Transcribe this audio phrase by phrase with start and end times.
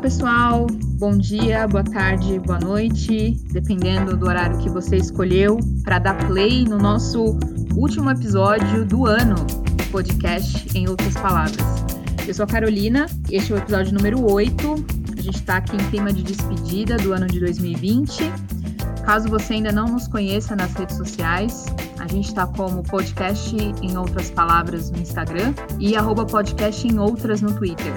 [0.00, 0.66] pessoal.
[0.98, 6.64] Bom dia, boa tarde, boa noite, dependendo do horário que você escolheu para dar play
[6.64, 7.38] no nosso
[7.76, 9.34] último episódio do ano,
[9.92, 11.84] podcast em outras palavras.
[12.26, 14.74] Eu sou a Carolina, este é o episódio número 8.
[15.18, 18.22] A gente está aqui em clima de despedida do ano de 2020.
[19.04, 21.66] Caso você ainda não nos conheça nas redes sociais,
[21.98, 27.42] a gente está como podcast em outras palavras no Instagram e arroba podcast em outras
[27.42, 27.92] no Twitter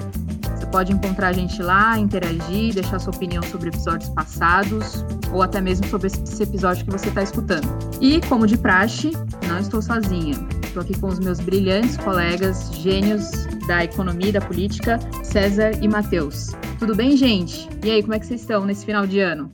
[0.74, 5.86] pode encontrar a gente lá, interagir, deixar sua opinião sobre episódios passados ou até mesmo
[5.86, 7.68] sobre esse episódio que você está escutando.
[8.00, 9.12] E, como de praxe,
[9.46, 10.34] não estou sozinha.
[10.64, 13.30] Estou aqui com os meus brilhantes colegas, gênios
[13.68, 16.48] da economia e da política, César e Matheus.
[16.80, 17.68] Tudo bem, gente?
[17.86, 19.52] E aí, como é que vocês estão nesse final de ano?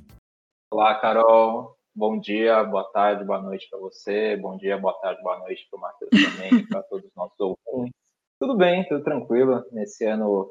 [0.72, 1.76] Olá, Carol.
[1.94, 4.38] Bom dia, boa tarde, boa noite para você.
[4.38, 7.92] Bom dia, boa tarde, boa noite para o Matheus também, para todos os nossos ouvintes.
[8.40, 9.62] Tudo bem, tudo tranquilo.
[9.70, 10.50] Nesse ano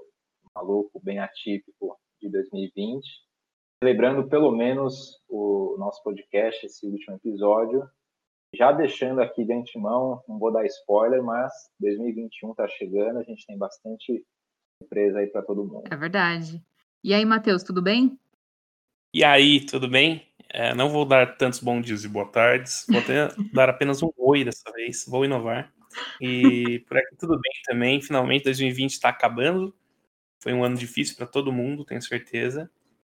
[0.55, 3.05] maluco, bem atípico de 2020.
[3.81, 7.87] Celebrando pelo menos o nosso podcast, esse último episódio.
[8.53, 13.45] Já deixando aqui de antemão, não vou dar spoiler, mas 2021 está chegando, a gente
[13.45, 14.25] tem bastante
[14.81, 15.83] surpresa aí para todo mundo.
[15.91, 16.63] É verdade.
[17.03, 18.19] E aí, Matheus, tudo bem?
[19.13, 20.27] E aí, tudo bem?
[20.51, 23.01] É, não vou dar tantos bons dias e boa tardes, vou
[23.53, 25.71] dar apenas um oi dessa vez, vou inovar.
[26.19, 29.75] E por aqui tudo bem também, finalmente 2020 está acabando,
[30.39, 32.69] foi um ano difícil para todo mundo, tenho certeza.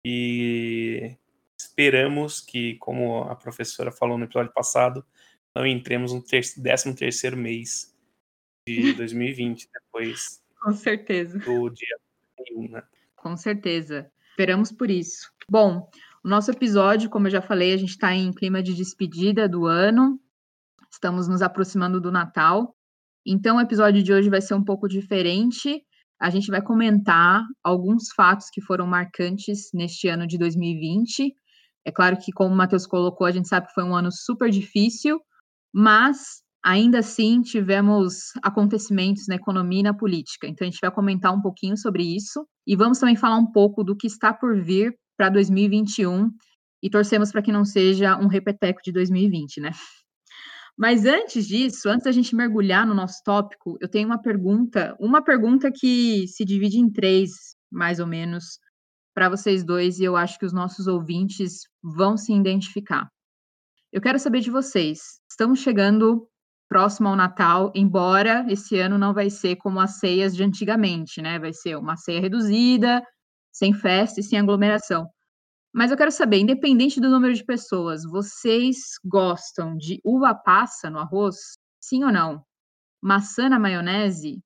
[0.05, 1.17] E
[1.59, 5.05] esperamos que, como a professora falou no episódio passado,
[5.57, 7.95] não entremos no 13 terceiro mês
[8.67, 11.39] de 2020, depois Com certeza.
[11.39, 11.97] do dia
[12.57, 12.83] 1, né?
[13.17, 14.11] Com certeza.
[14.31, 15.31] Esperamos por isso.
[15.49, 15.89] Bom,
[16.25, 19.67] o nosso episódio, como eu já falei, a gente está em clima de despedida do
[19.67, 20.21] ano.
[20.91, 22.77] Estamos nos aproximando do Natal.
[23.25, 25.85] Então, o episódio de hoje vai ser um pouco diferente
[26.23, 31.35] a gente vai comentar alguns fatos que foram marcantes neste ano de 2020.
[31.85, 34.49] É claro que, como o Matheus colocou, a gente sabe que foi um ano super
[34.49, 35.21] difícil,
[35.75, 40.47] mas ainda assim tivemos acontecimentos na economia e na política.
[40.47, 43.83] Então, a gente vai comentar um pouquinho sobre isso e vamos também falar um pouco
[43.83, 46.31] do que está por vir para 2021
[46.81, 49.73] e torcemos para que não seja um repeteco de 2020, né?
[50.77, 55.23] Mas antes disso, antes da gente mergulhar no nosso tópico, eu tenho uma pergunta, uma
[55.23, 57.31] pergunta que se divide em três,
[57.71, 58.59] mais ou menos,
[59.15, 63.09] para vocês dois, e eu acho que os nossos ouvintes vão se identificar.
[63.93, 65.21] Eu quero saber de vocês.
[65.31, 66.27] Estamos chegando
[66.69, 71.39] próximo ao Natal, embora esse ano não vai ser como as ceias de antigamente, né?
[71.39, 73.03] Vai ser uma ceia reduzida,
[73.53, 75.07] sem festa e sem aglomeração.
[75.73, 80.99] Mas eu quero saber, independente do número de pessoas, vocês gostam de uva passa no
[80.99, 81.57] arroz?
[81.81, 82.45] Sim ou não?
[83.01, 84.43] Maçã na maionese?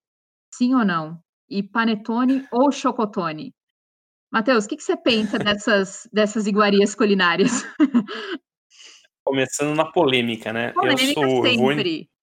[0.55, 1.21] Sim ou não?
[1.49, 3.53] E panetone ou chocotone?
[4.33, 7.65] Matheus, o que, que você pensa dessas, dessas iguarias culinárias?
[9.25, 10.73] Começando na polêmica, né?
[10.73, 12.01] Polêmica eu sou, sempre.
[12.01, 12.16] eu vou,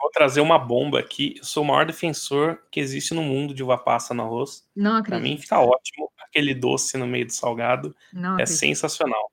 [0.00, 1.34] vou trazer uma bomba aqui.
[1.38, 4.68] Eu sou o maior defensor que existe no mundo de uva passa no arroz.
[4.74, 5.22] Não Pra acredito.
[5.22, 6.10] mim fica ótimo.
[6.20, 8.56] Aquele doce no meio do salgado Não é acredito.
[8.58, 9.30] sensacional.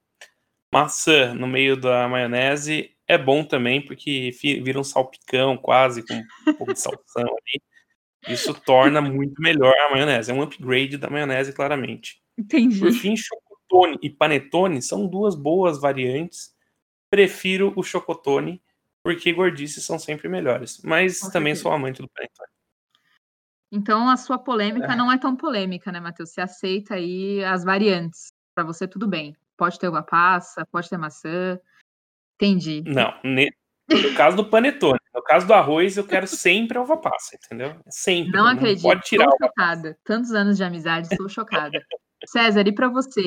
[0.72, 6.54] Maçã no meio da maionese é bom também, porque vira um salpicão quase, com um
[6.56, 7.62] pouco de salsão ali.
[8.28, 10.32] Isso torna muito melhor a maionese.
[10.32, 12.22] É um upgrade da maionese, claramente.
[12.38, 12.80] Entendi.
[12.80, 16.54] Por fim, chocotone e panetone são duas boas variantes.
[17.10, 18.62] Prefiro o chocotone,
[19.06, 20.82] porque gordices são sempre melhores.
[20.84, 21.62] Mas Com também certeza.
[21.62, 22.50] sou amante do panetone.
[23.72, 24.96] Então a sua polêmica É.
[24.96, 26.32] não é tão polêmica, né, Matheus?
[26.32, 28.30] Você aceita aí as variantes.
[28.56, 29.36] Para você tudo bem.
[29.56, 31.60] Pode ter uva passa, pode ter maçã.
[32.36, 32.82] Entendi.
[32.88, 33.52] Não, ne-
[33.88, 34.98] no caso do panetone.
[35.14, 37.80] No caso do arroz, eu quero sempre a uva passa, entendeu?
[37.88, 38.32] Sempre.
[38.32, 38.82] Não acredito.
[38.82, 39.98] Pode tirar Estou chocada.
[40.04, 41.80] Tantos anos de amizade, estou chocada.
[42.26, 43.22] César, e para você?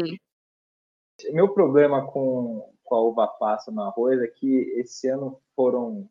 [1.30, 6.08] Meu problema com, com a uva passa no arroz é que esse ano foram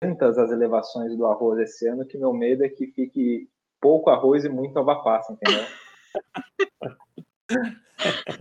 [0.00, 3.48] tantas as elevações do arroz esse ano que meu medo é que fique
[3.80, 5.64] pouco arroz e muito uva passa, entendeu?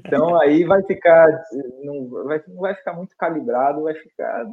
[0.06, 1.28] Então aí vai ficar,
[1.84, 4.45] não vai, não vai ficar muito calibrado, vai ficar,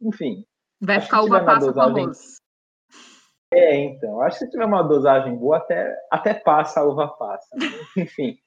[0.00, 0.44] enfim.
[0.78, 2.36] Vai ficar uva passa com dosagem- arroz.
[3.54, 7.48] É, então, acho que se tiver uma dosagem boa, até, até passa a uva passa.
[7.96, 8.38] Enfim.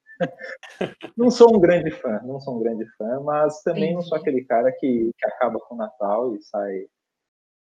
[1.16, 4.44] Não sou um grande fã, não sou um grande fã, mas também não sou aquele
[4.44, 6.88] cara que, que acaba com o Natal e sai.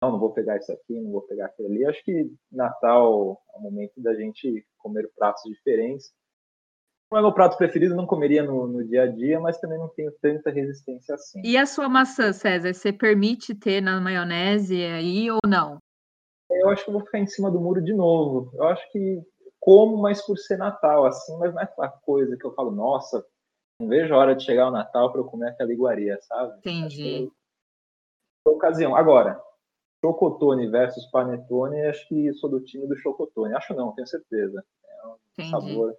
[0.03, 1.85] Não, não vou pegar isso aqui, não vou pegar aquilo ali.
[1.87, 6.13] Acho que Natal é o momento da gente comer pratos diferentes.
[7.11, 9.89] Não é meu prato preferido, não comeria no, no dia a dia, mas também não
[9.89, 11.41] tenho tanta resistência assim.
[11.45, 12.75] E a sua maçã, César?
[12.75, 15.79] Você permite ter na maionese aí ou não?
[16.51, 18.51] Eu acho que eu vou ficar em cima do muro de novo.
[18.55, 19.23] Eu acho que
[19.67, 23.27] como, mas por ser Natal, assim, mas não é aquela coisa que eu falo, nossa,
[23.81, 26.57] não vejo a hora de chegar o Natal para eu comer aquela iguaria, sabe?
[26.59, 27.29] Entendi.
[28.47, 28.95] ocasião.
[28.95, 29.43] Agora,
[30.01, 33.57] Chocotone versus Panetone, acho que sou do time do Chocotone.
[33.57, 34.65] Acho não, tenho certeza.
[34.85, 35.51] É um Entendi.
[35.51, 35.97] sabor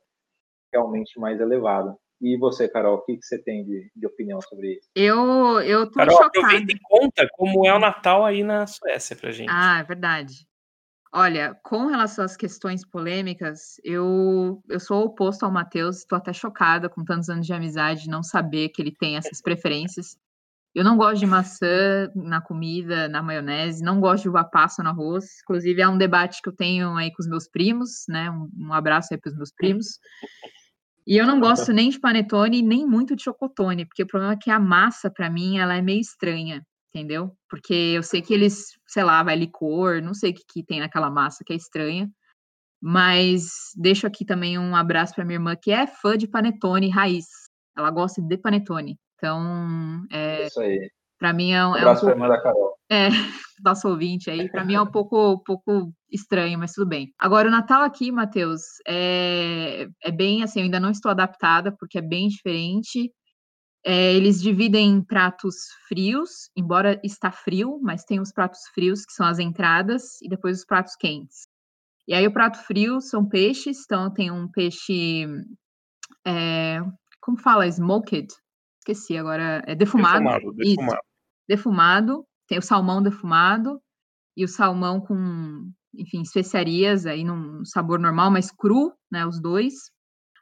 [0.72, 1.94] realmente mais elevado.
[2.22, 4.90] E você, Carol, o que, que você tem de, de opinião sobre isso?
[4.96, 6.40] Eu, eu tô Carol, chocada.
[6.40, 9.50] aproveita e conta como é o Natal aí na Suécia pra gente.
[9.52, 10.48] Ah, é verdade.
[11.14, 16.90] Olha, com relação às questões polêmicas, eu, eu sou oposto ao Matheus, estou até chocada
[16.90, 20.18] com tantos anos de amizade, não saber que ele tem essas preferências.
[20.76, 24.90] Eu não gosto de maçã na comida, na maionese, não gosto de uva passa no
[24.90, 25.42] arroz.
[25.42, 28.30] Inclusive, é um debate que eu tenho aí com os meus primos, né?
[28.30, 29.98] Um, um abraço aí para os meus primos.
[31.08, 34.38] E eu não gosto nem de panetone, nem muito de chocotone, porque o problema é
[34.38, 36.64] que a massa, para mim, ela é meio estranha
[36.94, 37.32] entendeu?
[37.50, 40.80] Porque eu sei que eles, sei lá, vai licor, não sei o que, que tem
[40.80, 42.10] naquela massa que é estranha.
[42.82, 47.26] Mas deixo aqui também um abraço para minha irmã, que é fã de panetone raiz.
[47.76, 48.98] Ela gosta de panetone.
[49.16, 50.90] Então, é, Isso aí.
[51.18, 52.10] Para mim é, um, é um pouco...
[52.10, 52.78] irmã da Carol.
[52.90, 53.08] É,
[53.64, 57.12] nosso ouvinte aí, para mim é um pouco, um pouco estranho, mas tudo bem.
[57.18, 61.98] Agora, o Natal aqui, Matheus, é, é bem assim, eu ainda não estou adaptada, porque
[61.98, 63.12] é bem diferente.
[63.86, 65.56] É, eles dividem em pratos
[65.88, 70.60] frios, embora está frio, mas tem os pratos frios, que são as entradas, e depois
[70.60, 71.48] os pratos quentes.
[72.08, 75.26] E aí o prato frio são peixes, então tem um peixe,
[76.26, 76.80] é,
[77.22, 78.28] como fala, smoked?
[78.80, 80.24] Esqueci agora, é defumado.
[80.24, 81.02] Defumado, defumado.
[81.48, 83.82] Defumado, tem o salmão defumado,
[84.36, 89.92] e o salmão com, enfim, especiarias aí num sabor normal, mas cru, né, os dois.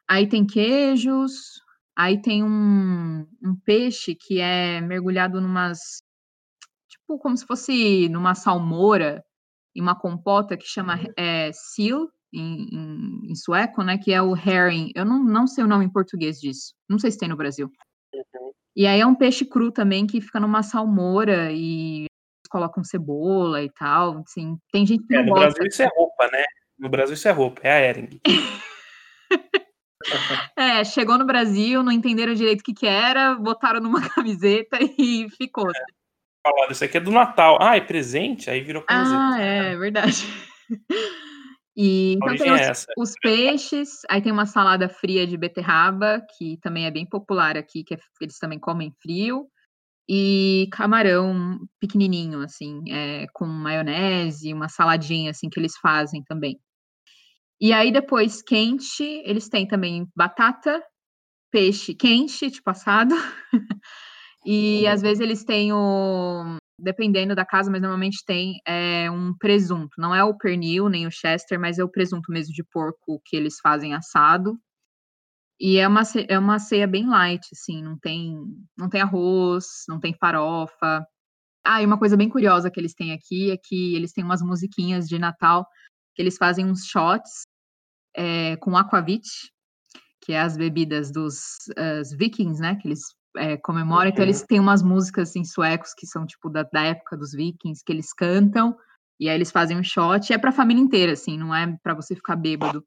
[0.07, 1.61] Aí tem queijos,
[1.97, 6.03] Aí tem um, um peixe que é mergulhado numas.
[6.89, 9.23] Tipo, como se fosse numa salmoura,
[9.75, 13.97] em uma compota que chama é, seal, em, em, em, sueco, né?
[13.97, 14.91] Que é o herring.
[14.93, 16.73] Eu não, não sei o nome em português disso.
[16.89, 17.71] Não sei se tem no Brasil.
[18.13, 18.51] Uhum.
[18.75, 22.07] E aí é um peixe cru também que fica numa salmoura e
[22.49, 24.19] colocam cebola e tal.
[24.19, 25.51] Assim, tem gente que é, não no gosta.
[25.51, 26.43] Brasil isso é roupa, né?
[26.77, 28.19] No Brasil isso é roupa, é a herring.
[30.57, 35.27] É, chegou no Brasil, não entenderam direito o que, que era, botaram numa camiseta e
[35.37, 35.69] ficou.
[35.69, 35.73] É.
[36.45, 37.57] Falaram, isso aqui é do Natal.
[37.61, 38.49] Ah, é presente?
[38.49, 39.17] Aí virou camiseta.
[39.17, 40.25] Ah, é, verdade.
[41.77, 46.57] E então tem é os, os, peixes, aí tem uma salada fria de beterraba, que
[46.61, 49.49] também é bem popular aqui, que é, eles também comem frio,
[50.07, 56.57] e camarão pequenininho, assim, é, com maionese, uma saladinha, assim, que eles fazem também.
[57.59, 60.83] E aí depois quente, eles têm também batata,
[61.51, 63.15] peixe quente, tipo assado.
[64.45, 69.93] e às vezes eles têm o dependendo da casa, mas normalmente tem é, um presunto.
[69.97, 73.37] Não é o pernil nem o chester, mas é o presunto mesmo de porco que
[73.37, 74.59] eles fazem assado.
[75.57, 78.35] E é uma, é uma ceia bem light, assim, não tem,
[78.77, 81.05] não tem arroz, não tem farofa.
[81.65, 84.41] Ah, e uma coisa bem curiosa que eles têm aqui é que eles têm umas
[84.41, 85.65] musiquinhas de Natal
[86.15, 87.44] que eles fazem uns shots
[88.15, 89.27] é, com aquavit,
[90.21, 91.35] que é as bebidas dos
[92.17, 92.75] vikings, né?
[92.75, 93.01] Que eles
[93.37, 94.09] é, comemoram.
[94.09, 97.83] Então, eles têm umas músicas em suecos que são, tipo, da, da época dos vikings,
[97.85, 98.75] que eles cantam,
[99.19, 100.29] e aí eles fazem um shot.
[100.29, 102.83] E é pra família inteira, assim, não é para você ficar bêbado.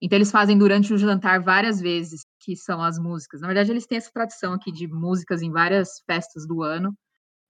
[0.00, 3.40] Então, eles fazem durante o jantar várias vezes, que são as músicas.
[3.40, 6.94] Na verdade, eles têm essa tradição aqui de músicas em várias festas do ano.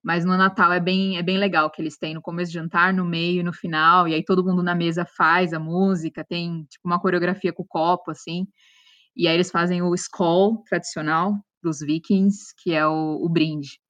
[0.02, 2.93] Mas no Natal é bem, é bem legal que eles têm no começo do jantar,
[2.93, 6.64] no meio e no final, e aí todo mundo na mesa faz a música, tem
[6.64, 8.47] tipo uma coreografia com o copo, assim.
[9.17, 13.81] E aí eles fazem o skol tradicional dos vikings, que é o, o brinde.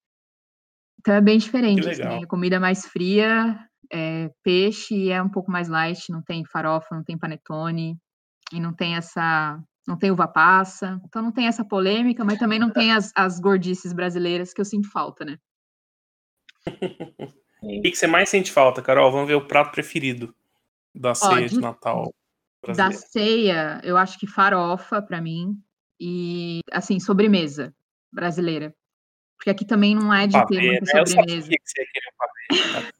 [1.00, 3.58] Então é bem diferente, assim, comida mais fria,
[3.92, 7.96] é, peixe é um pouco mais light, não tem farofa, não tem panetone,
[8.52, 12.58] e não tem essa não tem uva passa, então não tem essa polêmica, mas também
[12.58, 15.38] não tem as, as gordices brasileiras que eu sinto falta, né?
[17.60, 19.10] O que, que você mais sente falta, Carol?
[19.10, 20.32] Vamos ver o prato preferido
[20.94, 22.14] da ceia Ó, de, de, Natal.
[22.62, 22.94] Brasileira.
[22.94, 25.60] Da ceia, eu acho que farofa para mim
[26.00, 27.74] e assim sobremesa
[28.12, 28.74] brasileira,
[29.36, 31.06] porque aqui também não é de pavê, ter muita né?
[31.06, 31.50] sobremesa.
[31.50, 31.84] Eu que você
[32.16, 32.92] pavê.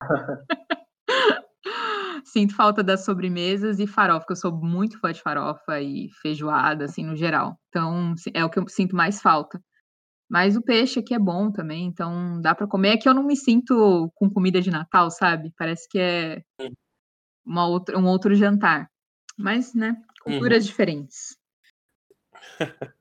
[2.24, 6.84] Sinto falta das sobremesas e farofa, porque eu sou muito fã de farofa e feijoada,
[6.84, 7.58] assim, no geral.
[7.68, 9.60] Então, é o que eu sinto mais falta.
[10.28, 12.94] Mas o peixe aqui é bom também, então dá para comer.
[12.94, 15.52] É que eu não me sinto com comida de Natal, sabe?
[15.56, 16.42] Parece que é
[17.44, 18.90] uma outra, um outro jantar.
[19.38, 20.66] Mas, né, culturas uhum.
[20.66, 21.38] diferentes.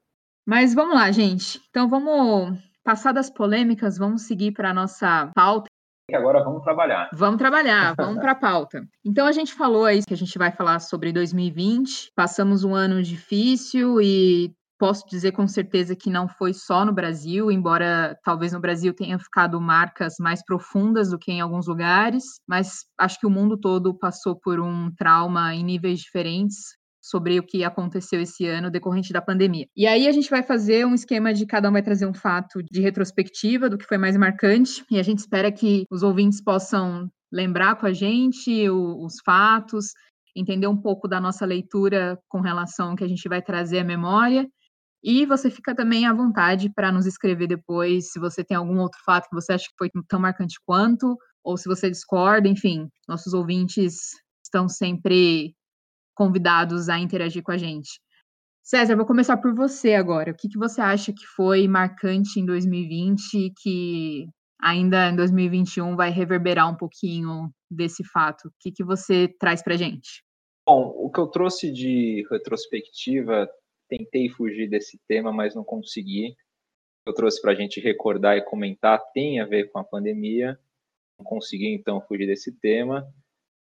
[0.45, 1.59] Mas vamos lá, gente.
[1.69, 5.67] Então vamos passar das polêmicas, vamos seguir para a nossa pauta.
[6.07, 7.09] que agora vamos trabalhar.
[7.11, 8.87] Vamos trabalhar, vamos para a pauta.
[9.03, 12.11] Então a gente falou aí que a gente vai falar sobre 2020.
[12.15, 17.51] Passamos um ano difícil e posso dizer com certeza que não foi só no Brasil,
[17.51, 22.85] embora talvez no Brasil tenha ficado marcas mais profundas do que em alguns lugares, mas
[22.97, 27.63] acho que o mundo todo passou por um trauma em níveis diferentes sobre o que
[27.63, 29.67] aconteceu esse ano decorrente da pandemia.
[29.77, 32.63] E aí a gente vai fazer um esquema de cada um vai trazer um fato
[32.63, 37.07] de retrospectiva do que foi mais marcante, e a gente espera que os ouvintes possam
[37.31, 39.91] lembrar com a gente o, os fatos,
[40.35, 43.83] entender um pouco da nossa leitura com relação ao que a gente vai trazer à
[43.83, 44.47] memória.
[45.07, 48.99] E você fica também à vontade para nos escrever depois se você tem algum outro
[49.05, 53.31] fato que você acha que foi tão marcante quanto, ou se você discorda, enfim, nossos
[53.31, 54.09] ouvintes
[54.43, 55.53] estão sempre
[56.15, 58.01] convidados a interagir com a gente.
[58.63, 60.31] César, vou começar por você agora.
[60.31, 64.25] O que, que você acha que foi marcante em 2020 que
[64.59, 68.47] ainda em 2021 vai reverberar um pouquinho desse fato?
[68.47, 70.23] O que, que você traz para gente?
[70.67, 73.47] Bom, o que eu trouxe de retrospectiva,
[73.87, 76.35] tentei fugir desse tema, mas não consegui.
[77.05, 80.59] Eu trouxe para a gente recordar e comentar tem a ver com a pandemia.
[81.19, 83.07] Não consegui então fugir desse tema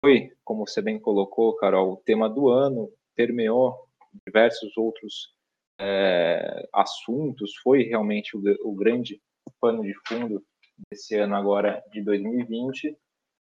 [0.05, 3.89] foi, como você bem colocou, Carol, o tema do ano, permeou
[4.27, 5.33] diversos outros
[5.81, 9.23] é, assuntos, foi realmente o, o grande
[9.61, 10.45] pano de fundo
[10.91, 12.97] desse ano agora de 2020,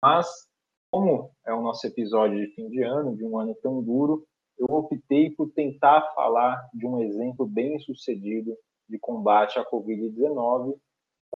[0.01, 0.47] mas
[0.89, 4.25] como é o nosso episódio de fim de ano, de um ano tão duro,
[4.57, 8.57] eu optei por tentar falar de um exemplo bem sucedido
[8.89, 10.75] de combate à Covid-19.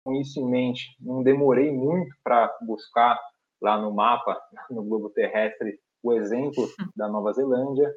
[0.03, 3.19] Com isso em mente, não demorei muito para buscar
[3.61, 4.39] lá no mapa,
[4.71, 6.63] no globo terrestre, o exemplo
[6.95, 7.93] da Nova Zelândia,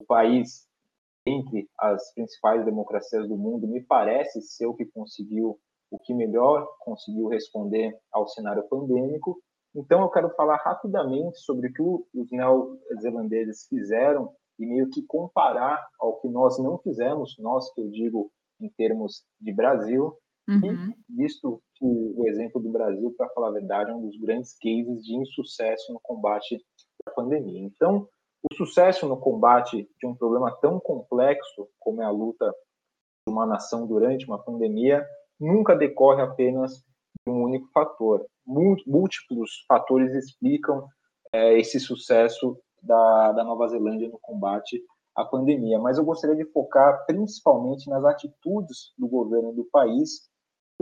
[0.00, 0.68] o país
[1.26, 5.58] entre as principais democracias do mundo, me parece ser o que conseguiu,
[5.90, 9.38] o que melhor conseguiu responder ao cenário pandêmico.
[9.74, 15.84] Então, eu quero falar rapidamente sobre o que os neozelandeses fizeram e meio que comparar
[15.98, 20.16] ao que nós não fizemos, nós que eu digo em termos de Brasil,
[20.50, 20.92] Uhum.
[21.08, 24.56] E visto que o exemplo do Brasil, para falar a verdade, é um dos grandes
[24.58, 26.60] cases de insucesso no combate
[27.06, 27.60] à pandemia.
[27.60, 28.08] Então,
[28.50, 32.50] o sucesso no combate de um problema tão complexo como é a luta
[33.26, 35.06] de uma nação durante uma pandemia
[35.38, 38.26] nunca decorre apenas de um único fator.
[38.44, 40.86] Múltiplos fatores explicam
[41.32, 44.82] é, esse sucesso da, da Nova Zelândia no combate
[45.16, 45.78] à pandemia.
[45.78, 50.30] Mas eu gostaria de focar principalmente nas atitudes do governo do país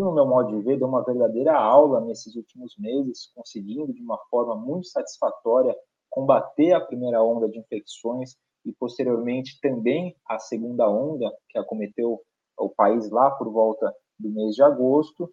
[0.02, 4.18] no meu modo de ver, deu uma verdadeira aula nesses últimos meses, conseguindo de uma
[4.30, 5.76] forma muito satisfatória
[6.08, 12.20] combater a primeira onda de infecções e posteriormente também a segunda onda que acometeu
[12.58, 15.32] o país lá por volta do mês de agosto.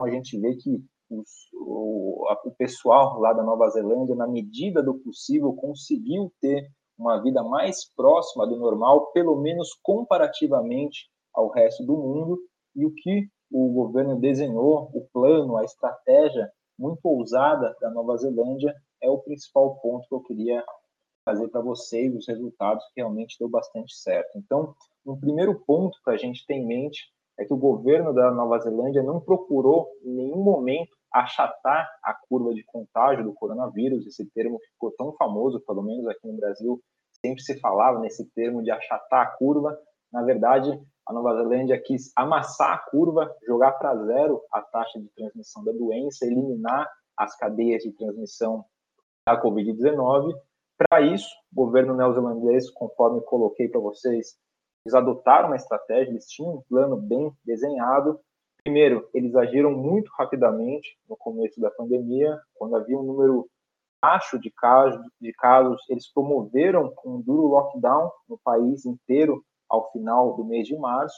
[0.00, 4.94] A gente vê que os, o, o pessoal lá da Nova Zelândia, na medida do
[4.94, 11.96] possível, conseguiu ter uma vida mais próxima do normal, pelo menos comparativamente ao resto do
[11.96, 12.38] mundo,
[12.74, 18.74] e o que o governo desenhou, o plano, a estratégia muito ousada da Nova Zelândia
[19.00, 20.64] é o principal ponto que eu queria
[21.24, 24.36] trazer para vocês, os resultados que realmente deu bastante certo.
[24.36, 24.74] Então,
[25.06, 28.58] um primeiro ponto para a gente ter em mente é que o governo da Nova
[28.58, 34.58] Zelândia não procurou em nenhum momento achatar a curva de contágio do coronavírus, esse termo
[34.58, 36.80] ficou tão famoso, pelo menos aqui no Brasil,
[37.24, 39.78] sempre se falava nesse termo de achatar a curva.
[40.12, 40.70] Na verdade,
[41.06, 45.72] a Nova Zelândia quis amassar a curva, jogar para zero a taxa de transmissão da
[45.72, 48.64] doença, eliminar as cadeias de transmissão
[49.26, 50.34] da Covid-19.
[50.76, 54.36] Para isso, o governo neozelandês, conforme coloquei para vocês,
[54.84, 58.20] eles adotaram uma estratégia, eles tinham um plano bem desenhado.
[58.62, 63.48] Primeiro, eles agiram muito rapidamente no começo da pandemia, quando havia um número
[64.00, 70.36] baixo de casos, de casos, eles promoveram um duro lockdown no país inteiro ao final
[70.36, 71.16] do mês de março.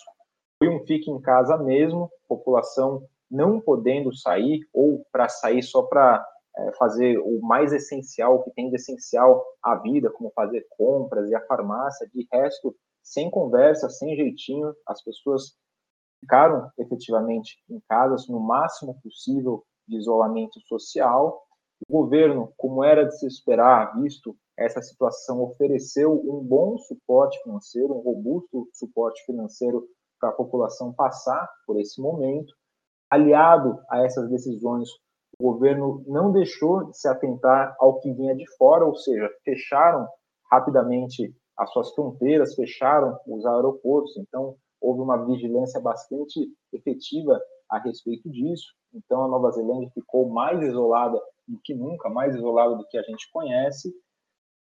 [0.59, 6.25] Foi um fique em casa mesmo, população não podendo sair ou para sair só para
[6.57, 11.29] é, fazer o mais essencial, o que tem de essencial à vida, como fazer compras
[11.29, 12.75] e a farmácia, de resto,
[13.07, 15.55] sem conversa, sem jeitinho, as pessoas
[16.21, 21.41] ficaram efetivamente em casa, no máximo possível de isolamento social.
[21.89, 27.95] O governo, como era de se esperar, visto essa situação ofereceu um bom suporte financeiro,
[27.95, 29.87] um robusto suporte financeiro
[30.19, 32.53] para a população passar por esse momento.
[33.09, 34.89] Aliado a essas decisões,
[35.39, 40.09] o governo não deixou de se atentar ao que vinha de fora, ou seja, fecharam
[40.51, 48.31] rapidamente as suas fronteiras, fecharam os aeroportos, então houve uma vigilância bastante efetiva a respeito
[48.31, 48.75] disso.
[48.95, 53.03] então a Nova Zelândia ficou mais isolada do que nunca, mais isolada do que a
[53.03, 53.93] gente conhece.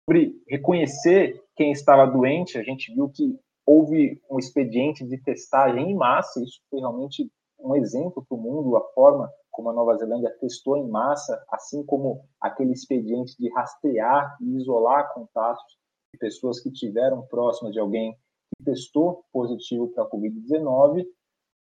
[0.05, 5.95] Sobre reconhecer quem estava doente, a gente viu que houve um expediente de testagem em
[5.95, 7.29] massa, isso foi realmente
[7.59, 11.83] um exemplo para o mundo, a forma como a Nova Zelândia testou em massa, assim
[11.83, 15.77] como aquele expediente de rastrear e isolar contatos
[16.17, 18.15] pessoas que tiveram próximas de alguém
[18.57, 21.05] que testou positivo para a Covid-19.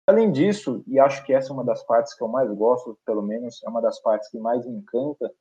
[0.07, 3.21] Além disso, e acho que essa é uma das partes que eu mais gosto, pelo
[3.21, 5.31] menos é uma das partes que mais me encanta,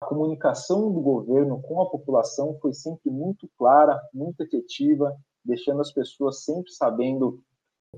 [0.00, 5.92] a comunicação do governo com a população foi sempre muito clara, muito efetiva, deixando as
[5.92, 7.40] pessoas sempre sabendo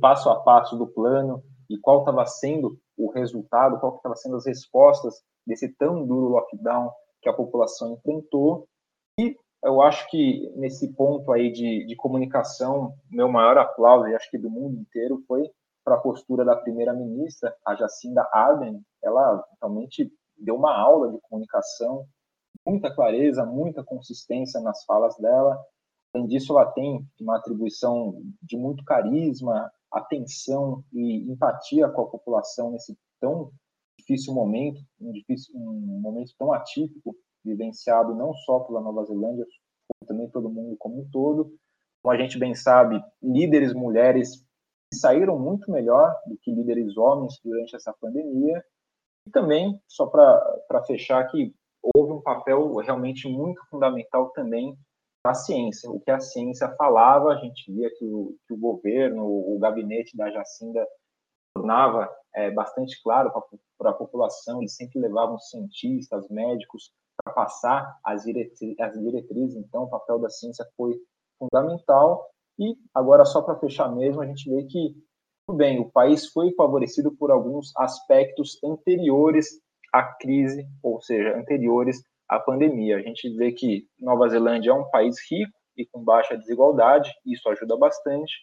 [0.01, 4.47] passo a passo do plano e qual estava sendo o resultado, qual estava sendo as
[4.47, 6.91] respostas desse tão duro lockdown
[7.23, 8.69] que a população enfrentou.
[9.19, 14.31] E eu acho que nesse ponto aí de, de comunicação, meu maior aplauso, e acho
[14.31, 15.51] que do mundo inteiro, foi
[15.85, 18.81] para a postura da primeira-ministra, a Jacinda Ardern.
[19.03, 22.07] Ela realmente deu uma aula de comunicação,
[22.65, 25.59] muita clareza, muita consistência nas falas dela.
[26.15, 32.71] Além disso, ela tem uma atribuição de muito carisma, atenção e empatia com a população
[32.71, 33.51] nesse tão
[33.99, 39.47] difícil momento, um, difícil, um momento tão atípico, vivenciado não só pela Nova Zelândia,
[39.89, 41.57] como também todo mundo como um todo.
[42.03, 44.45] Como a gente bem sabe, líderes mulheres
[44.93, 48.65] saíram muito melhor do que líderes homens durante essa pandemia.
[49.27, 51.55] E também, só para fechar, que
[51.95, 54.77] houve um papel realmente muito fundamental também
[55.25, 55.91] a ciência.
[55.91, 60.17] O que a ciência falava, a gente via que o, que o governo, o gabinete
[60.17, 60.87] da Jacinda
[61.55, 63.33] tornava é, bastante claro
[63.79, 66.93] para a população, eles sempre levavam cientistas, médicos
[67.23, 70.95] para passar as, diretri as diretrizes, então o papel da ciência foi
[71.39, 72.29] fundamental.
[72.59, 74.97] E agora, só para fechar mesmo, a gente vê que,
[75.47, 79.61] tudo bem, o país foi favorecido por alguns aspectos anteriores
[79.93, 82.97] à crise, ou seja, anteriores a pandemia.
[82.97, 87.49] A gente vê que Nova Zelândia é um país rico e com baixa desigualdade, isso
[87.49, 88.35] ajuda bastante.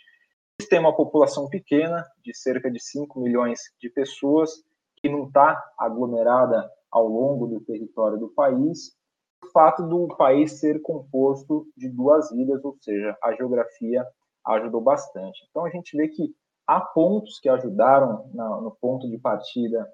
[0.60, 4.52] Eles têm uma população pequena, de cerca de 5 milhões de pessoas,
[4.97, 8.95] que não está aglomerada ao longo do território do país.
[9.43, 14.06] O fato do país ser composto de duas ilhas, ou seja, a geografia
[14.45, 15.45] ajudou bastante.
[15.49, 16.34] Então a gente vê que
[16.67, 19.91] há pontos que ajudaram no ponto de partida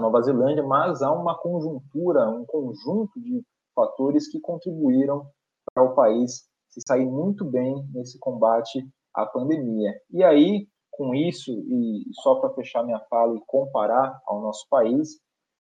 [0.00, 3.42] Nova Zelândia, mas há uma conjuntura, um conjunto de
[3.74, 5.26] fatores que contribuíram
[5.74, 9.92] para o país se sair muito bem nesse combate à pandemia.
[10.10, 15.18] E aí, com isso, e só para fechar minha fala e comparar ao nosso país,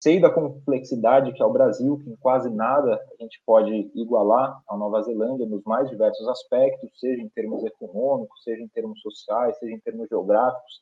[0.02, 4.62] sei da complexidade que é o Brasil, que em quase nada a gente pode igualar
[4.70, 9.58] a Nova Zelândia nos mais diversos aspectos, seja em termos econômicos, seja em termos sociais,
[9.58, 10.82] seja em termos geográficos,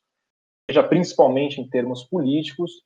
[0.70, 2.84] seja principalmente em termos políticos,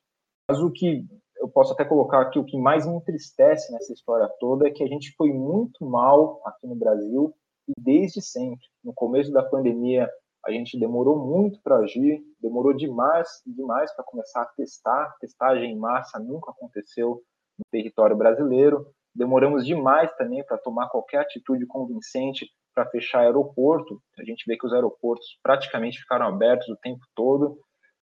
[0.48, 1.04] mas o que
[1.36, 4.84] eu posso até colocar aqui, o que mais me entristece nessa história toda é que
[4.84, 7.34] a gente foi muito mal aqui no Brasil
[7.66, 8.66] e desde sempre.
[8.84, 10.08] No começo da pandemia,
[10.44, 15.14] a gente demorou muito para agir, demorou demais, demais para começar a testar.
[15.20, 17.22] Testagem em massa nunca aconteceu
[17.58, 18.86] no território brasileiro.
[19.14, 24.00] Demoramos demais também para tomar qualquer atitude convincente para fechar aeroporto.
[24.18, 27.58] A gente vê que os aeroportos praticamente ficaram abertos o tempo todo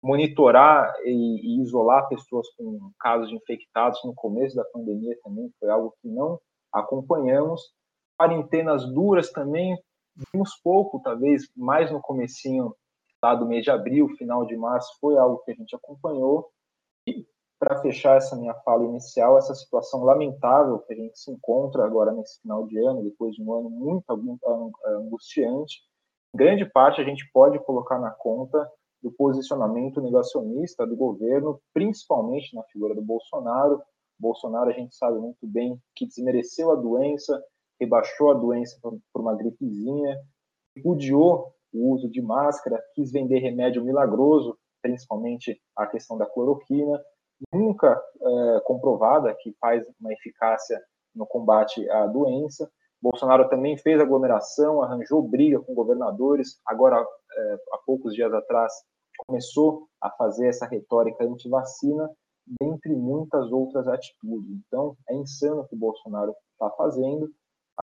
[0.01, 5.69] monitorar e, e, isolar pessoas com casos de infectados no começo da pandemia também foi
[5.69, 6.39] algo que não
[6.73, 7.61] acompanhamos.
[8.17, 9.77] Quarentenas duras também
[10.33, 12.75] vimos pouco, talvez mais no comecinho
[13.23, 16.49] lá do mês de abril, final de março, foi algo que a gente acompanhou.
[17.07, 17.25] E
[17.59, 22.13] para fechar essa minha fala inicial, essa situação lamentável que a gente se encontra agora
[22.13, 24.41] nesse final de ano, depois de um ano muito, muito
[24.85, 25.81] angustiante,
[26.33, 28.69] grande parte a gente pode colocar na conta
[29.01, 33.81] do posicionamento negacionista do governo, principalmente na figura do Bolsonaro.
[34.19, 37.41] Bolsonaro, a gente sabe muito bem que desmereceu a doença,
[37.79, 40.17] rebaixou a doença por uma gripezinha,
[40.75, 46.99] repudiou o uso de máscara, quis vender remédio milagroso, principalmente a questão da cloroquina,
[47.53, 50.81] nunca é, comprovada que faz uma eficácia
[51.15, 52.69] no combate à doença.
[53.01, 56.59] Bolsonaro também fez aglomeração, arranjou briga com governadores.
[56.65, 58.73] Agora, é, há poucos dias atrás,
[59.25, 62.09] começou a fazer essa retórica anti-vacina,
[62.59, 64.49] dentre muitas outras atitudes.
[64.67, 67.29] Então, é insano o que o Bolsonaro está fazendo.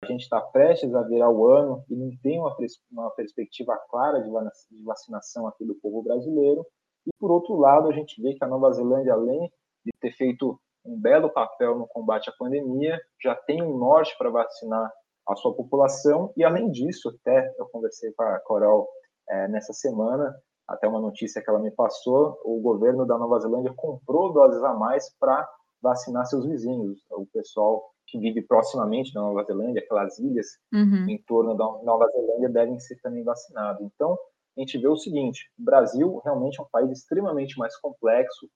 [0.01, 2.55] A gente está prestes a virar o ano e não tem uma,
[2.91, 6.65] uma perspectiva clara de vacinação aqui do povo brasileiro.
[7.05, 9.51] E, por outro lado, a gente vê que a Nova Zelândia, além
[9.83, 14.29] de ter feito um belo papel no combate à pandemia, já tem um norte para
[14.29, 14.91] vacinar
[15.27, 16.31] a sua população.
[16.37, 18.87] E, além disso, até eu conversei com a Coral
[19.29, 20.35] é, nessa semana,
[20.67, 24.73] até uma notícia que ela me passou, o governo da Nova Zelândia comprou doses a
[24.73, 25.49] mais para
[25.81, 31.09] vacinar seus vizinhos, o pessoal que vive proximamente da Nova Zelândia, aquelas ilhas uhum.
[31.09, 33.81] em torno da Nova Zelândia devem ser também vacinados.
[33.81, 34.17] Então,
[34.57, 38.49] a gente vê o seguinte: o Brasil realmente é um país extremamente mais complexo,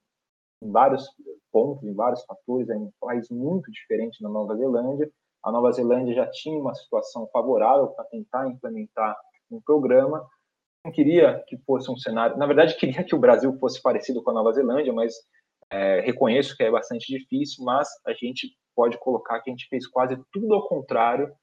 [0.63, 1.05] em vários
[1.51, 5.11] pontos, em vários fatores, é um país muito diferente da Nova Zelândia.
[5.43, 9.17] A Nova Zelândia já tinha uma situação favorável para tentar implementar
[9.49, 10.25] um programa.
[10.85, 14.31] Não queria que fosse um cenário, na verdade, queria que o Brasil fosse parecido com
[14.31, 15.15] a Nova Zelândia, mas
[15.71, 19.87] é, reconheço que é bastante difícil, mas a gente pode colocar que a gente fez
[19.87, 21.33] quase tudo ao contrário,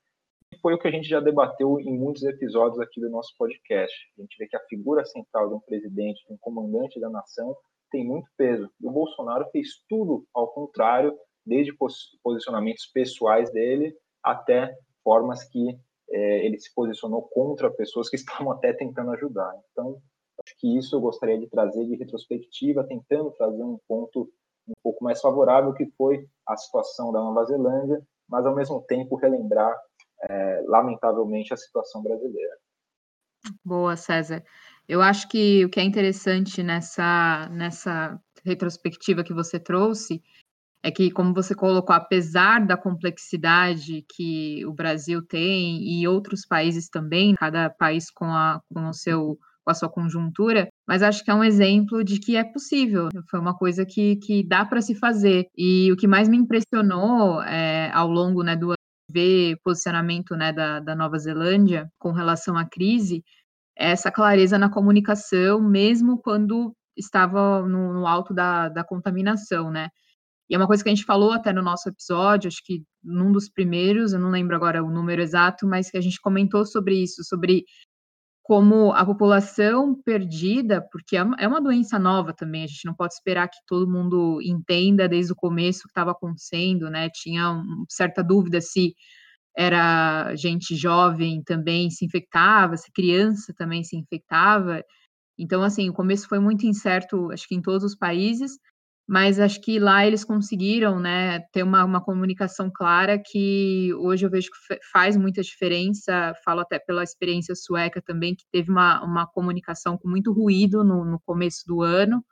[0.52, 3.94] e foi o que a gente já debateu em muitos episódios aqui do nosso podcast.
[4.18, 7.54] A gente vê que a figura central de um presidente, de um comandante da nação,
[7.90, 8.70] tem muito peso.
[8.80, 11.76] E o Bolsonaro fez tudo ao contrário, desde
[12.22, 15.78] posicionamentos pessoais dele até formas que
[16.10, 19.54] é, ele se posicionou contra pessoas que estavam até tentando ajudar.
[19.72, 20.00] Então,
[20.44, 24.30] acho que isso eu gostaria de trazer de retrospectiva, tentando trazer um ponto
[24.68, 29.16] um pouco mais favorável, que foi a situação da Nova Zelândia, mas ao mesmo tempo
[29.16, 29.74] relembrar,
[30.28, 32.57] é, lamentavelmente, a situação brasileira.
[33.64, 34.44] Boa, César.
[34.88, 40.22] Eu acho que o que é interessante nessa, nessa retrospectiva que você trouxe
[40.83, 46.88] é que, como você colocou, apesar da complexidade que o Brasil tem e outros países
[46.88, 51.31] também, cada país com, a, com o seu com a sua conjuntura, mas acho que
[51.31, 53.11] é um exemplo de que é possível.
[53.31, 55.46] Foi uma coisa que, que dá para se fazer.
[55.54, 58.72] E o que mais me impressionou é, ao longo né, do
[59.12, 63.22] ver posicionamento né, da, da Nova Zelândia com relação à crise,
[63.76, 69.88] é essa clareza na comunicação, mesmo quando estava no, no alto da, da contaminação, né?
[70.50, 73.31] E é uma coisa que a gente falou até no nosso episódio, acho que num
[73.31, 76.94] dos primeiros, eu não lembro agora o número exato, mas que a gente comentou sobre
[77.02, 77.64] isso, sobre
[78.48, 83.12] como a população perdida, porque é, é uma doença nova também, a gente não pode
[83.12, 87.11] esperar que todo mundo entenda desde o começo o que estava acontecendo, né?
[87.12, 88.94] Tinha uma certa dúvida se
[89.54, 94.82] era gente jovem também se infectava, se criança também se infectava.
[95.38, 98.52] Então, assim, o começo foi muito incerto, acho que em todos os países,
[99.09, 104.31] mas acho que lá eles conseguiram, né, ter uma, uma comunicação clara que hoje eu
[104.31, 109.27] vejo que faz muita diferença, falo até pela experiência sueca também, que teve uma, uma
[109.27, 112.23] comunicação com muito ruído no, no começo do ano,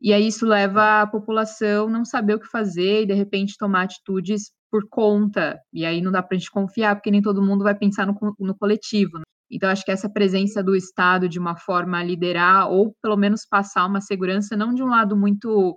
[0.00, 3.82] e aí isso leva a população não saber o que fazer e de repente tomar
[3.82, 7.64] atitudes por conta, e aí não dá para a gente confiar, porque nem todo mundo
[7.64, 9.18] vai pensar no, no coletivo.
[9.18, 9.24] Né?
[9.50, 13.46] Então, acho que essa presença do Estado de uma forma a liderar, ou pelo menos
[13.46, 15.76] passar uma segurança, não de um lado muito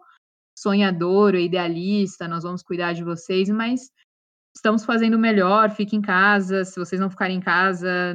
[0.62, 3.90] sonhador idealista, nós vamos cuidar de vocês, mas
[4.56, 8.14] estamos fazendo melhor, fique em casa, se vocês não ficarem em casa,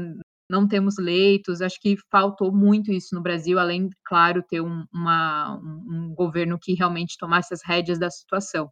[0.48, 5.58] não temos leitos, acho que faltou muito isso no Brasil, além, claro, ter um, uma,
[5.58, 8.70] um governo que realmente tomasse as rédeas da situação.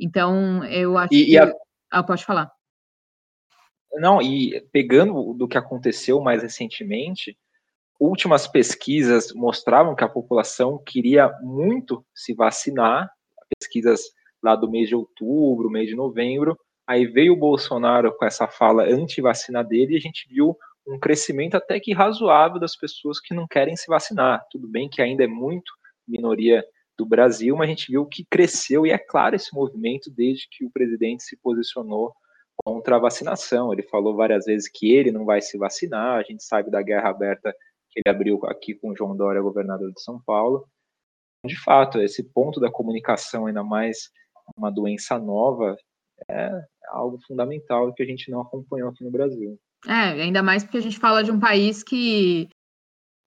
[0.00, 1.32] Então, eu acho e, que...
[1.32, 1.52] E a...
[1.90, 2.50] Ah, pode falar.
[3.94, 7.36] Não, e pegando do que aconteceu mais recentemente,
[7.98, 13.10] últimas pesquisas mostravam que a população queria muito se vacinar,
[13.58, 14.00] pesquisas
[14.42, 16.56] lá do mês de outubro, mês de novembro,
[16.86, 20.56] aí veio o Bolsonaro com essa fala anti-vacina dele e a gente viu
[20.86, 24.46] um crescimento até que razoável das pessoas que não querem se vacinar.
[24.50, 25.70] Tudo bem que ainda é muito
[26.06, 26.64] minoria
[26.96, 30.64] do Brasil, mas a gente viu que cresceu e é claro esse movimento desde que
[30.64, 32.12] o presidente se posicionou
[32.64, 33.72] contra a vacinação.
[33.72, 37.10] Ele falou várias vezes que ele não vai se vacinar, a gente sabe da guerra
[37.10, 37.54] aberta
[37.90, 40.66] que ele abriu aqui com o João Dória, governador de São Paulo.
[41.44, 44.10] De fato, esse ponto da comunicação, ainda mais
[44.56, 45.76] uma doença nova,
[46.28, 46.50] é
[46.88, 49.58] algo fundamental que a gente não acompanhou aqui no Brasil.
[49.86, 52.48] É, ainda mais porque a gente fala de um país que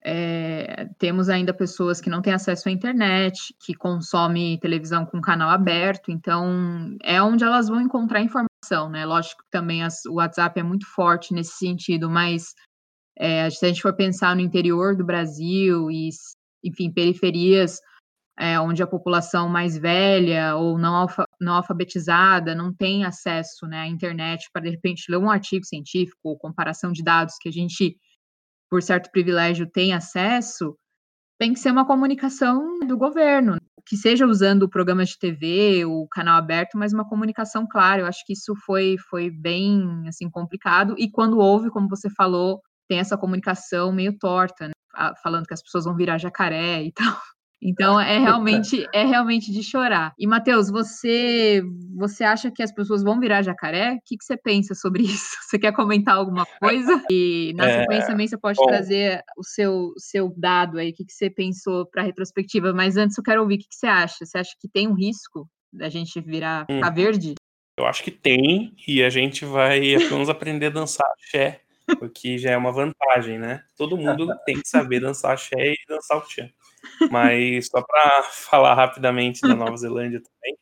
[0.03, 5.49] é, temos ainda pessoas que não têm acesso à internet, que consomem televisão com canal
[5.49, 9.05] aberto, então é onde elas vão encontrar informação, né?
[9.05, 12.53] Lógico que também as, o WhatsApp é muito forte nesse sentido, mas
[13.21, 16.09] é, se a gente for pensar no interior do Brasil e,
[16.63, 17.79] enfim, periferias
[18.39, 23.81] é, onde a população mais velha ou não, alfa, não alfabetizada não tem acesso né,
[23.81, 27.51] à internet para, de repente, ler um artigo científico ou comparação de dados que a
[27.51, 27.95] gente,
[28.67, 30.75] por certo privilégio, tem acesso,
[31.39, 36.37] tem que ser uma comunicação do governo, que seja usando programas de TV, o canal
[36.39, 38.01] aberto, mas uma comunicação clara.
[38.01, 40.95] Eu acho que isso foi, foi bem assim complicado.
[40.97, 42.59] E quando houve, como você falou,
[42.91, 44.73] tem essa comunicação meio torta, né?
[45.23, 47.17] falando que as pessoas vão virar jacaré e tal.
[47.63, 50.13] Então é realmente é realmente de chorar.
[50.19, 51.63] E Matheus, você
[51.95, 53.93] você acha que as pessoas vão virar jacaré?
[53.93, 55.37] O que, que você pensa sobre isso?
[55.43, 57.01] Você quer comentar alguma coisa?
[57.09, 58.65] E na é, sequência também você pode bom.
[58.65, 62.73] trazer o seu seu dado aí, o que, que você pensou para a retrospectiva.
[62.73, 64.25] Mas antes eu quero ouvir o que, que você acha.
[64.25, 66.81] Você acha que tem um risco da gente virar hum.
[66.93, 67.35] verde?
[67.77, 71.61] Eu acho que tem, e a gente vai apenas aprender a dançar axé,
[71.99, 73.63] o que já é uma vantagem, né?
[73.77, 76.49] Todo mundo tem que saber dançar axé e dançar o tchan.
[77.09, 80.57] Mas só para falar rapidamente da Nova Zelândia também,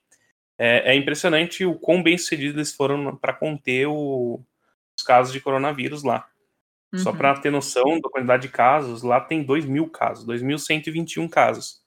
[0.57, 4.41] é, é, impressionante o quão bem sucedidos eles foram para conter o,
[4.97, 6.27] os casos de coronavírus lá.
[6.91, 6.99] Uhum.
[6.99, 11.81] Só para ter noção da quantidade de casos, lá tem 2 mil casos, 2.121 casos,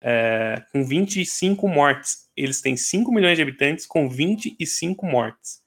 [0.00, 2.30] é, com 25 mortes.
[2.36, 5.63] Eles têm 5 milhões de habitantes com 25 mortes.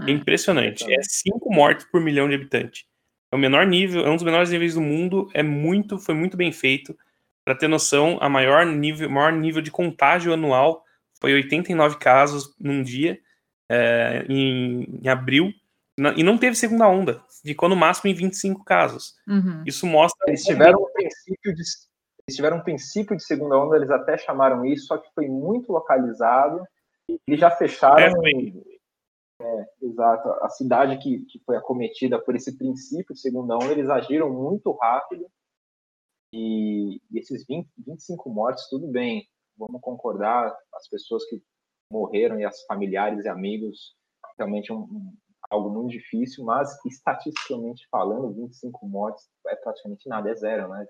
[0.00, 0.84] É, é impressionante.
[0.92, 2.84] É 5 mortes por milhão de habitantes.
[3.30, 6.36] É o menor nível, é um dos menores níveis do mundo, é muito, foi muito
[6.36, 6.96] bem feito.
[7.44, 10.84] Para ter noção, a maior nível, maior nível de contágio anual
[11.20, 13.18] foi 89 casos num dia,
[13.68, 15.52] é, em, em, abril,
[16.16, 19.14] e não teve segunda onda, ficou no máximo em 25 casos.
[19.26, 19.62] Uhum.
[19.66, 20.24] Isso mostra.
[20.28, 21.62] Eles tiveram um princípio de.
[22.26, 25.72] Eles tiveram um princípio de segunda onda, eles até chamaram isso, só que foi muito
[25.72, 26.62] localizado.
[27.26, 27.98] Eles já fecharam.
[27.98, 28.52] É,
[29.40, 30.28] é, exato.
[30.42, 34.72] A cidade que, que foi acometida por esse princípio de segunda onda, eles agiram muito
[34.72, 35.26] rápido
[36.32, 41.40] e, e esses 20, 25 mortes, tudo bem, vamos concordar, as pessoas que
[41.90, 43.96] morreram e as familiares e amigos,
[44.36, 45.16] realmente um, um,
[45.50, 50.86] algo muito difícil, mas estatisticamente falando, 25 mortes é praticamente nada, é zero, né?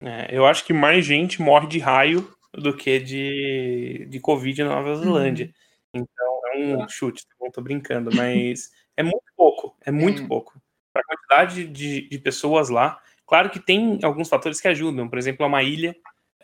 [0.00, 4.76] É, eu acho que mais gente morre de raio do que de, de Covid na
[4.76, 5.52] Nova Zelândia.
[5.94, 6.02] Uhum.
[6.02, 6.27] Então é
[6.58, 6.88] um é.
[6.88, 10.28] chute, não tô brincando, mas é muito pouco, é muito uhum.
[10.28, 10.60] pouco.
[10.92, 15.18] Para a quantidade de, de pessoas lá, Claro que tem alguns fatores que ajudam, por
[15.18, 15.94] exemplo, é uma ilha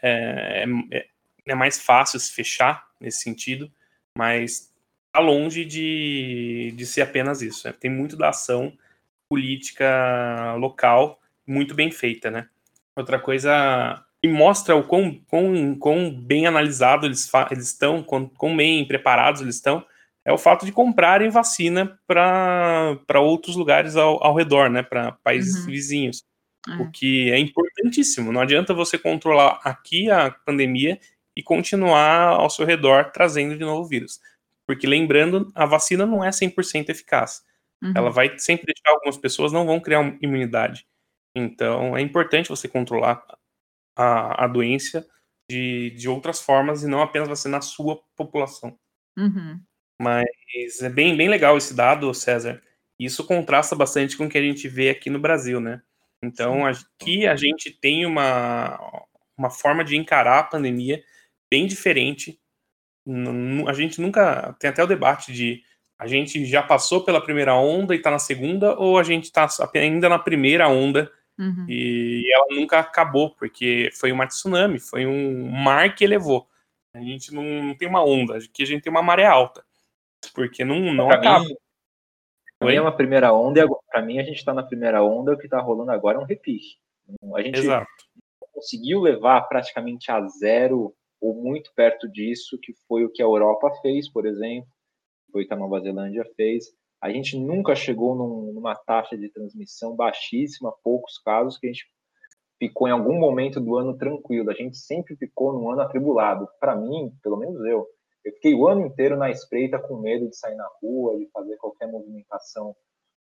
[0.03, 1.07] é, é,
[1.46, 3.72] é mais fácil se fechar nesse sentido,
[4.16, 4.70] mas
[5.07, 7.66] está longe de, de ser apenas isso.
[7.66, 7.72] Né?
[7.72, 8.70] Tem muito da ação
[9.31, 12.48] política local muito bem feita, né?
[12.94, 18.55] Outra coisa que mostra o quão, quão, quão bem analisado eles, eles estão, quão, quão
[18.55, 19.85] bem preparados eles estão,
[20.24, 24.82] é o fato de comprarem vacina para outros lugares ao, ao redor, né?
[24.82, 25.66] Para países uhum.
[25.66, 26.24] vizinhos.
[26.66, 26.82] É.
[26.82, 28.32] O que é importantíssimo.
[28.32, 30.98] Não adianta você controlar aqui a pandemia
[31.37, 34.18] e continuar ao seu redor trazendo de novo o vírus.
[34.66, 37.44] Porque lembrando, a vacina não é 100% eficaz.
[37.82, 37.92] Uhum.
[37.94, 40.87] Ela vai sempre deixar algumas pessoas não vão criar imunidade.
[41.37, 43.22] Então é importante você controlar
[43.94, 45.06] a, a doença
[45.50, 48.78] de, de outras formas e não apenas vacinar a sua população.
[49.18, 49.60] Uhum.
[50.00, 52.62] Mas é bem, bem legal esse dado, César.
[52.98, 55.83] Isso contrasta bastante com o que a gente vê aqui no Brasil, né?
[56.22, 58.78] Então, aqui a gente tem uma,
[59.37, 61.02] uma forma de encarar a pandemia
[61.50, 62.40] bem diferente.
[63.66, 64.54] A gente nunca.
[64.59, 65.62] Tem até o debate de
[65.98, 69.48] a gente já passou pela primeira onda e está na segunda, ou a gente está
[69.74, 71.66] ainda na primeira onda uhum.
[71.68, 76.48] e ela nunca acabou, porque foi uma tsunami, foi um mar que elevou.
[76.92, 79.64] A gente não, não tem uma onda, aqui a gente tem uma maré alta,
[80.32, 81.44] porque não, não acaba.
[81.44, 81.56] Mim,
[82.58, 85.32] para mim é uma primeira onda e para mim a gente está na primeira onda,
[85.32, 86.76] o que está rolando agora é um repique.
[87.34, 87.87] A gente Exato.
[88.52, 93.70] conseguiu levar praticamente a zero ou muito perto disso, que foi o que a Europa
[93.82, 94.68] fez, por exemplo,
[95.32, 96.66] foi o que a Nova Zelândia fez.
[97.00, 101.87] A gente nunca chegou num, numa taxa de transmissão baixíssima, poucos casos, que a gente
[102.58, 104.50] ficou em algum momento do ano tranquilo.
[104.50, 106.48] A gente sempre ficou num ano atribulado.
[106.58, 107.87] Para mim, pelo menos eu,
[108.24, 111.56] eu fiquei o ano inteiro na espreita com medo de sair na rua, de fazer
[111.56, 112.74] qualquer movimentação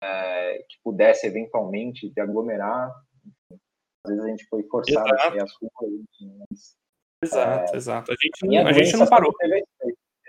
[0.02, 2.92] é, que pudesse eventualmente de aglomerar.
[3.26, 3.62] Enfim,
[4.06, 5.28] às vezes a gente foi forçado exato.
[5.28, 6.02] a sair às ruas.
[6.50, 6.78] Mas,
[7.24, 8.12] exato, é, exato.
[8.12, 9.34] A gente, não, a gente não parou.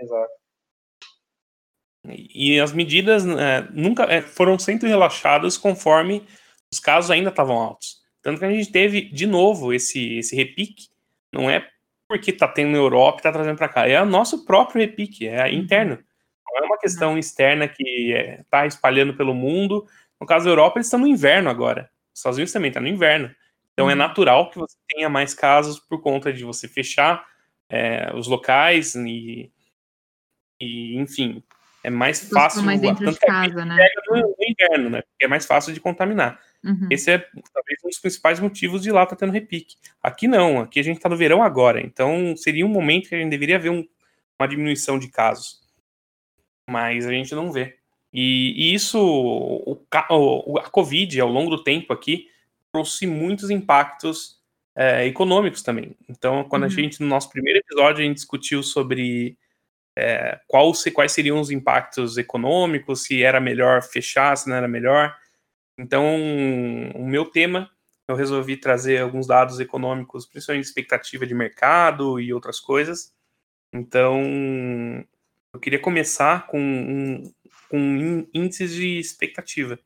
[0.01, 0.33] Exato.
[2.09, 6.27] E as medidas é, nunca foram sempre relaxadas conforme
[6.73, 8.01] os casos ainda estavam altos.
[8.23, 10.89] Tanto que a gente teve de novo esse, esse repique.
[11.33, 11.69] Não é
[12.09, 13.89] porque tá tendo na Europa e tá trazendo para cá.
[13.89, 15.49] É o nosso próprio repique, é uhum.
[15.49, 15.99] interno.
[16.47, 19.87] Não é uma questão externa que é, tá espalhando pelo mundo.
[20.21, 21.91] No caso da Europa, eles estão no inverno agora.
[22.15, 23.31] Os Estados Unidos também tá no inverno.
[23.73, 23.99] Então é uhum.
[23.99, 27.27] natural que você tenha mais casos por conta de você fechar
[27.69, 29.53] é, os locais e,
[30.61, 31.43] e, enfim,
[31.85, 32.63] é mais fácil.
[32.63, 33.87] Mais dentro de casa, né?
[34.09, 35.03] no, no inverno, né?
[35.03, 36.41] Porque é mais fácil de contaminar.
[36.67, 36.89] Uhum.
[36.91, 39.77] Esse é talvez um dos principais motivos de lá estar tá tendo repique.
[40.03, 43.19] Aqui não, aqui a gente está no verão agora, então seria um momento que a
[43.19, 43.87] gente deveria ver um,
[44.39, 45.61] uma diminuição de casos.
[46.69, 47.77] Mas a gente não vê.
[48.13, 49.79] E, e isso, o,
[50.11, 52.29] o, a Covid, ao longo do tempo aqui,
[52.73, 54.41] trouxe muitos impactos
[54.75, 55.97] é, econômicos também.
[56.09, 56.69] Então, quando uhum.
[56.69, 59.39] a gente, no nosso primeiro episódio, a gente discutiu sobre
[59.97, 64.69] é, qual, se, quais seriam os impactos econômicos, se era melhor fechar, se não era
[64.69, 65.17] melhor.
[65.79, 66.05] Então,
[66.95, 67.71] o meu tema,
[68.09, 73.15] eu resolvi trazer alguns dados econômicos, principalmente expectativa de mercado e outras coisas.
[73.73, 74.23] Então,
[75.53, 77.33] eu queria começar com, um,
[77.69, 79.79] com índices de expectativa.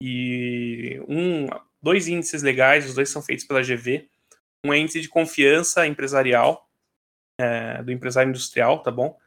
[0.00, 1.46] E um,
[1.82, 4.08] dois índices legais, os dois são feitos pela GV.
[4.64, 6.68] Um é índice de confiança empresarial,
[7.38, 9.18] é, do empresário industrial, tá bom?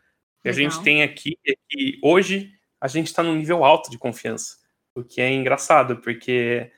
[0.41, 3.98] que a gente tem aqui é que hoje a gente está num nível alto de
[3.98, 4.58] confiança,
[4.95, 6.71] o que é engraçado, porque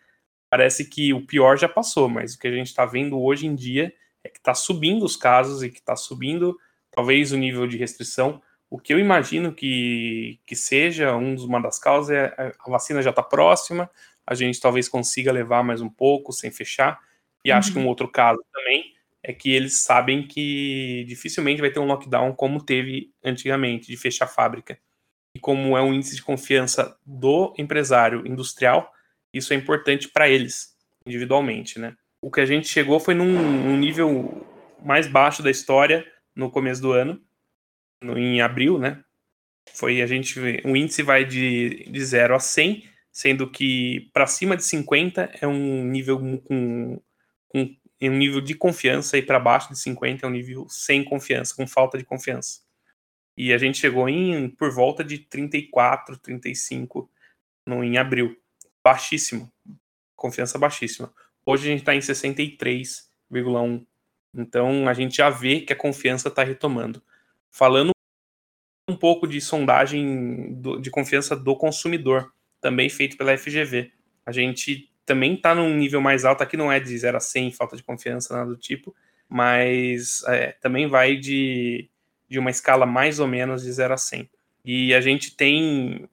[0.50, 3.56] parece que o pior já passou, mas o que a gente está vendo hoje em
[3.56, 3.94] dia
[4.24, 6.58] é que está subindo os casos e que está subindo
[6.92, 8.42] talvez o nível de restrição.
[8.70, 13.10] O que eu imagino que, que seja um uma das causas é, a vacina já
[13.10, 13.90] está próxima,
[14.26, 17.00] a gente talvez consiga levar mais um pouco sem fechar.
[17.44, 17.58] E uhum.
[17.58, 18.94] acho que um outro caso também
[19.24, 24.26] é que eles sabem que dificilmente vai ter um lockdown como teve antigamente, de fechar
[24.26, 24.80] a fábrica.
[25.36, 28.92] E como é um índice de confiança do empresário industrial,
[29.34, 31.96] isso é importante para eles, individualmente, né?
[32.22, 34.46] O que a gente chegou foi num, num, nível
[34.84, 37.20] mais baixo da história no começo do ano,
[38.04, 39.04] no, em abril, né?
[39.74, 44.58] Foi a gente, o índice vai de, de 0 a 100, sendo que para cima
[44.58, 47.02] de 50 é um nível com,
[47.48, 51.04] com em um nível de confiança e para baixo de 50 é um nível sem
[51.04, 52.62] confiança, com falta de confiança.
[53.38, 57.10] E a gente chegou em por volta de 34, 35
[57.66, 58.38] no, em abril.
[58.84, 59.52] Baixíssimo.
[60.16, 61.14] Confiança baixíssima.
[61.46, 63.86] Hoje a gente está em 63,1.
[64.34, 67.02] Então a gente já vê que a confiança está retomando.
[67.50, 67.92] Falando
[68.90, 73.92] um pouco de sondagem do, de confiança do consumidor, também feito pela FGV.
[74.26, 76.44] A gente também está num nível mais alto.
[76.44, 78.96] Aqui não é de 0 a 100, falta de confiança, nada do tipo,
[79.28, 81.90] mas é, também vai de,
[82.32, 84.30] de uma escala mais ou menos de 0 a 100.
[84.64, 86.08] E a gente tem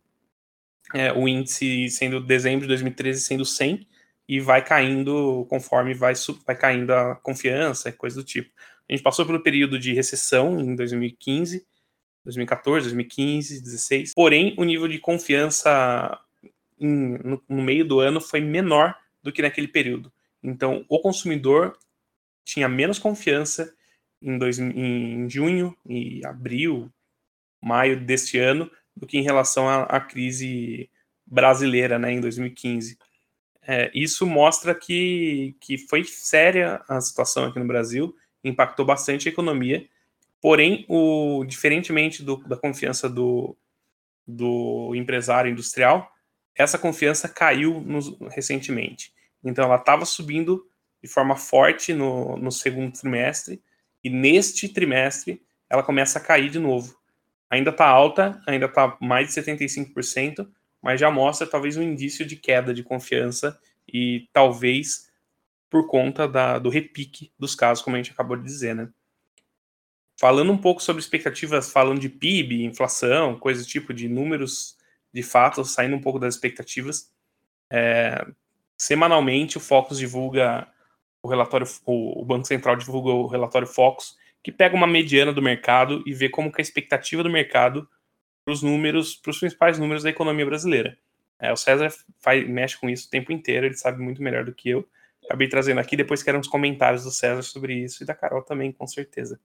[0.93, 3.87] é, o índice sendo dezembro de 2013 sendo 100
[4.29, 8.51] e vai caindo conforme vai, vai caindo a confiança, coisa do tipo.
[8.89, 11.65] A gente passou pelo período de recessão em 2015,
[12.25, 14.15] 2014, 2015, 2016.
[14.15, 16.19] Porém, o nível de confiança
[16.81, 20.13] em, no, no meio do ano foi menor do que naquele período.
[20.43, 21.79] Então, o consumidor
[22.45, 23.73] tinha menos confiança
[24.23, 26.91] em, dois, em junho e abril,
[27.63, 30.91] maio deste ano, do que em relação à, à crise
[31.27, 32.99] brasileira, né, em 2015.
[33.63, 39.33] É, isso mostra que, que foi séria a situação aqui no Brasil, impactou bastante a
[39.33, 39.87] economia,
[40.41, 43.57] porém, o, diferentemente do, da confiança do,
[44.27, 46.11] do empresário industrial,
[46.55, 47.85] essa confiança caiu
[48.31, 49.13] recentemente.
[49.45, 50.67] Então ela estava subindo
[51.03, 53.63] de forma forte no, no segundo trimestre,
[54.09, 56.97] e neste trimestre ela começa a cair de novo.
[57.51, 60.49] Ainda está alta, ainda está mais de 75%,
[60.81, 65.11] mas já mostra talvez um indício de queda de confiança e talvez
[65.68, 68.88] por conta da, do repique dos casos, como a gente acabou de dizer, né?
[70.18, 74.77] Falando um pouco sobre expectativas, falando de PIB, inflação, coisas tipo de números
[75.12, 77.12] de fato, saindo um pouco das expectativas.
[77.71, 78.27] É,
[78.77, 80.66] semanalmente, o Focus divulga
[81.29, 86.03] o relatório, o, Banco Central divulga o relatório Focus, que pega uma mediana do mercado
[86.07, 87.88] e vê como que a expectativa do mercado
[88.45, 90.97] para os números, para os principais números da economia brasileira.
[91.38, 94.55] É, o César faz, mexe com isso o tempo inteiro, ele sabe muito melhor do
[94.55, 94.88] que eu.
[95.25, 98.73] Acabei trazendo aqui, depois quero uns comentários do César sobre isso e da Carol também,
[98.73, 99.38] com certeza.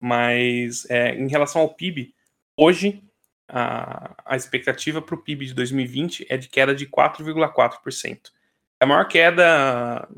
[0.00, 2.12] Mas é, em relação ao PIB,
[2.56, 3.02] hoje
[3.48, 8.32] a, a expectativa para o PIB de 2020 é de queda de 4,4%.
[8.80, 10.08] É a maior queda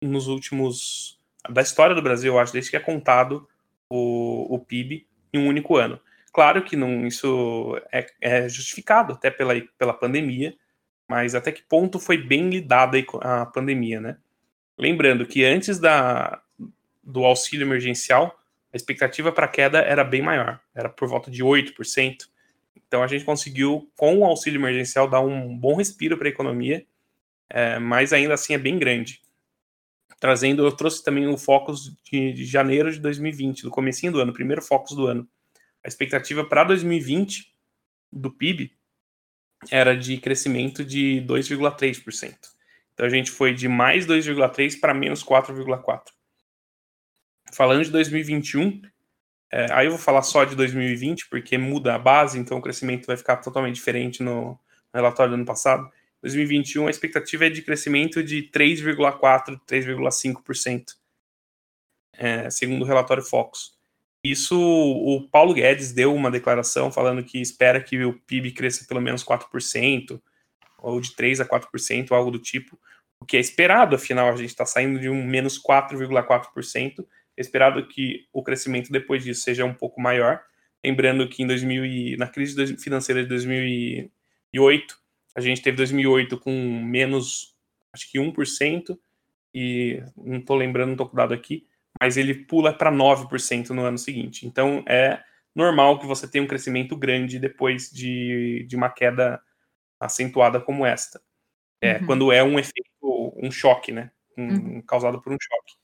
[0.00, 1.18] nos últimos.
[1.48, 3.48] da história do Brasil, eu acho, desde que é contado
[3.88, 6.00] o, o PIB em um único ano.
[6.32, 10.54] Claro que não, isso é, é justificado até pela, pela pandemia,
[11.08, 14.18] mas até que ponto foi bem lidada a pandemia, né?
[14.78, 16.40] Lembrando que antes da,
[17.02, 18.38] do auxílio emergencial,
[18.72, 22.28] a expectativa para queda era bem maior, era por volta de 8%.
[22.76, 26.86] Então a gente conseguiu, com o auxílio emergencial, dar um bom respiro para a economia,
[27.50, 29.20] é, mas ainda assim é bem grande.
[30.20, 34.32] Trazendo, eu trouxe também o Focus de, de janeiro de 2020, do comecinho do ano,
[34.32, 35.28] primeiro Focus do ano.
[35.84, 37.54] A expectativa para 2020
[38.12, 38.72] do PIB
[39.70, 42.34] era de crescimento de 2,3%.
[42.94, 46.18] Então a gente foi de mais 2,3% para menos 4,4%
[47.52, 48.82] falando de 2021,
[49.50, 53.06] é, aí eu vou falar só de 2020, porque muda a base, então o crescimento
[53.06, 54.58] vai ficar totalmente diferente no, no
[54.94, 55.90] relatório do ano passado.
[56.22, 60.84] 2021 a expectativa é de crescimento de 3,4%, 3,5%,
[62.14, 63.76] é, segundo o relatório Focus.
[64.24, 69.00] Isso, o Paulo Guedes deu uma declaração falando que espera que o PIB cresça pelo
[69.00, 70.20] menos 4%,
[70.78, 72.78] ou de 3% a 4%, algo do tipo,
[73.20, 77.04] o que é esperado, afinal, a gente está saindo de um menos 4,4%,
[77.36, 80.40] é esperado que o crescimento depois disso seja um pouco maior,
[80.84, 84.96] lembrando que em 2000 e, na crise financeira de 2008,
[85.34, 86.52] a gente teve 2008 com
[86.84, 87.54] menos,
[87.92, 88.98] acho que 1%,
[89.54, 91.66] e não estou lembrando, não estou com dado aqui,
[92.00, 94.46] mas ele pula para 9% no ano seguinte.
[94.46, 95.22] Então é
[95.54, 99.40] normal que você tenha um crescimento grande depois de, de uma queda
[100.00, 101.20] acentuada como esta.
[101.80, 102.06] É, uhum.
[102.06, 104.10] Quando é um efeito, um choque, né?
[104.36, 104.82] Um, uhum.
[104.82, 105.74] Causado por um choque.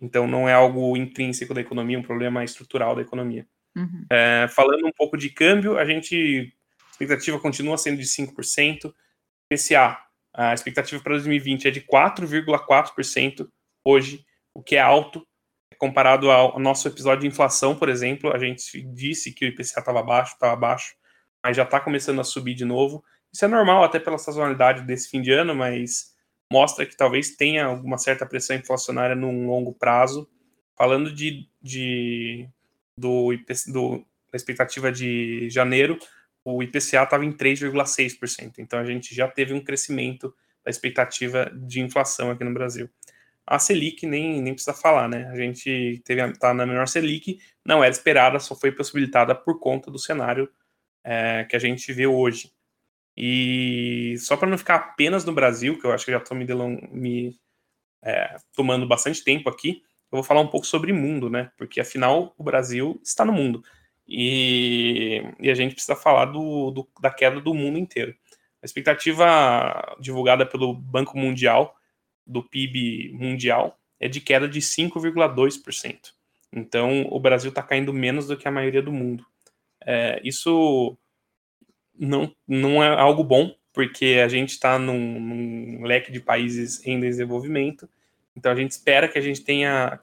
[0.00, 3.46] Então não é algo intrínseco da economia, um problema estrutural da economia.
[3.76, 4.06] Uhum.
[4.10, 6.54] É, falando um pouco de câmbio, a gente.
[6.94, 8.94] A expectativa continua sendo de 5%.
[9.48, 9.98] PCA,
[10.32, 13.48] a expectativa para 2020 é de 4,4%
[13.84, 14.24] hoje
[14.54, 15.26] o que é alto
[15.76, 18.32] comparado ao nosso episódio de inflação, por exemplo.
[18.32, 20.94] A gente disse que o IPCA estava baixo, estava baixo,
[21.44, 23.04] mas já está começando a subir de novo.
[23.32, 26.14] Isso é normal até pela sazonalidade desse fim de ano, mas
[26.50, 30.28] mostra que talvez tenha alguma certa pressão inflacionária num longo prazo.
[30.76, 32.48] Falando de, de
[32.96, 33.30] do,
[33.66, 35.98] do da expectativa de janeiro,
[36.44, 38.58] o IPCA estava em 3,6%.
[38.58, 40.34] Então a gente já teve um crescimento
[40.64, 42.88] da expectativa de inflação aqui no Brasil.
[43.46, 45.28] A Selic nem, nem precisa falar, né?
[45.28, 49.90] A gente teve tá na menor Selic, não era esperada, só foi possibilitada por conta
[49.90, 50.48] do cenário
[51.02, 52.50] é, que a gente vê hoje.
[53.16, 56.46] E só para não ficar apenas no Brasil, que eu acho que já estou me,
[56.90, 57.38] me
[58.02, 61.50] é, tomando bastante tempo aqui, eu vou falar um pouco sobre mundo, né?
[61.56, 63.62] Porque afinal o Brasil está no mundo.
[64.06, 68.14] E, e a gente precisa falar do, do, da queda do mundo inteiro.
[68.62, 71.76] A expectativa divulgada pelo Banco Mundial
[72.26, 76.12] do PIB mundial é de queda de 5,2%.
[76.52, 79.26] Então, o Brasil está caindo menos do que a maioria do mundo.
[79.84, 80.96] É, isso
[81.98, 87.00] não, não é algo bom, porque a gente está num, num, leque de países em
[87.00, 87.88] desenvolvimento,
[88.36, 89.98] então a gente espera que a gente tenha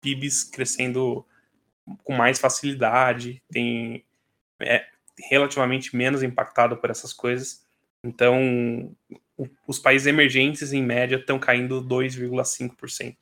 [0.00, 1.26] PIBs crescendo
[2.04, 4.04] com mais facilidade, tem
[4.60, 4.84] é,
[5.30, 7.64] relativamente menos impactado por essas coisas.
[8.02, 8.94] Então,
[9.66, 13.16] os países emergentes, em média, estão caindo 2,5%.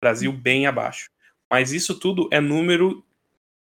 [0.00, 1.10] Brasil bem abaixo.
[1.50, 3.04] Mas isso tudo é número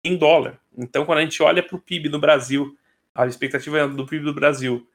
[0.04, 0.60] em dólar.
[0.78, 2.78] Então, quando a gente olha para o PIB do Brasil,
[3.14, 4.88] a expectativa do PIB do Brasil,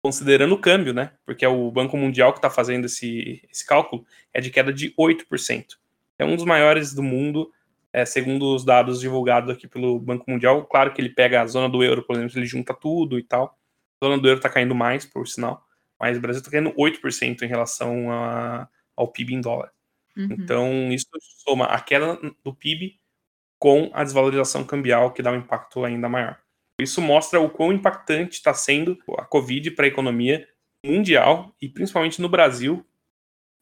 [0.00, 1.12] considerando o câmbio, né?
[1.26, 4.94] Porque é o Banco Mundial que está fazendo esse, esse cálculo, é de queda de
[4.94, 5.76] 8%.
[6.18, 7.52] É um dos maiores do mundo,
[7.92, 10.64] é, segundo os dados divulgados aqui pelo Banco Mundial.
[10.66, 13.58] Claro que ele pega a zona do euro, por exemplo, ele junta tudo e tal.
[14.00, 15.68] A zona do euro está caindo mais, por sinal
[15.98, 19.72] mas o Brasil está caindo 8% em relação a, ao PIB em dólar.
[20.16, 20.28] Uhum.
[20.30, 22.98] Então, isso soma a queda do PIB
[23.58, 26.38] com a desvalorização cambial, que dá um impacto ainda maior.
[26.80, 30.48] Isso mostra o quão impactante está sendo a Covid para a economia
[30.86, 32.86] mundial e principalmente no Brasil.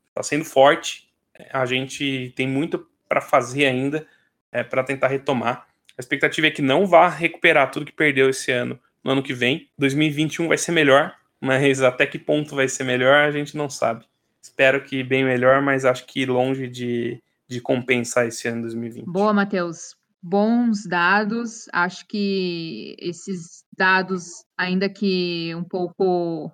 [0.09, 1.11] Está sendo forte.
[1.51, 4.07] A gente tem muito para fazer ainda
[4.53, 5.67] é, para tentar retomar.
[5.97, 9.33] A expectativa é que não vá recuperar tudo que perdeu esse ano no ano que
[9.33, 9.69] vem.
[9.79, 14.05] 2021 vai ser melhor, mas até que ponto vai ser melhor, a gente não sabe.
[14.43, 19.07] Espero que bem melhor, mas acho que longe de, de compensar esse ano 2020.
[19.07, 19.97] Boa, Matheus.
[20.23, 21.67] Bons dados.
[21.73, 26.51] Acho que esses dados, ainda que um pouco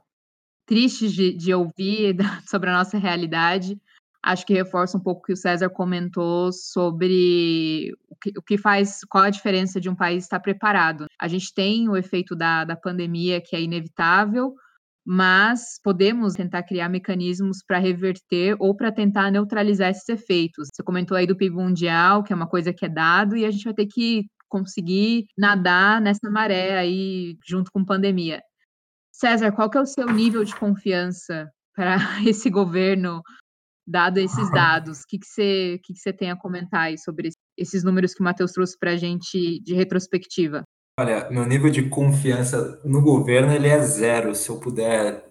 [0.67, 2.17] tristes de, de ouvir
[2.49, 3.79] sobre a nossa realidade,
[4.23, 8.57] acho que reforça um pouco o que o César comentou sobre o que, o que,
[8.57, 11.07] faz, qual a diferença de um país estar preparado.
[11.21, 14.55] A gente tem o efeito da, da pandemia que é inevitável,
[15.05, 20.69] mas podemos tentar criar mecanismos para reverter ou para tentar neutralizar esses efeitos.
[20.73, 23.51] Você comentou aí do PIB mundial, que é uma coisa que é dado, e a
[23.51, 28.41] gente vai ter que conseguir nadar nessa maré aí junto com pandemia.
[29.11, 31.97] César, qual que é o seu nível de confiança para
[32.27, 33.23] esse governo,
[33.93, 35.03] dado esses dados?
[35.03, 38.21] O que, que, você, que, que você tem a comentar aí sobre esses números que
[38.21, 40.65] o Matheus trouxe para a gente de retrospectiva?
[40.99, 44.35] Olha, meu nível de confiança no governo ele é zero.
[44.35, 45.25] Se eu puder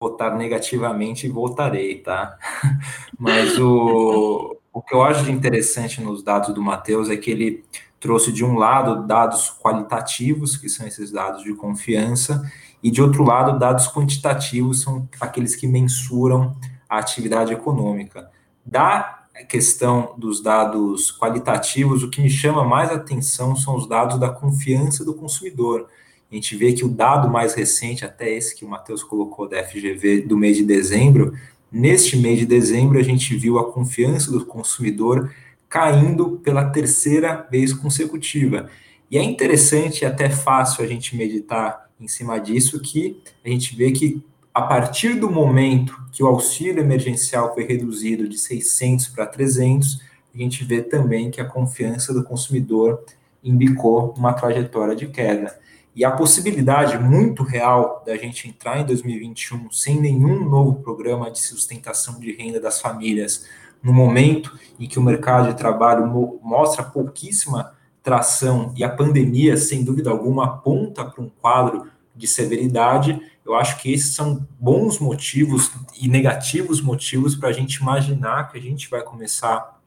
[0.00, 2.36] votar negativamente, votarei, tá?
[3.18, 7.64] Mas o, o que eu acho de interessante nos dados do Matheus é que ele
[8.00, 12.48] trouxe de um lado dados qualitativos, que são esses dados de confiança,
[12.80, 16.56] e de outro lado dados quantitativos, são aqueles que mensuram
[16.88, 18.30] a atividade econômica.
[18.64, 19.18] Da
[19.48, 25.04] questão dos dados qualitativos, o que me chama mais atenção são os dados da confiança
[25.04, 25.88] do consumidor.
[26.30, 29.62] a gente vê que o dado mais recente, até esse que o Matheus colocou da
[29.64, 31.32] FGV do mês de dezembro,
[31.70, 35.32] neste mês de dezembro a gente viu a confiança do consumidor
[35.68, 38.68] caindo pela terceira vez consecutiva.
[39.10, 43.74] E é interessante e até fácil a gente meditar em cima disso que a gente
[43.74, 44.22] vê que
[44.58, 50.02] a partir do momento que o auxílio emergencial foi reduzido de 600 para 300,
[50.34, 53.04] a gente vê também que a confiança do consumidor
[53.40, 55.56] embicou uma trajetória de queda.
[55.94, 61.38] E a possibilidade muito real da gente entrar em 2021 sem nenhum novo programa de
[61.38, 63.46] sustentação de renda das famílias,
[63.80, 66.04] no momento em que o mercado de trabalho
[66.42, 71.86] mostra pouquíssima tração e a pandemia, sem dúvida alguma, aponta para um quadro
[72.16, 77.76] de severidade, eu acho que esses são bons motivos e negativos motivos para a gente
[77.76, 79.80] imaginar que a gente vai começar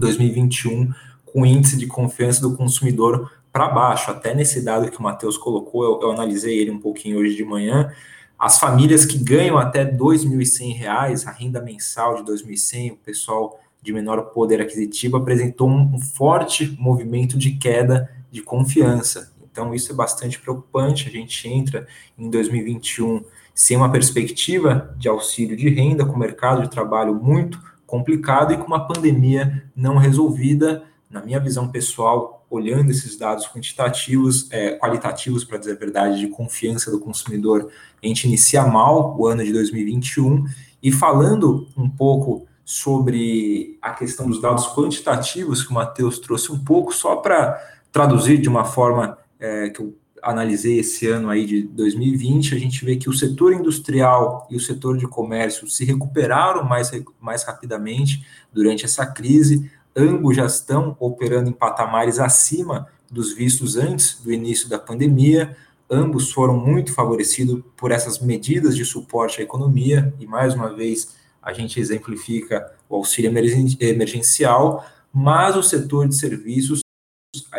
[0.00, 0.94] 2021
[1.26, 4.12] com índice de confiança do consumidor para baixo.
[4.12, 7.44] Até nesse dado que o Matheus colocou, eu, eu, analisei ele um pouquinho hoje de
[7.44, 7.92] manhã.
[8.38, 13.58] As famílias que ganham até R$ 2.100, a renda mensal de R$ 2.100, o pessoal
[13.82, 19.32] de menor poder aquisitivo apresentou um forte movimento de queda de confiança.
[19.58, 21.08] Então, isso é bastante preocupante.
[21.08, 21.84] A gente entra
[22.16, 27.60] em 2021 sem uma perspectiva de auxílio de renda, com o mercado de trabalho muito
[27.84, 30.84] complicado e com uma pandemia não resolvida.
[31.10, 36.28] Na minha visão pessoal, olhando esses dados quantitativos, é, qualitativos, para dizer a verdade, de
[36.28, 37.68] confiança do consumidor,
[38.00, 40.44] a gente inicia mal o ano de 2021.
[40.80, 46.62] E falando um pouco sobre a questão dos dados quantitativos que o Matheus trouxe um
[46.62, 51.62] pouco, só para traduzir de uma forma é, que eu analisei esse ano aí de
[51.62, 56.64] 2020, a gente vê que o setor industrial e o setor de comércio se recuperaram
[56.64, 63.76] mais, mais rapidamente durante essa crise, ambos já estão operando em patamares acima dos vistos
[63.76, 65.56] antes do início da pandemia,
[65.90, 71.16] ambos foram muito favorecidos por essas medidas de suporte à economia, e mais uma vez
[71.42, 73.32] a gente exemplifica o auxílio
[73.80, 76.80] emergencial, mas o setor de serviços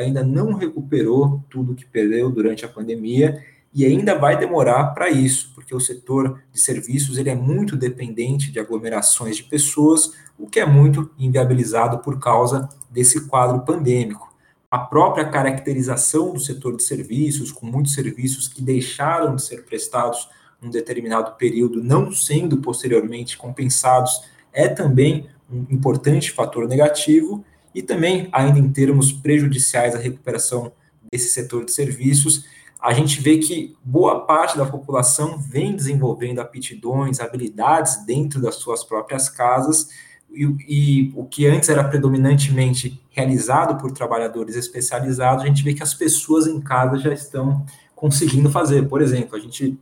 [0.05, 3.43] ainda não recuperou tudo que perdeu durante a pandemia
[3.73, 8.51] e ainda vai demorar para isso, porque o setor de serviços ele é muito dependente
[8.51, 14.33] de aglomerações de pessoas, o que é muito inviabilizado por causa desse quadro pandêmico.
[14.71, 20.27] A própria caracterização do setor de serviços, com muitos serviços que deixaram de ser prestados
[20.61, 24.21] um determinado período, não sendo posteriormente compensados,
[24.51, 27.43] é também um importante fator negativo,
[27.73, 30.71] e também, ainda em termos prejudiciais à recuperação
[31.11, 32.45] desse setor de serviços,
[32.81, 38.83] a gente vê que boa parte da população vem desenvolvendo aptidões, habilidades dentro das suas
[38.83, 39.89] próprias casas,
[40.31, 45.81] e, e, o que antes era predominantemente realizado por trabalhadores especializados, a gente vê que
[45.81, 47.65] as pessoas em casa já estão
[47.95, 48.87] conseguindo fazer.
[48.87, 49.77] Por exemplo, a gente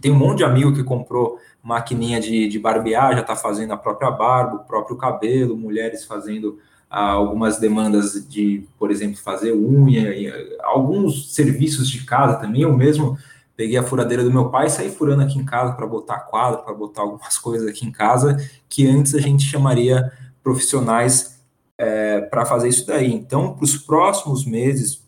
[0.00, 3.76] tem um monte de amigo que comprou maquininha de, de barbear, já está fazendo a
[3.76, 6.58] própria barba, o próprio cabelo, mulheres fazendo
[7.00, 10.30] algumas demandas de, por exemplo, fazer unha, e,
[10.62, 12.62] alguns serviços de casa também.
[12.62, 13.16] Eu mesmo
[13.56, 16.62] peguei a furadeira do meu pai e saí furando aqui em casa para botar quadro,
[16.62, 18.36] para botar algumas coisas aqui em casa,
[18.68, 20.12] que antes a gente chamaria
[20.42, 21.40] profissionais
[21.78, 23.10] é, para fazer isso daí.
[23.10, 25.02] Então, para os próximos meses,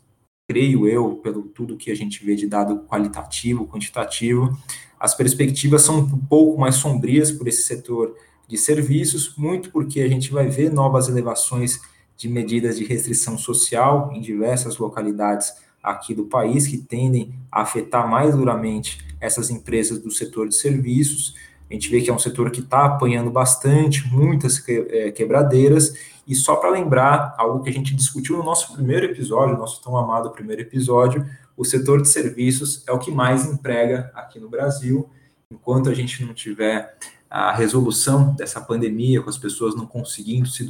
[0.48, 4.56] creio eu, pelo tudo que a gente vê de dado qualitativo, quantitativo,
[4.98, 8.14] as perspectivas são um pouco mais sombrias por esse setor
[8.54, 11.80] de serviços, muito porque a gente vai ver novas elevações
[12.16, 15.52] de medidas de restrição social em diversas localidades
[15.82, 21.34] aqui do país que tendem a afetar mais duramente essas empresas do setor de serviços.
[21.68, 25.92] A gente vê que é um setor que está apanhando bastante, muitas é, quebradeiras,
[26.26, 29.96] e só para lembrar, algo que a gente discutiu no nosso primeiro episódio, nosso tão
[29.96, 31.26] amado primeiro episódio,
[31.56, 35.10] o setor de serviços é o que mais emprega aqui no Brasil.
[35.50, 36.96] Enquanto a gente não tiver
[37.30, 40.64] a resolução dessa pandemia, com as pessoas não conseguindo se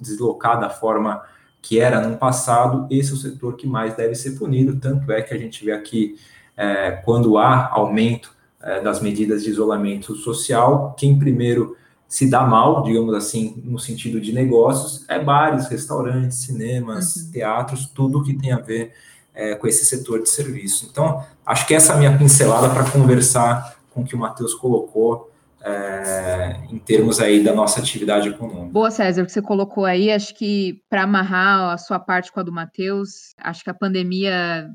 [0.00, 1.22] deslocar da forma
[1.60, 4.78] que era no passado, esse é o setor que mais deve ser punido.
[4.80, 6.16] Tanto é que a gente vê aqui,
[6.56, 11.76] é, quando há aumento é, das medidas de isolamento social, quem primeiro
[12.08, 17.30] se dá mal, digamos assim, no sentido de negócios, é bares, restaurantes, cinemas, uhum.
[17.32, 18.94] teatros, tudo que tem a ver
[19.34, 20.88] é, com esse setor de serviço.
[20.90, 24.54] Então, acho que essa é a minha pincelada para conversar com o que o Matheus
[24.54, 25.30] colocou
[25.62, 28.72] é, em termos aí da nossa atividade econômica.
[28.72, 32.40] Boa, César, o que você colocou aí, acho que para amarrar a sua parte com
[32.40, 34.68] a do Matheus, acho que a pandemia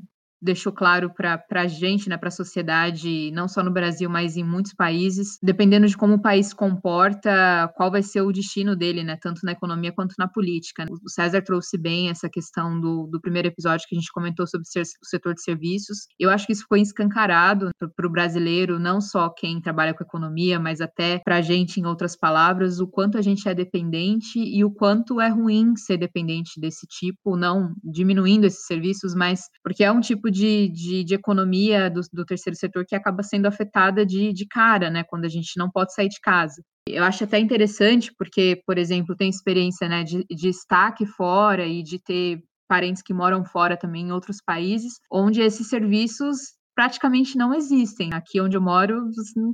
[0.44, 4.44] deixou claro para a gente, né, para a sociedade, não só no Brasil, mas em
[4.44, 9.16] muitos países, dependendo de como o país comporta, qual vai ser o destino dele, né,
[9.20, 10.84] tanto na economia quanto na política.
[10.90, 14.66] O César trouxe bem essa questão do, do primeiro episódio que a gente comentou sobre
[14.66, 16.06] o setor de serviços.
[16.18, 20.60] Eu acho que isso foi escancarado para o brasileiro, não só quem trabalha com economia,
[20.60, 24.62] mas até para a gente, em outras palavras, o quanto a gente é dependente e
[24.64, 29.90] o quanto é ruim ser dependente desse tipo, não diminuindo esses serviços, mas porque é
[29.90, 34.32] um tipo de, de, de economia do, do, terceiro setor que acaba sendo afetada de,
[34.32, 36.60] de cara, né, quando a gente não pode sair de casa.
[36.88, 41.64] Eu acho até interessante, porque, por exemplo, tem experiência né, de, de estar aqui fora
[41.64, 47.36] e de ter parentes que moram fora também em outros países, onde esses serviços praticamente
[47.38, 48.12] não existem.
[48.12, 49.10] Aqui onde eu moro,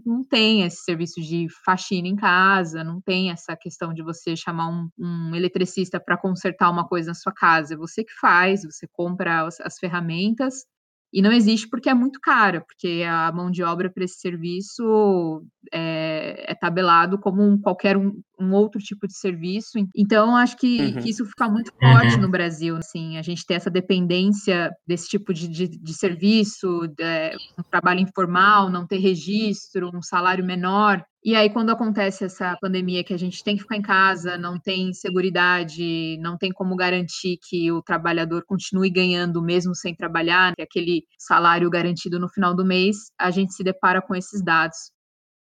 [0.06, 4.68] não tem esse serviço de faxina em casa, não tem essa questão de você chamar
[4.68, 7.74] um, um eletricista para consertar uma coisa na sua casa.
[7.74, 10.64] É você que faz, você compra as, as ferramentas
[11.12, 15.42] e não existe porque é muito caro, porque a mão de obra para esse serviço
[15.72, 19.72] é, é tabelado como um, qualquer um, um, outro tipo de serviço.
[19.94, 21.02] Então, acho que, uhum.
[21.02, 22.22] que isso fica muito forte uhum.
[22.22, 22.76] no Brasil.
[22.76, 28.00] Assim, a gente tem essa dependência desse tipo de, de, de serviço, de, um trabalho
[28.00, 31.04] informal, não ter registro, um salário menor.
[31.22, 34.58] E aí, quando acontece essa pandemia que a gente tem que ficar em casa, não
[34.58, 35.20] tem segurança,
[36.18, 41.04] não tem como garantir que o trabalhador continue ganhando mesmo sem trabalhar, que é aquele
[41.18, 44.78] salário garantido no final do mês, a gente se depara com esses dados.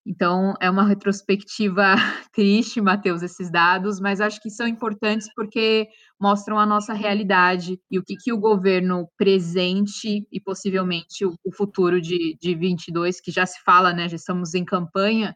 [0.04, 1.94] Então, é uma retrospectiva
[2.34, 5.88] triste, Matheus, esses dados, mas acho que são importantes porque
[6.20, 11.54] mostram a nossa realidade e o que, que o governo presente e possivelmente o, o
[11.54, 15.36] futuro de, de 22, que já se fala, né, já estamos em campanha,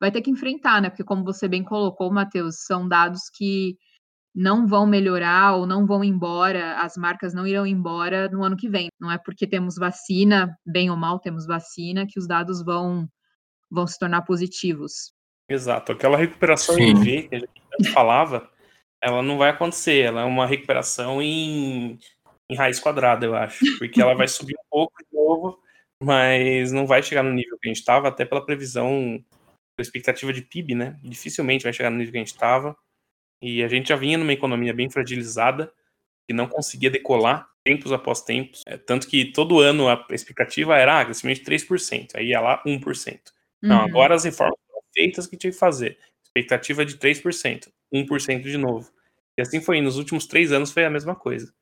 [0.00, 0.90] vai ter que enfrentar, né?
[0.90, 3.76] Porque, como você bem colocou, Matheus, são dados que
[4.34, 8.68] não vão melhorar ou não vão embora, as marcas não irão embora no ano que
[8.68, 8.88] vem.
[9.00, 13.08] Não é porque temos vacina, bem ou mal temos vacina, que os dados vão,
[13.70, 15.12] vão se tornar positivos.
[15.48, 15.92] Exato.
[15.92, 16.82] Aquela recuperação Sim.
[16.82, 18.48] em V que a gente falava,
[19.02, 20.04] ela não vai acontecer.
[20.04, 21.98] Ela é uma recuperação em,
[22.48, 23.64] em raiz quadrada, eu acho.
[23.78, 25.58] Porque ela vai subir um pouco de novo,
[26.00, 29.18] mas não vai chegar no nível que a gente estava, até pela previsão
[29.82, 30.98] expectativa de PIB, né?
[31.02, 32.76] Dificilmente vai chegar no nível que a gente estava.
[33.42, 35.72] E a gente já vinha numa economia bem fragilizada,
[36.26, 38.62] que não conseguia decolar tempos após tempos.
[38.66, 42.62] É, tanto que todo ano a expectativa era ah, crescimento de 3%, aí ia lá
[42.64, 43.20] 1%.
[43.62, 43.84] Não, uhum.
[43.84, 45.98] agora as reformas foram feitas que tinha que fazer.
[46.24, 48.90] Expectativa de 3%, 1% de novo.
[49.36, 51.52] E assim foi, nos últimos três anos foi a mesma coisa.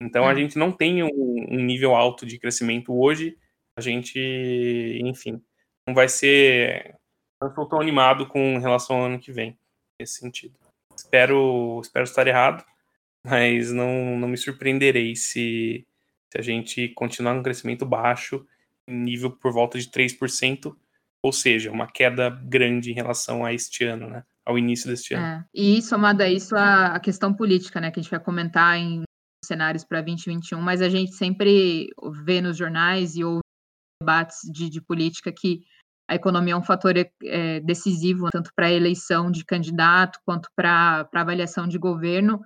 [0.00, 0.28] Então uhum.
[0.28, 1.08] a gente não tem um,
[1.50, 3.36] um nível alto de crescimento hoje,
[3.76, 4.18] a gente,
[5.04, 5.40] enfim,
[5.86, 6.94] não vai ser
[7.42, 9.58] não estou tão animado com relação ao ano que vem,
[9.98, 10.54] nesse sentido.
[10.96, 12.64] Espero, espero estar errado,
[13.24, 15.84] mas não, não me surpreenderei se,
[16.30, 18.46] se a gente continuar num crescimento baixo,
[18.86, 20.74] nível por volta de 3%,
[21.22, 24.24] ou seja, uma queda grande em relação a este ano, né?
[24.44, 25.24] Ao início deste ano.
[25.24, 25.44] É.
[25.54, 27.90] E somado a isso, a, a questão política, né?
[27.90, 29.02] Que a gente vai comentar em
[29.44, 31.88] cenários para 2021, mas a gente sempre
[32.24, 33.40] vê nos jornais e ouve
[34.00, 35.62] debates de, de política que
[36.08, 41.08] a economia é um fator é, decisivo, tanto para a eleição de candidato quanto para
[41.12, 42.40] avaliação de governo.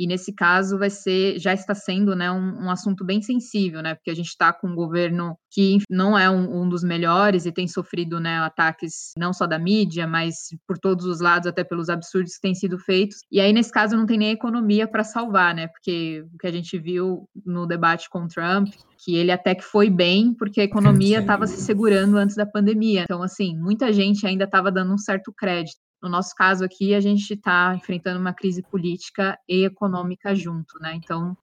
[0.00, 3.94] E nesse caso vai ser, já está sendo né, um, um assunto bem sensível, né?
[3.94, 7.52] Porque a gente está com um governo que não é um, um, dos melhores e
[7.52, 10.36] tem sofrido né, ataques não só da mídia, mas
[10.66, 13.18] por todos os lados, até pelos absurdos que têm sido feitos.
[13.30, 15.68] E aí, nesse caso, não tem nem economia para salvar, né?
[15.68, 18.70] Porque o que a gente viu no debate com Trump
[19.04, 23.02] que ele até que foi bem, porque a economia estava se segurando antes da pandemia.
[23.04, 25.78] Então, assim, muita gente ainda estava dando um certo crédito.
[26.02, 30.94] No nosso caso aqui, a gente está enfrentando uma crise política e econômica junto, né?
[30.94, 31.36] Então,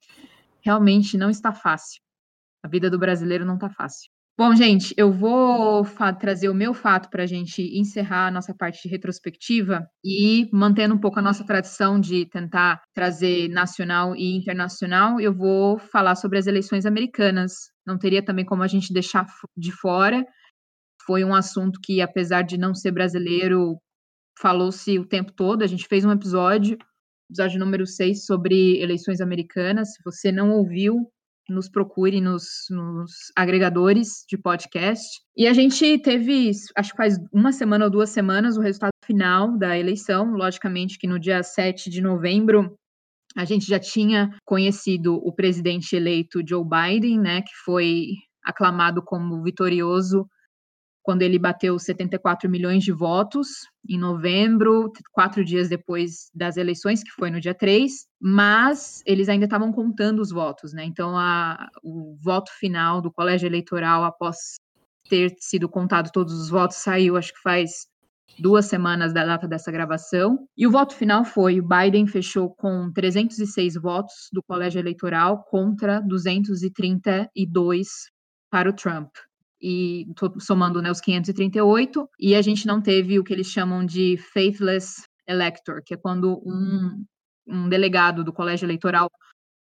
[0.61, 2.01] realmente não está fácil.
[2.63, 4.09] A vida do brasileiro não está fácil.
[4.39, 5.83] Bom, gente, eu vou
[6.19, 10.93] trazer o meu fato para a gente encerrar a nossa parte de retrospectiva e mantendo
[10.93, 16.37] um pouco a nossa tradição de tentar trazer nacional e internacional, eu vou falar sobre
[16.37, 17.53] as eleições americanas.
[17.83, 19.25] Não teria também como a gente deixar
[19.57, 20.23] de fora.
[21.03, 23.79] Foi um assunto que, apesar de não ser brasileiro,
[24.39, 25.63] falou-se o tempo todo.
[25.63, 26.77] A gente fez um episódio,
[27.29, 29.93] episódio número 6, sobre eleições americanas.
[29.93, 31.11] Se você não ouviu,
[31.49, 35.21] nos procure nos, nos, agregadores de podcast.
[35.35, 39.57] E a gente teve, acho que faz uma semana ou duas semanas, o resultado final
[39.57, 40.31] da eleição.
[40.33, 42.75] Logicamente que no dia 7 de novembro
[43.35, 48.07] a gente já tinha conhecido o presidente eleito Joe Biden, né, que foi
[48.43, 50.27] aclamado como vitorioso
[51.07, 53.47] quando ele bateu 74 milhões de votos
[53.87, 59.45] em novembro, quatro dias depois das eleições, que foi no dia 3, mas eles ainda
[59.45, 60.83] estavam contando os votos, né?
[60.83, 64.55] Então, a, o voto final do colégio eleitoral, após
[65.09, 67.87] ter sido contado todos os votos, saiu, acho que faz
[68.37, 70.45] duas semanas da data dessa gravação.
[70.57, 76.01] E o voto final foi: o Biden fechou com 306 votos do colégio eleitoral contra
[76.01, 77.87] 232
[78.51, 79.07] para o Trump
[79.61, 80.05] e
[80.39, 85.03] somando né, os 538, e a gente não teve o que eles chamam de faithless
[85.27, 87.03] elector, que é quando um,
[87.47, 89.09] um delegado do colégio eleitoral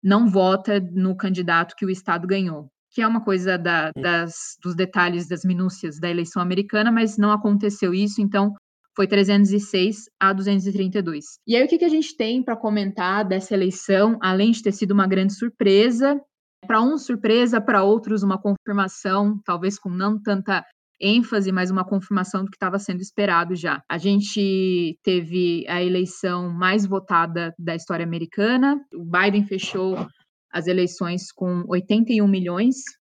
[0.02, 4.74] não vota no candidato que o Estado ganhou, que é uma coisa da, das, dos
[4.74, 8.54] detalhes, das minúcias da eleição americana, mas não aconteceu isso, então
[8.96, 11.24] foi 306 a 232.
[11.46, 14.72] E aí, o que, que a gente tem para comentar dessa eleição, além de ter
[14.72, 16.20] sido uma grande surpresa,
[16.66, 20.64] para uns, surpresa, para outros, uma confirmação, talvez com não tanta
[21.00, 23.82] ênfase, mas uma confirmação do que estava sendo esperado já.
[23.88, 28.78] A gente teve a eleição mais votada da história americana.
[28.94, 29.96] O Biden fechou
[30.52, 32.76] as eleições com 81 milhões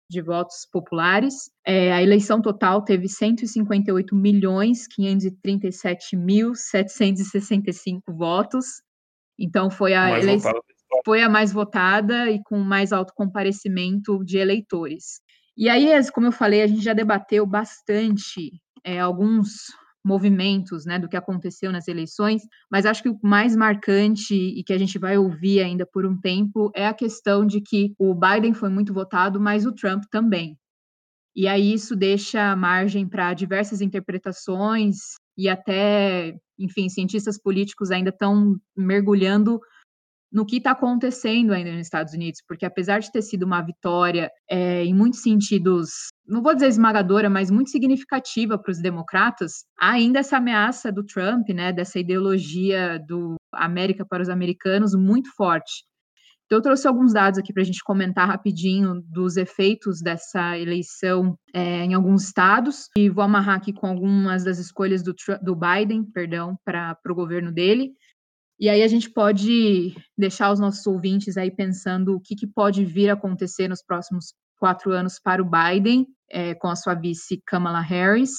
[0.10, 1.50] de votos populares.
[1.66, 8.66] É, a eleição total teve 158 milhões 537 mil 765 votos.
[9.38, 10.54] Então foi a eleição
[11.06, 15.22] foi a mais votada e com mais alto comparecimento de eleitores.
[15.56, 18.52] E aí, como eu falei, a gente já debateu bastante
[18.84, 19.68] é, alguns
[20.04, 24.74] movimentos né, do que aconteceu nas eleições, mas acho que o mais marcante e que
[24.74, 28.54] a gente vai ouvir ainda por um tempo é a questão de que o Biden
[28.54, 30.58] foi muito votado, mas o Trump também.
[31.36, 34.98] E aí isso deixa margem para diversas interpretações
[35.38, 39.60] e até, enfim, cientistas políticos ainda estão mergulhando
[40.34, 44.31] no que está acontecendo ainda nos Estados Unidos, porque apesar de ter sido uma vitória
[44.49, 45.91] é, em muitos sentidos,
[46.27, 51.47] não vou dizer esmagadora, mas muito significativa para os democratas, ainda essa ameaça do Trump,
[51.49, 55.84] né, dessa ideologia do América para os americanos muito forte.
[56.45, 61.38] Então, eu trouxe alguns dados aqui para a gente comentar rapidinho dos efeitos dessa eleição
[61.53, 66.03] é, em alguns estados, e vou amarrar aqui com algumas das escolhas do, do Biden,
[66.03, 67.93] perdão, para o governo dele.
[68.60, 72.86] E aí a gente pode deixar os nossos ouvintes aí pensando o que, que pode
[72.86, 77.41] vir a acontecer nos próximos quatro anos para o Biden, é, com a sua vice
[77.45, 78.32] Kamala Harris,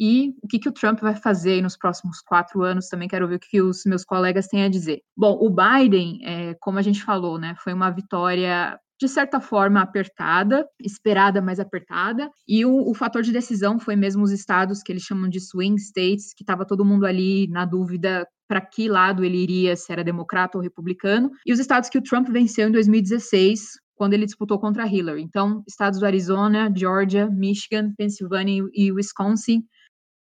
[0.00, 2.88] e o que, que o Trump vai fazer nos próximos quatro anos.
[2.88, 5.02] Também quero ver o que os meus colegas têm a dizer.
[5.14, 9.80] Bom, o Biden, é, como a gente falou, né, foi uma vitória de certa forma
[9.80, 12.30] apertada, esperada, mas apertada.
[12.46, 15.80] E o, o, fator de decisão foi mesmo os estados que eles chamam de swing
[15.80, 20.04] states, que estava todo mundo ali na dúvida para que lado ele iria, se era
[20.04, 24.58] democrata ou republicano, e os estados que o Trump venceu em 2016, quando ele disputou
[24.58, 25.22] contra Hillary.
[25.22, 29.62] Então, estados do Arizona, Georgia, Michigan, Pensilvânia e Wisconsin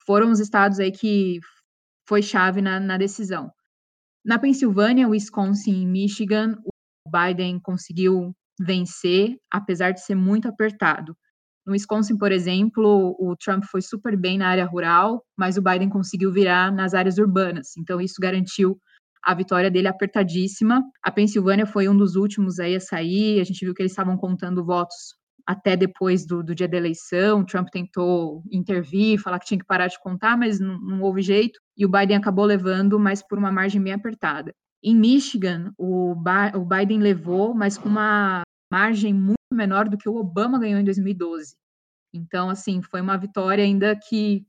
[0.05, 1.39] foram os estados aí que
[2.07, 3.51] foi chave na, na decisão.
[4.23, 11.15] Na Pensilvânia, Wisconsin e Michigan, o Biden conseguiu vencer, apesar de ser muito apertado.
[11.65, 15.89] No Wisconsin, por exemplo, o Trump foi super bem na área rural, mas o Biden
[15.89, 17.75] conseguiu virar nas áreas urbanas.
[17.77, 18.79] Então, isso garantiu
[19.23, 20.83] a vitória dele apertadíssima.
[21.03, 23.39] A Pensilvânia foi um dos últimos aí a sair.
[23.39, 25.15] A gente viu que eles estavam contando votos
[25.45, 27.45] até depois do, do dia da eleição.
[27.45, 31.59] Trump tentou intervir, falar que tinha que parar de contar, mas não, não houve jeito.
[31.77, 34.53] E o Biden acabou levando, mas por uma margem bem apertada.
[34.83, 38.41] Em Michigan, o, ba o Biden levou, mas com uma
[38.71, 41.55] margem muito menor do que o Obama ganhou em 2012.
[42.13, 44.45] Então, assim, foi uma vitória ainda que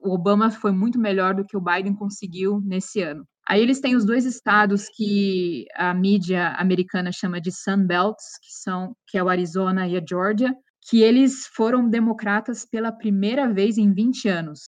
[0.00, 3.26] o Obama foi muito melhor do que o Biden conseguiu nesse ano.
[3.50, 8.52] Aí eles têm os dois estados que a mídia americana chama de Sun Belts, que
[8.52, 10.54] são que é o Arizona e a Georgia,
[10.88, 14.68] que eles foram democratas pela primeira vez em 20 anos.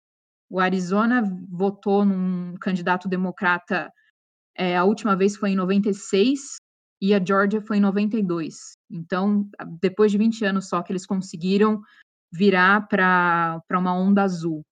[0.49, 3.93] O Arizona votou num candidato democrata
[4.57, 6.57] é, a última vez foi em 96,
[7.03, 8.55] e a Georgia foi em 92.
[8.91, 9.47] Então,
[9.79, 11.83] depois de 20 anos só que eles conseguiram
[12.33, 14.63] virar para uma onda azul.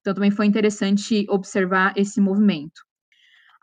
[0.00, 2.82] Então, também foi interessante observar esse movimento.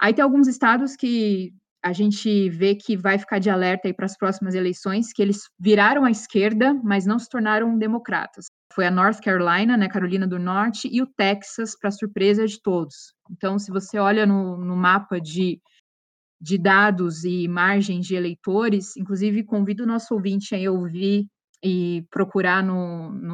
[0.01, 4.17] Aí tem alguns estados que a gente vê que vai ficar de alerta para as
[4.17, 8.45] próximas eleições, que eles viraram à esquerda, mas não se tornaram democratas.
[8.73, 13.13] Foi a North Carolina, né, Carolina do Norte, e o Texas, para surpresa de todos.
[13.29, 15.59] Então, se você olha no, no mapa de
[16.41, 21.27] de dados e margens de eleitores, inclusive convido o nosso ouvinte a ouvir
[21.63, 23.33] e procurar no, no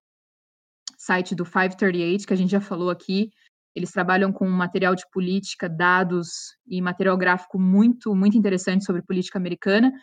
[0.98, 3.30] site do 538, que a gente já falou aqui.
[3.78, 9.38] Eles trabalham com material de política, dados e material gráfico muito, muito interessante sobre política
[9.38, 9.94] americana.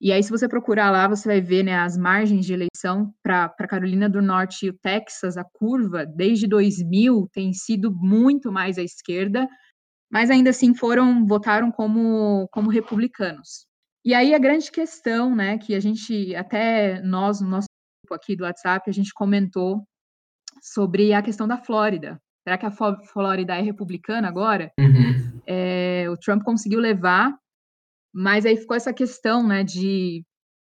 [0.00, 3.50] E aí, se você procurar lá, você vai ver né, as margens de eleição para
[3.68, 8.82] Carolina do Norte e o Texas, a curva, desde 2000, tem sido muito mais à
[8.82, 9.46] esquerda,
[10.10, 13.66] mas ainda assim foram, votaram como, como republicanos.
[14.02, 17.68] E aí a grande questão, né, que a gente, até nós, no nosso
[18.02, 19.86] grupo aqui do WhatsApp, a gente comentou
[20.62, 22.18] sobre a questão da Flórida.
[22.44, 24.70] Será que a Flórida é republicana agora?
[24.78, 25.40] Uhum.
[25.46, 27.34] É, o Trump conseguiu levar
[28.14, 30.24] mas aí ficou essa questão, né, de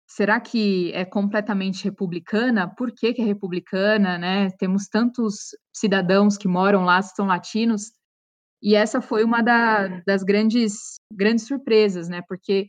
[0.08, 2.68] será que é completamente republicana?
[2.68, 4.50] Por que, que é republicana, né?
[4.58, 7.92] Temos tantos cidadãos que moram lá, são latinos,
[8.60, 12.20] e essa foi uma da, das grandes, grandes surpresas, né?
[12.26, 12.66] Porque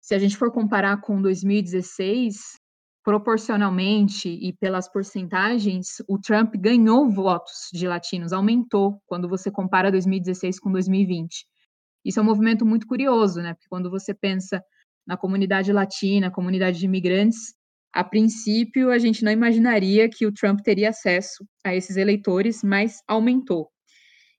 [0.00, 2.58] se a gente for comparar com 2016,
[3.02, 10.60] proporcionalmente e pelas porcentagens, o Trump ganhou votos de latinos, aumentou quando você compara 2016
[10.60, 11.46] com 2020.
[12.04, 13.54] Isso é um movimento muito curioso, né?
[13.54, 14.62] Porque quando você pensa
[15.06, 17.54] na comunidade latina, comunidade de imigrantes,
[17.92, 22.98] a princípio a gente não imaginaria que o Trump teria acesso a esses eleitores, mas
[23.08, 23.68] aumentou.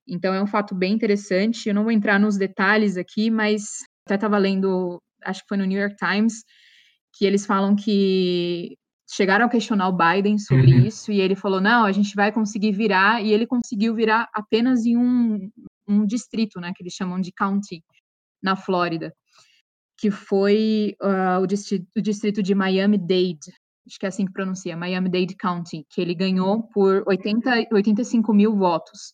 [0.08, 1.68] Então é um fato bem interessante.
[1.68, 3.64] Eu não vou entrar nos detalhes aqui, mas
[4.06, 6.44] até estava lendo, acho que foi no New York Times,
[7.14, 8.78] que eles falam que
[9.10, 10.86] chegaram a questionar o Biden sobre uhum.
[10.86, 14.86] isso e ele falou: não, a gente vai conseguir virar, e ele conseguiu virar apenas
[14.86, 15.50] em um,
[15.88, 17.84] um distrito, né, que eles chamam de county,
[18.42, 19.14] na Flórida,
[19.98, 23.54] que foi uh, o, distrito, o, distrito, de Miami-Dade,
[23.86, 28.56] acho que é assim que pronuncia, Miami-Dade County, que ele ganhou por 80, 85 mil
[28.56, 29.14] votos.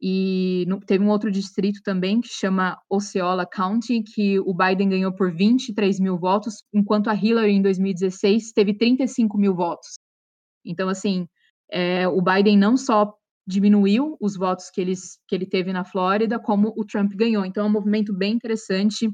[0.00, 5.12] E no, teve um outro distrito também que chama Osceola County, que o Biden ganhou
[5.12, 9.94] por 23 mil votos, enquanto a Hillary em 2016 teve 35 mil votos.
[10.64, 11.26] Então, assim,
[11.70, 13.14] é, o Biden não só
[13.46, 17.44] diminuiu os votos que, eles, que ele teve na Flórida, como o Trump ganhou.
[17.44, 19.08] Então, é um movimento bem interessante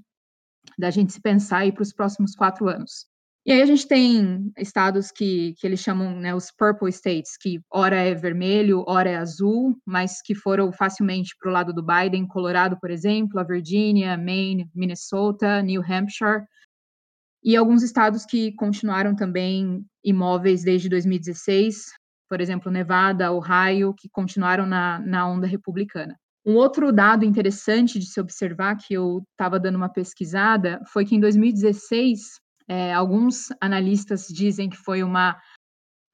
[0.78, 3.06] da gente se pensar aí para os próximos quatro anos.
[3.44, 7.60] E aí a gente tem estados que, que eles chamam né, os purple states, que
[7.68, 12.26] ora é vermelho, ora é azul, mas que foram facilmente para o lado do Biden,
[12.26, 16.44] Colorado, por exemplo, a Virgínia, Maine, Minnesota, New Hampshire,
[17.42, 21.86] e alguns estados que continuaram também imóveis desde 2016,
[22.28, 26.16] por exemplo, Nevada, Ohio, que continuaram na, na onda republicana.
[26.46, 31.16] Um outro dado interessante de se observar, que eu estava dando uma pesquisada, foi que
[31.16, 32.20] em 2016,
[32.72, 35.38] é, alguns analistas dizem que foi uma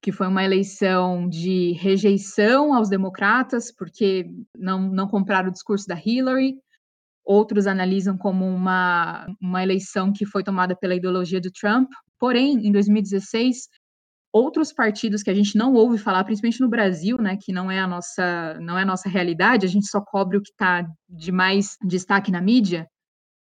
[0.01, 4.25] que foi uma eleição de rejeição aos democratas, porque
[4.57, 6.55] não, não compraram o discurso da Hillary.
[7.25, 11.89] Outros analisam como uma, uma eleição que foi tomada pela ideologia do Trump.
[12.17, 13.67] Porém, em 2016,
[14.31, 17.79] outros partidos que a gente não ouve falar, principalmente no Brasil, né, que não é
[17.79, 21.31] a nossa, não é a nossa realidade, a gente só cobre o que está de
[21.31, 22.87] mais destaque na mídia.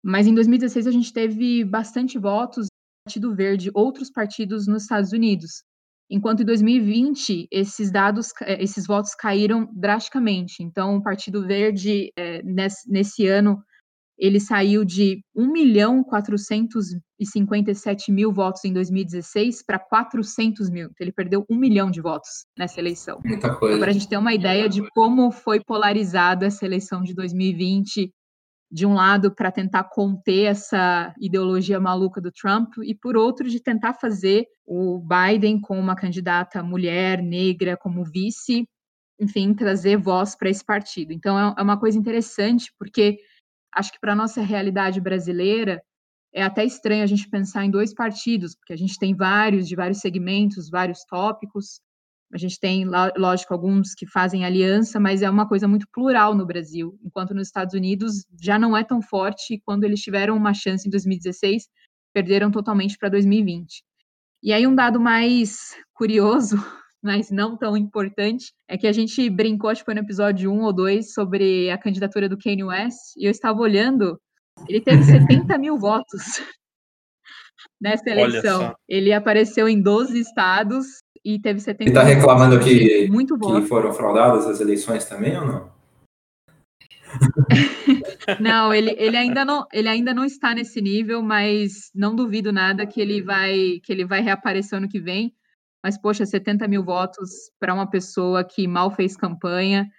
[0.03, 2.68] Mas em 2016 a gente teve bastante votos
[3.06, 5.64] Partido Verde, outros partidos nos Estados Unidos.
[6.10, 10.62] Enquanto em 2020 esses dados, eh, esses votos caíram drasticamente.
[10.62, 13.64] Então, o Partido Verde é, nesse, nesse ano
[14.22, 20.84] ele saiu de 1 milhão 457 mil votos em 2016 para 400 mil.
[20.84, 23.20] Então, ele perdeu um milhão de votos nessa eleição.
[23.26, 23.74] Muita coisa.
[23.74, 28.14] Então, para a gente ter uma ideia de como foi polarizada essa eleição de 2020,
[28.72, 33.59] de um lado, para tentar conter essa ideologia maluca do Trump, e por outro, de
[33.59, 38.65] tentar fazer o Biden com uma candidata mulher, negra, como vice,
[39.19, 41.11] enfim, trazer voz para esse partido.
[41.11, 43.17] Então, é, é uma coisa interessante, porque
[43.76, 45.82] acho que para nossa realidade brasileira
[46.34, 49.76] é até estranho a gente pensar em dois partidos, porque a gente tem vários, de
[49.76, 51.82] vários segmentos, vários tópicos.
[52.34, 52.86] A gente tem,
[53.17, 57.47] lógico, alguns que fazem aliança, mas é uma coisa muito plural no Brasil, enquanto nos
[57.47, 59.55] Estados Unidos já não é tão forte.
[59.55, 61.67] E quando eles tiveram uma chance em 2016,
[62.13, 63.84] perderam totalmente para 2020.
[64.43, 66.55] E aí, um dado mais curioso
[67.03, 70.61] mas não tão importante, é que a gente brincou, acho que foi no episódio 1
[70.61, 74.19] ou 2, sobre a candidatura do Kanye West, e eu estava olhando,
[74.67, 76.21] ele teve 70 mil votos
[77.82, 78.75] nessa eleição.
[78.88, 83.93] Ele apareceu em 12 estados e teve 70 Ele está reclamando que, muito que foram
[83.93, 85.72] fraudadas as eleições também ou não?
[88.39, 92.86] não, ele, ele, ainda não, ele ainda não está nesse nível, mas não duvido nada
[92.86, 95.34] que ele vai que ele vai reaparecer ano que vem.
[95.84, 99.89] Mas, poxa, 70 mil votos para uma pessoa que mal fez campanha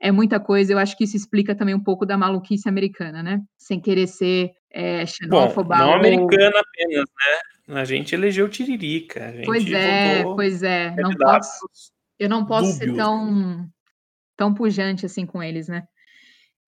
[0.00, 0.72] é muita coisa.
[0.72, 3.40] Eu acho que isso explica também um pouco da maluquice americana, né?
[3.56, 5.76] Sem querer ser é, xenófoba.
[5.76, 5.96] Bom, não ou...
[5.96, 7.38] americana apenas, né?
[7.74, 9.32] A gente elegeu Tiririca.
[9.44, 10.94] pois é, pois é.
[10.96, 11.68] Não posso,
[12.18, 12.78] eu não posso dúbios.
[12.78, 13.68] ser tão,
[14.36, 15.84] tão pujante assim com eles, né?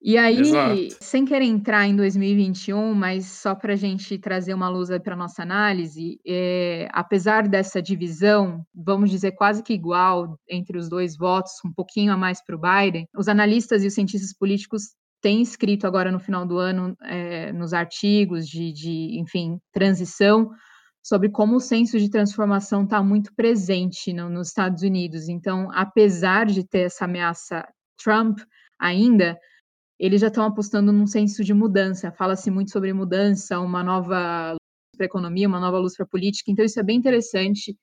[0.05, 0.97] E aí, Exato.
[1.01, 5.43] sem querer entrar em 2021, mas só para a gente trazer uma luz para nossa
[5.43, 11.73] análise, é, apesar dessa divisão, vamos dizer quase que igual entre os dois votos, um
[11.73, 14.89] pouquinho a mais para o Biden, os analistas e os cientistas políticos
[15.21, 20.51] têm escrito agora no final do ano, é, nos artigos de, de, enfim, transição,
[21.03, 25.29] sobre como o senso de transformação está muito presente no, nos Estados Unidos.
[25.29, 27.67] Então, apesar de ter essa ameaça
[28.03, 28.39] Trump
[28.79, 29.39] ainda,
[29.99, 32.13] eles já estão apostando num senso de mudança.
[32.13, 34.59] Fala-se muito sobre mudança, uma nova luz
[34.97, 36.51] para a economia, uma nova luz para a política.
[36.51, 37.77] Então, isso é bem interessante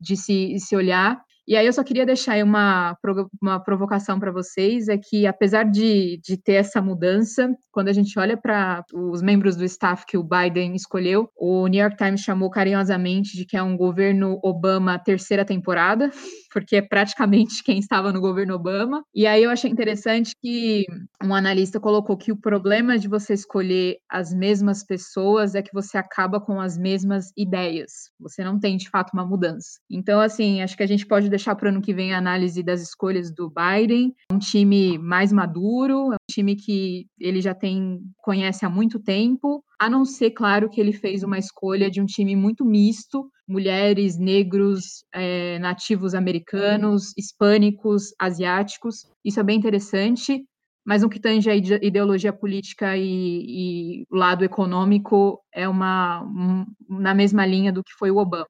[0.00, 1.20] de se, se olhar.
[1.50, 2.96] E aí eu só queria deixar uma,
[3.42, 8.16] uma provocação para vocês, é que apesar de, de ter essa mudança, quando a gente
[8.20, 12.50] olha para os membros do staff que o Biden escolheu, o New York Times chamou
[12.50, 16.08] carinhosamente de que é um governo Obama terceira temporada,
[16.50, 19.02] porque é praticamente quem estava no governo Obama.
[19.14, 20.84] E aí eu achei interessante que
[21.22, 25.96] um analista colocou que o problema de você escolher as mesmas pessoas é que você
[25.96, 28.10] acaba com as mesmas ideias.
[28.20, 29.78] Você não tem, de fato, uma mudança.
[29.90, 32.62] Então, assim, acho que a gente pode deixar para o ano que vem a análise
[32.62, 34.14] das escolhas do Biden.
[34.32, 39.62] Um time mais maduro, é um time que ele já tem, conhece há muito tempo,
[39.80, 44.18] a não ser, claro, que ele fez uma escolha de um time muito misto, mulheres,
[44.18, 49.06] negros, é, nativos americanos, hispânicos, asiáticos.
[49.24, 50.44] Isso é bem interessante,
[50.84, 57.14] mas no que tange a ideologia política e, o lado econômico é uma um, na
[57.14, 58.48] mesma linha do que foi o Obama.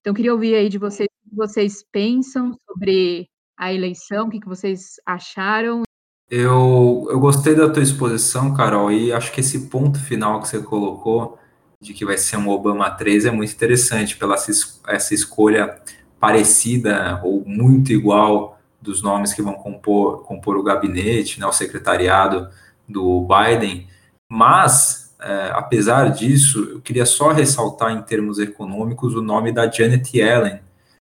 [0.00, 4.40] Então, queria ouvir aí de vocês o que vocês pensam sobre a eleição, o que,
[4.40, 5.82] que vocês acharam
[6.30, 10.62] eu, eu gostei da tua exposição, Carol, e acho que esse ponto final que você
[10.62, 11.38] colocou,
[11.80, 15.80] de que vai ser um Obama 3, é muito interessante, pela essa escolha
[16.18, 22.48] parecida ou muito igual dos nomes que vão compor, compor o gabinete, né, o secretariado
[22.88, 23.86] do Biden.
[24.30, 30.16] Mas, é, apesar disso, eu queria só ressaltar em termos econômicos o nome da Janet
[30.16, 30.60] Yellen.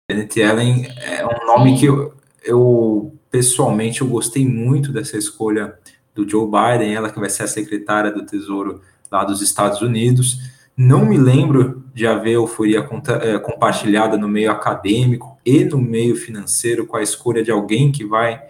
[0.09, 2.13] Janet Yellen é um nome que eu,
[2.43, 5.77] eu pessoalmente, eu gostei muito dessa escolha
[6.13, 10.58] do Joe Biden, ela que vai ser a secretária do Tesouro lá dos Estados Unidos.
[10.81, 12.87] Não me lembro de haver euforia
[13.21, 18.05] é, compartilhada no meio acadêmico e no meio financeiro com a escolha de alguém que
[18.05, 18.41] vai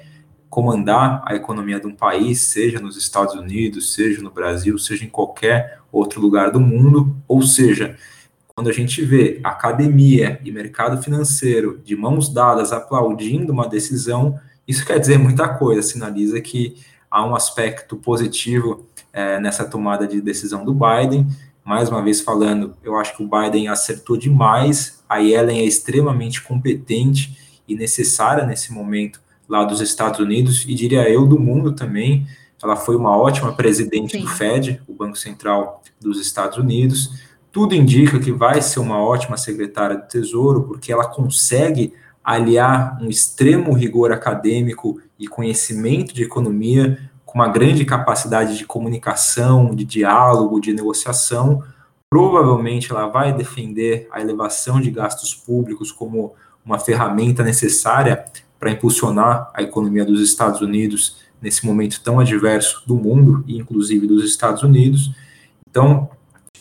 [0.48, 5.10] comandar a economia de um país, seja nos Estados Unidos, seja no Brasil, seja em
[5.10, 7.18] qualquer outro lugar do mundo.
[7.28, 7.98] Ou seja,
[8.54, 14.86] quando a gente vê academia e mercado financeiro de mãos dadas aplaudindo uma decisão, isso
[14.86, 16.76] quer dizer muita coisa, sinaliza que
[17.10, 21.26] há um aspecto positivo é, nessa tomada de decisão do Biden.
[21.64, 26.42] Mais uma vez falando, eu acho que o Biden acertou demais, a Yellen é extremamente
[26.42, 27.38] competente
[27.68, 32.28] e necessária nesse momento lá dos Estados Unidos e diria eu do mundo também.
[32.62, 34.22] Ela foi uma ótima presidente Sim.
[34.22, 37.12] do Fed, o Banco Central dos Estados Unidos.
[37.52, 41.94] Tudo indica que vai ser uma ótima secretária do Tesouro, porque ela consegue
[42.24, 49.76] aliar um extremo rigor acadêmico e conhecimento de economia com uma grande capacidade de comunicação,
[49.76, 51.64] de diálogo, de negociação,
[52.10, 56.34] provavelmente ela vai defender a elevação de gastos públicos como
[56.66, 58.26] uma ferramenta necessária
[58.60, 64.08] para impulsionar a economia dos Estados Unidos nesse momento tão adverso do mundo e inclusive
[64.08, 65.12] dos Estados Unidos.
[65.70, 66.10] Então,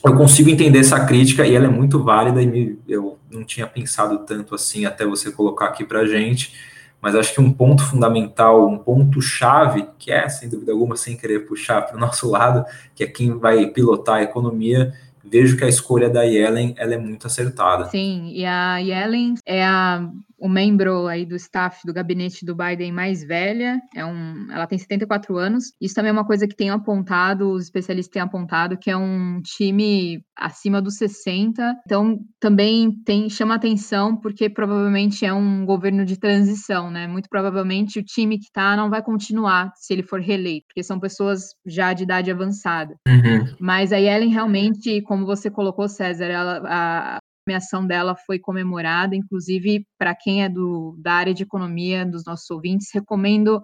[0.04, 4.18] eu consigo entender essa crítica e ela é muito válida e eu não tinha pensado
[4.18, 6.52] tanto assim até você colocar aqui para gente,
[7.00, 11.16] mas acho que um ponto fundamental, um ponto chave, que é sem dúvida alguma sem
[11.16, 14.92] querer puxar para o nosso lado, que é quem vai pilotar a economia,
[15.24, 17.88] vejo que a escolha da Yellen ela é muito acertada.
[17.90, 20.08] Sim, e a Yellen é a
[20.38, 24.78] o membro aí do staff do gabinete do Biden mais velha, é um, ela tem
[24.78, 25.72] 74 anos.
[25.80, 29.40] Isso também é uma coisa que tem apontado, os especialistas têm apontado, que é um
[29.42, 31.80] time acima dos 60.
[31.84, 37.06] Então, também tem chama atenção porque provavelmente é um governo de transição, né?
[37.06, 41.00] Muito provavelmente o time que está não vai continuar se ele for reeleito, porque são
[41.00, 42.94] pessoas já de idade avançada.
[43.06, 43.56] Uhum.
[43.60, 47.18] Mas a Ellen realmente, como você colocou, César, ela, a,
[47.48, 52.48] nomeação dela foi comemorada, inclusive para quem é do, da área de economia dos nossos
[52.50, 53.62] ouvintes, recomendo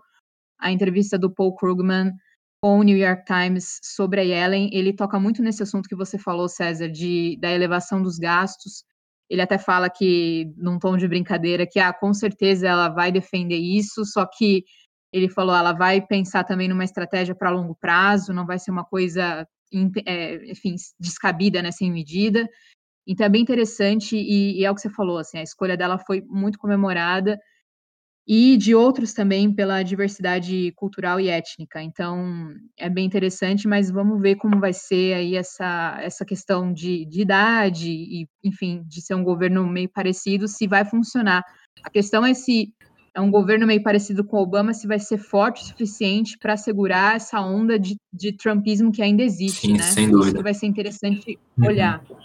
[0.59, 2.11] a entrevista do Paul Krugman
[2.63, 4.71] com o New York Times sobre a Yellen.
[4.73, 8.85] Ele toca muito nesse assunto que você falou, César, de, da elevação dos gastos.
[9.29, 13.59] Ele até fala que, num tom de brincadeira, que ah, com certeza ela vai defender
[13.59, 14.65] isso, só que
[15.13, 18.85] ele falou, ela vai pensar também numa estratégia para longo prazo, não vai ser uma
[18.85, 19.47] coisa,
[20.07, 22.49] é, enfim, descabida, né, sem medida.
[23.07, 25.99] Então é bem interessante e, e, é o que você falou, assim, a escolha dela
[25.99, 27.39] foi muito comemorada.
[28.27, 31.83] e de outros também pela diversidade cultural e étnica.
[31.83, 37.05] Então, é bem interessante, mas vamos ver como vai ser aí essa, essa questão de,
[37.07, 41.45] de idade e, enfim, de ser um governo meio parecido, se vai funcionar.
[41.85, 42.73] A questão é se
[43.15, 46.57] é um governo meio parecido com o Obama, se vai ser forte o suficiente para
[46.57, 49.83] segurar essa onda de, de trumpismo que ainda existe, Sim, né?
[49.83, 50.39] sem dúvida.
[50.39, 52.25] Isso vai ser interessante Uhum.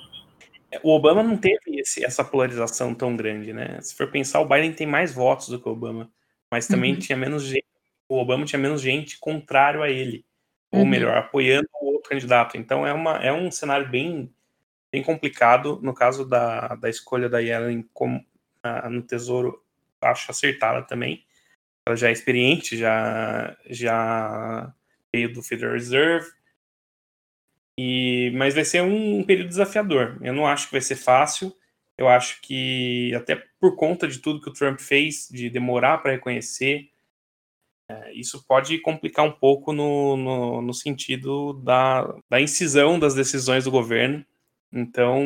[0.72, 0.82] Olhar.
[0.84, 3.80] O Obama não teve esse- essa polarização tão grande, né?
[3.82, 6.12] Se for pensar, o Biden tem mais votos do que o Obama,
[6.52, 7.00] mas também Uhum.
[7.00, 7.66] tinha menos gente.
[8.08, 10.26] O Obama tinha menos gente contrário a ele,
[10.72, 10.86] ou Uhum.
[10.88, 12.58] melhor, apoiando o outro candidato.
[12.58, 14.34] Então é, uma, é um cenário bem,
[14.92, 15.80] bem complicado.
[15.84, 18.26] No caso da, da escolha da Yellen como,
[18.64, 19.64] ah, no Tesouro,
[20.02, 21.24] acho acertada também.
[21.86, 24.74] Ela já é experiente, já, já
[25.14, 26.28] veio do Federal Reserve.
[27.82, 30.18] E, mas vai ser um período desafiador.
[30.22, 31.56] Eu não acho que vai ser fácil.
[31.98, 36.12] Eu acho que, até por conta de tudo que o Trump fez, de demorar para
[36.12, 36.90] reconhecer,
[37.90, 43.64] é, isso pode complicar um pouco no, no, no sentido da, da incisão das decisões
[43.64, 44.26] do governo.
[44.74, 45.24] Então,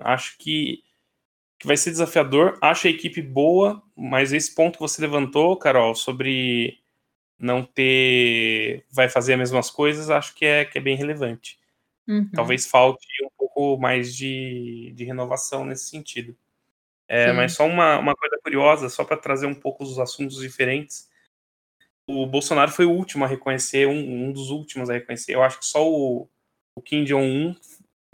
[0.00, 0.82] acho que,
[1.56, 2.58] que vai ser desafiador.
[2.60, 6.80] Acho a equipe boa, mas esse ponto que você levantou, Carol, sobre
[7.38, 8.84] não ter.
[8.90, 11.61] vai fazer as mesmas coisas, acho que é, que é bem relevante.
[12.12, 12.30] Uhum.
[12.34, 16.36] Talvez falte um pouco mais de, de renovação nesse sentido.
[17.08, 21.10] É, mas só uma, uma coisa curiosa, só para trazer um pouco os assuntos diferentes.
[22.08, 25.34] O Bolsonaro foi o último a reconhecer, um, um dos últimos a reconhecer.
[25.34, 26.28] Eu acho que só o,
[26.76, 27.54] o Kim Jong-un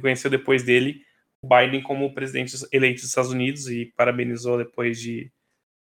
[0.01, 1.05] reconheceu depois dele
[1.44, 5.32] o Biden como presidente eleito dos Estados Unidos e parabenizou depois de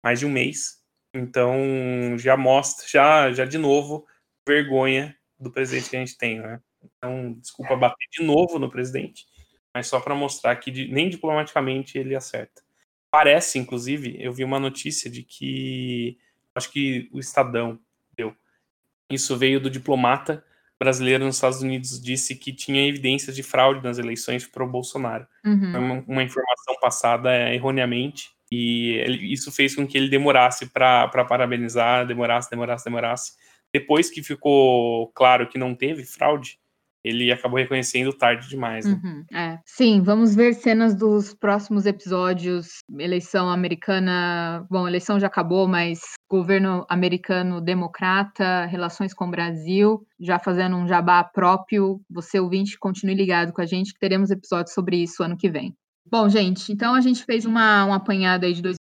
[0.05, 0.81] mais de um mês.
[1.15, 4.07] Então já mostra, já, já de novo,
[4.47, 6.61] vergonha do presidente que a gente tem, né?
[6.83, 9.27] Então, desculpa bater de novo no presidente,
[9.75, 12.63] mas só para mostrar que de- nem diplomaticamente ele acerta.
[13.11, 16.17] Parece, inclusive, eu vi uma notícia de que
[16.55, 17.79] acho que o Estadão
[18.17, 18.35] deu.
[19.11, 20.45] Isso veio do diplomata
[20.79, 25.27] brasileiro nos Estados Unidos disse que tinha evidências de fraude nas eleições para o Bolsonaro.
[25.45, 25.77] Uhum.
[25.77, 31.07] Uma, uma informação passada é, erroneamente e ele- isso fez com que ele demorasse para
[31.29, 33.33] parabenizar, demorasse, demorasse, demorasse.
[33.75, 36.59] Depois que ficou claro que não teve fraude,
[37.05, 38.85] ele acabou reconhecendo tarde demais.
[38.85, 39.01] Né?
[39.03, 39.59] Uhum, é.
[39.65, 42.81] Sim, vamos ver cenas dos próximos episódios.
[42.99, 44.67] Eleição americana.
[44.71, 50.87] Bom, eleição já acabou, mas governo americano democrata, relações com o Brasil, já fazendo um
[50.87, 52.01] jabá próprio.
[52.11, 55.75] Você, ouvinte, continue ligado com a gente, que teremos episódios sobre isso ano que vem.
[56.11, 58.77] Bom, gente, então a gente fez uma, um apanhado aí de dois.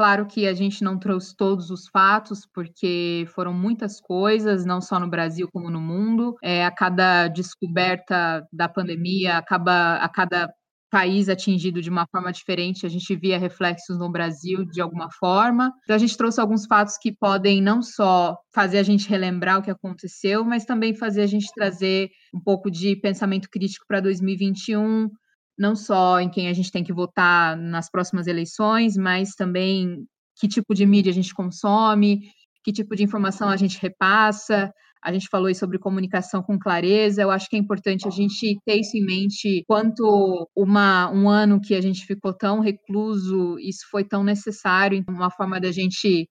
[0.00, 4.98] Claro que a gente não trouxe todos os fatos, porque foram muitas coisas, não só
[4.98, 6.36] no Brasil como no mundo.
[6.42, 10.50] É, a cada descoberta da pandemia, acaba, a cada
[10.90, 15.70] país atingido de uma forma diferente, a gente via reflexos no Brasil de alguma forma.
[15.84, 19.62] Então, a gente trouxe alguns fatos que podem não só fazer a gente relembrar o
[19.62, 25.10] que aconteceu, mas também fazer a gente trazer um pouco de pensamento crítico para 2021,
[25.60, 30.06] não só em quem a gente tem que votar nas próximas eleições, mas também
[30.40, 32.22] que tipo de mídia a gente consome,
[32.64, 34.72] que tipo de informação a gente repassa.
[35.02, 37.20] A gente falou sobre comunicação com clareza.
[37.20, 39.62] Eu acho que é importante a gente ter isso em mente.
[39.66, 44.96] Quanto uma, um ano que a gente ficou tão recluso, isso foi tão necessário.
[44.96, 46.26] Então, uma forma da gente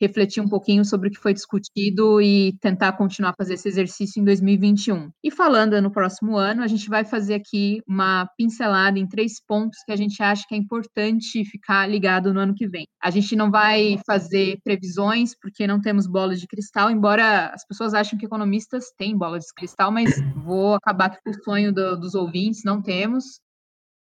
[0.00, 4.20] refletir um pouquinho sobre o que foi discutido e tentar continuar a fazer esse exercício
[4.20, 5.10] em 2021.
[5.22, 9.78] E falando no próximo ano, a gente vai fazer aqui uma pincelada em três pontos
[9.86, 12.86] que a gente acha que é importante ficar ligado no ano que vem.
[13.02, 17.94] A gente não vai fazer previsões porque não temos bola de cristal, embora as pessoas
[17.94, 20.10] achem que economistas têm bola de cristal, mas
[20.44, 23.43] vou acabar com o sonho do, dos ouvintes, não temos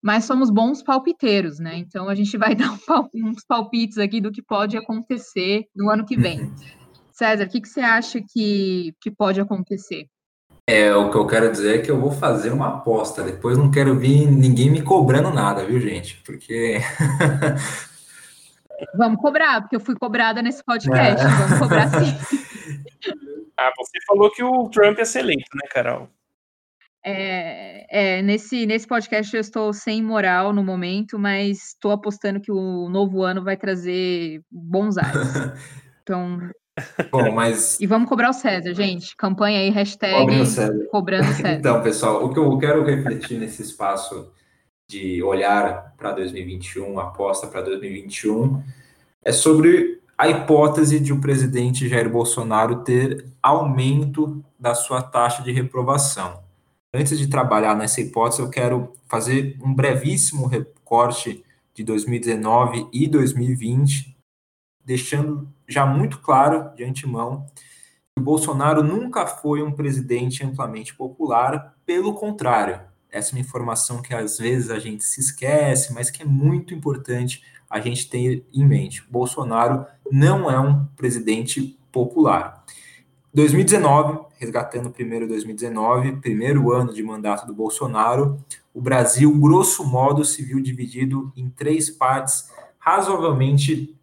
[0.03, 1.77] mas somos bons palpiteiros, né?
[1.77, 5.91] Então a gente vai dar um pal uns palpites aqui do que pode acontecer no
[5.91, 6.53] ano que vem.
[7.13, 10.07] César, o que, que você acha que, que pode acontecer?
[10.69, 13.25] É, o que eu quero dizer é que eu vou fazer uma aposta.
[13.25, 16.23] Depois não quero vir ninguém me cobrando nada, viu, gente?
[16.25, 16.79] Porque.
[18.95, 21.25] Vamos cobrar, porque eu fui cobrada nesse podcast.
[21.25, 21.29] É.
[21.29, 22.15] Vamos cobrar sim.
[23.57, 26.09] Ah, você falou que o Trump é excelente, né, Carol?
[27.05, 32.51] É, é, nesse, nesse podcast eu estou sem moral no momento, mas estou apostando que
[32.51, 35.29] o novo ano vai trazer bons ares.
[36.09, 36.41] Então.
[37.11, 37.79] Bom, mas.
[37.79, 39.15] E vamos cobrar o César, gente.
[39.15, 40.87] Campanha aí, hashtag o César.
[40.91, 41.53] cobrando o César.
[41.53, 44.33] Então, pessoal, o que eu quero refletir nesse espaço
[44.89, 48.63] de olhar para 2021, aposta para 2021,
[49.23, 55.53] é sobre a hipótese de o presidente Jair Bolsonaro ter aumento da sua taxa de
[55.53, 56.48] reprovação.
[56.93, 61.45] Antes de trabalhar nessa hipótese, eu quero fazer um brevíssimo recorte
[61.75, 64.17] de 2019 e 2020
[64.85, 67.47] deixando já muito claro de antemão
[68.17, 72.81] que o Bolsonaro nunca foi um presidente amplamente popular, pelo contrário.
[73.11, 76.73] Essa é uma informação que às vezes a gente se esquece, mas que é muito
[76.73, 79.05] importante a gente ter em mente.
[79.11, 82.65] Bolsonaro não é um presidente popular.
[83.35, 88.39] 2019, resgatando primeiro 2019, primeiro ano de mandato do Bolsonaro,
[88.73, 93.95] o Brasil, grosso modo, se viu dividido em três partes razoavelmente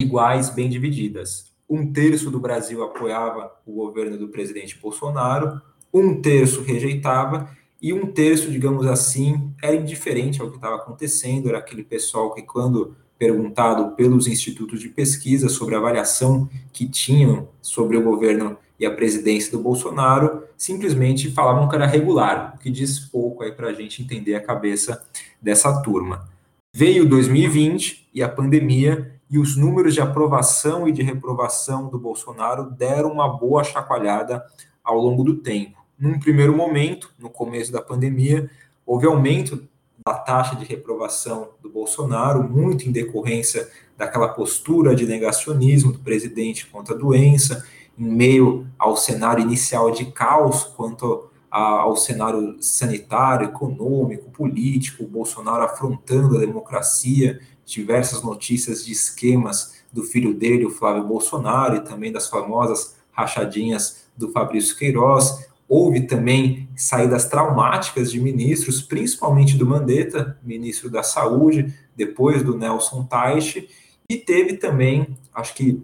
[0.00, 1.52] iguais, bem divididas.
[1.68, 5.60] Um terço do Brasil apoiava o governo do presidente Bolsonaro,
[5.92, 7.48] um terço rejeitava
[7.80, 12.42] e um terço, digamos assim, era indiferente ao que estava acontecendo, era aquele pessoal que,
[12.42, 18.86] quando perguntado pelos institutos de pesquisa sobre a avaliação que tinham sobre o governo e
[18.86, 23.68] a presidência do Bolsonaro, simplesmente falavam que era regular, o que diz pouco aí para
[23.68, 25.04] a gente entender a cabeça
[25.40, 26.28] dessa turma.
[26.74, 32.70] Veio 2020 e a pandemia, e os números de aprovação e de reprovação do Bolsonaro
[32.70, 34.44] deram uma boa chacoalhada
[34.84, 35.82] ao longo do tempo.
[35.98, 38.50] Num primeiro momento, no começo da pandemia,
[38.84, 39.66] houve aumento
[40.04, 46.66] da taxa de reprovação do Bolsonaro, muito em decorrência daquela postura de negacionismo do presidente
[46.66, 47.64] contra a doença,
[47.98, 56.38] em meio ao cenário inicial de caos quanto ao cenário sanitário, econômico, político, Bolsonaro afrontando
[56.38, 62.28] a democracia, diversas notícias de esquemas do filho dele, o Flávio Bolsonaro, e também das
[62.28, 65.46] famosas rachadinhas do Fabrício Queiroz.
[65.68, 73.04] Houve também saídas traumáticas de ministros, principalmente do Mandetta, ministro da Saúde, depois do Nelson
[73.04, 73.68] Teich,
[74.08, 75.82] e teve também, acho que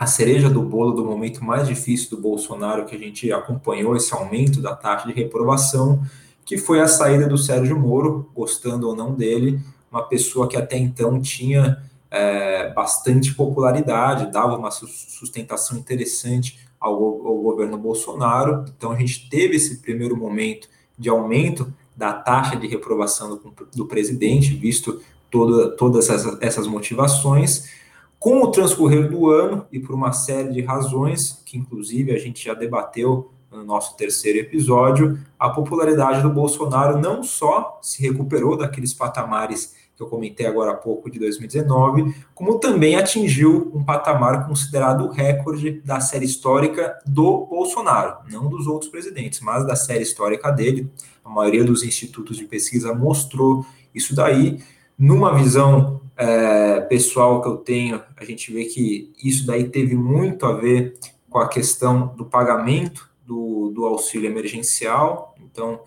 [0.00, 4.14] a cereja do bolo do momento mais difícil do Bolsonaro, que a gente acompanhou esse
[4.14, 6.02] aumento da taxa de reprovação,
[6.42, 9.60] que foi a saída do Sérgio Moro, gostando ou não dele,
[9.92, 17.36] uma pessoa que até então tinha é, bastante popularidade, dava uma sustentação interessante ao, ao,
[17.42, 18.64] governo Bolsonaro.
[18.74, 20.66] Então a gente teve esse primeiro momento
[20.98, 27.78] de aumento da taxa de reprovação do, do presidente, visto toda, todas essas, essas motivações.
[28.20, 32.44] Com o transcorrer do ano e por uma série de razões, que inclusive a gente
[32.44, 38.92] já debateu no nosso terceiro episódio, a popularidade do Bolsonaro não só se recuperou daqueles
[38.92, 45.08] patamares que eu comentei agora há pouco de 2019, como também atingiu um patamar considerado
[45.08, 50.92] recorde da série histórica do Bolsonaro, não dos outros presidentes, mas da série histórica dele.
[51.24, 53.64] A maioria dos institutos de pesquisa mostrou
[53.94, 54.62] isso daí.
[54.98, 60.44] Numa visão é, pessoal que eu tenho, a gente vê que isso daí teve muito
[60.44, 60.98] a ver
[61.30, 65.34] com a questão do pagamento do, do auxílio emergencial.
[65.40, 65.80] Então,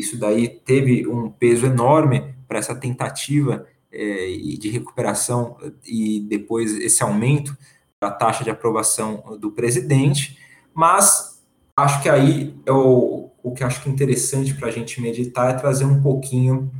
[0.00, 4.26] isso daí teve um peso enorme para essa tentativa é,
[4.58, 5.56] de recuperação
[5.86, 7.56] e depois esse aumento
[8.00, 10.36] da taxa de aprovação do presidente.
[10.74, 11.44] Mas
[11.76, 15.50] acho que aí é o, o que acho que é interessante para a gente meditar
[15.50, 16.72] é trazer um pouquinho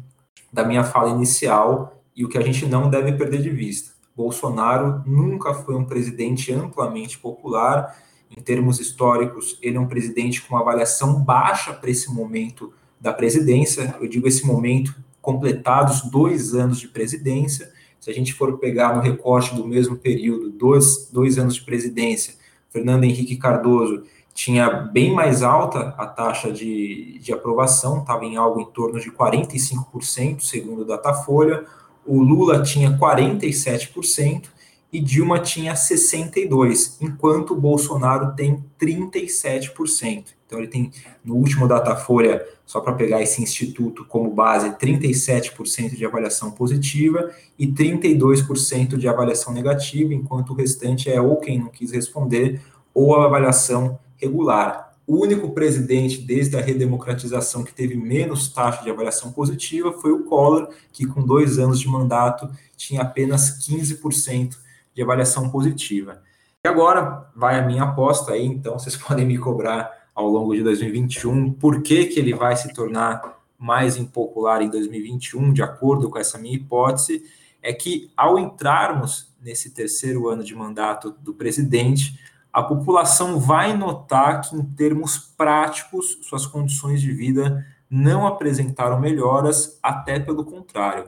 [0.52, 3.90] da minha fala inicial e o que a gente não deve perder de vista.
[4.16, 7.94] Bolsonaro nunca foi um presidente amplamente popular.
[8.34, 13.12] Em termos históricos, ele é um presidente com uma avaliação baixa para esse momento da
[13.12, 13.94] presidência.
[14.00, 17.70] Eu digo esse momento completados dois anos de presidência.
[18.00, 22.34] Se a gente for pegar no recorte do mesmo período, dois, dois anos de presidência,
[22.70, 28.60] Fernando Henrique Cardoso tinha bem mais alta a taxa de, de aprovação, estava em algo
[28.60, 31.64] em torno de 45%, segundo o Datafolha
[32.06, 34.44] o Lula tinha 47%
[34.92, 40.24] e Dilma tinha 62%, enquanto o Bolsonaro tem 37%.
[40.46, 40.92] Então ele tem,
[41.24, 47.66] no último Datafolha, só para pegar esse instituto como base, 37% de avaliação positiva e
[47.66, 52.60] 32% de avaliação negativa, enquanto o restante é ou quem não quis responder
[52.94, 54.85] ou a avaliação regular.
[55.06, 60.24] O único presidente desde a redemocratização que teve menos taxa de avaliação positiva foi o
[60.24, 64.56] Collor, que com dois anos de mandato tinha apenas 15%
[64.92, 66.22] de avaliação positiva.
[66.64, 70.62] E agora vai a minha aposta aí, então vocês podem me cobrar ao longo de
[70.62, 76.18] 2021 por que, que ele vai se tornar mais impopular em 2021, de acordo com
[76.18, 77.22] essa minha hipótese,
[77.62, 82.18] é que ao entrarmos nesse terceiro ano de mandato do presidente,
[82.56, 89.78] a população vai notar que, em termos práticos, suas condições de vida não apresentaram melhoras,
[89.82, 91.04] até pelo contrário.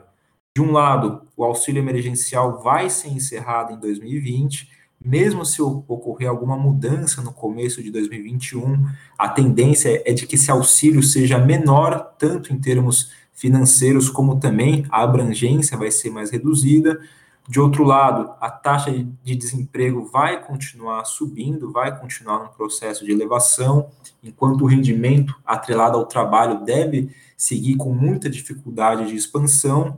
[0.55, 4.69] De um lado, o auxílio emergencial vai ser encerrado em 2020,
[5.03, 8.85] mesmo se ocorrer alguma mudança no começo de 2021,
[9.17, 14.85] a tendência é de que esse auxílio seja menor, tanto em termos financeiros como também
[14.91, 16.99] a abrangência vai ser mais reduzida.
[17.49, 23.11] De outro lado, a taxa de desemprego vai continuar subindo, vai continuar num processo de
[23.11, 23.89] elevação,
[24.21, 29.97] enquanto o rendimento atrelado ao trabalho deve seguir com muita dificuldade de expansão.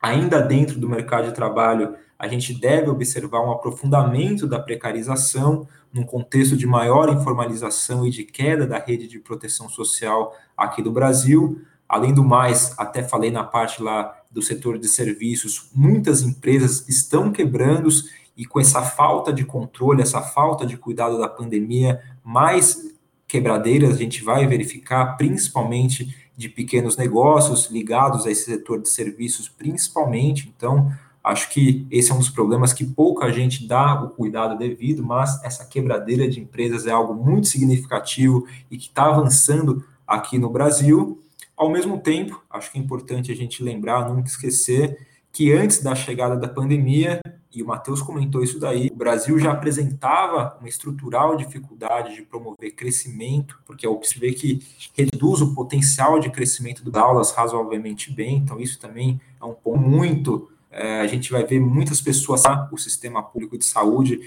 [0.00, 6.02] Ainda dentro do mercado de trabalho, a gente deve observar um aprofundamento da precarização, num
[6.02, 11.60] contexto de maior informalização e de queda da rede de proteção social aqui do Brasil.
[11.86, 17.32] Além do mais, até falei na parte lá do setor de serviços, muitas empresas estão
[17.32, 17.88] quebrando
[18.36, 22.94] e com essa falta de controle, essa falta de cuidado da pandemia, mais
[23.26, 29.48] quebradeiras a gente vai verificar, principalmente de pequenos negócios ligados a esse setor de serviços,
[29.48, 30.52] principalmente.
[30.56, 30.90] Então,
[31.22, 35.42] acho que esse é um dos problemas que pouca gente dá o cuidado devido, mas
[35.44, 41.19] essa quebradeira de empresas é algo muito significativo e que está avançando aqui no Brasil.
[41.60, 45.94] Ao mesmo tempo, acho que é importante a gente lembrar, nunca esquecer, que antes da
[45.94, 47.20] chegada da pandemia,
[47.54, 52.74] e o Matheus comentou isso daí, o Brasil já apresentava uma estrutural dificuldade de promover
[52.74, 54.62] crescimento, porque é o que se vê que
[54.96, 59.80] reduz o potencial de crescimento das aulas razoavelmente bem, então isso também é um ponto
[59.80, 60.50] muito.
[60.70, 62.42] É, a gente vai ver muitas pessoas
[62.72, 64.18] o sistema público de saúde,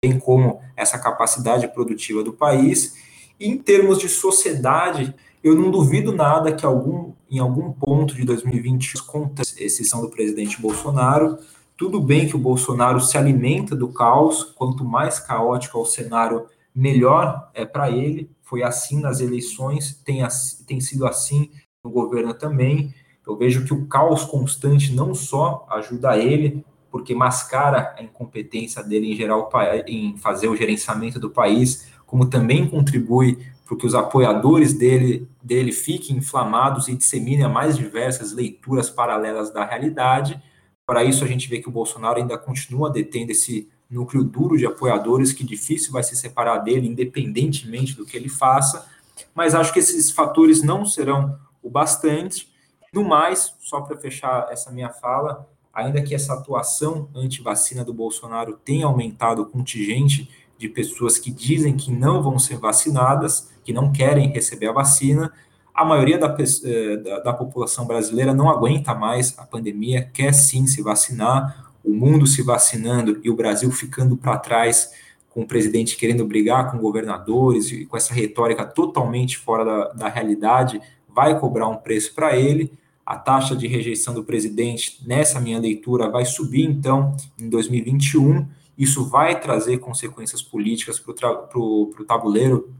[0.00, 2.94] bem como essa capacidade produtiva do país.
[3.40, 5.12] Em termos de sociedade,
[5.46, 10.60] eu não duvido nada que algum, em algum ponto de 2020 conta exceção do presidente
[10.60, 11.38] Bolsonaro.
[11.76, 16.46] Tudo bem que o Bolsonaro se alimenta do caos, quanto mais caótico é o cenário,
[16.74, 18.28] melhor é para ele.
[18.42, 20.26] Foi assim nas eleições, tem,
[20.66, 21.48] tem sido assim
[21.84, 22.92] no governo também.
[23.24, 29.12] Eu vejo que o caos constante não só ajuda ele, porque mascara a incompetência dele
[29.12, 29.48] em geral
[29.86, 35.72] em fazer o gerenciamento do país, como também contribui para que os apoiadores dele, dele
[35.72, 40.40] fiquem inflamados e disseminem mais diversas leituras paralelas da realidade.
[40.86, 44.64] Para isso, a gente vê que o Bolsonaro ainda continua detendo esse núcleo duro de
[44.64, 48.86] apoiadores que difícil vai se separar dele, independentemente do que ele faça.
[49.34, 52.48] Mas acho que esses fatores não serão o bastante.
[52.92, 58.56] No mais, só para fechar essa minha fala, ainda que essa atuação anti-vacina do Bolsonaro
[58.64, 63.92] tenha aumentado o contingente de pessoas que dizem que não vão ser vacinadas, que não
[63.92, 65.32] querem receber a vacina.
[65.74, 66.34] A maioria da,
[66.64, 71.92] eh, da, da, população brasileira não aguenta mais a pandemia, quer sim se vacinar, o
[71.92, 74.90] mundo se vacinando e o Brasil ficando para trás,
[75.28, 80.08] com o presidente querendo brigar com governadores e com essa retórica totalmente fora da, da
[80.08, 80.80] realidade,
[81.14, 82.72] vai cobrar um preço para ele.
[83.04, 88.46] A taxa de rejeição do presidente, nessa minha leitura, vai subir então em 2021
[88.76, 92.72] isso vai trazer consequências políticas para o tabuleiro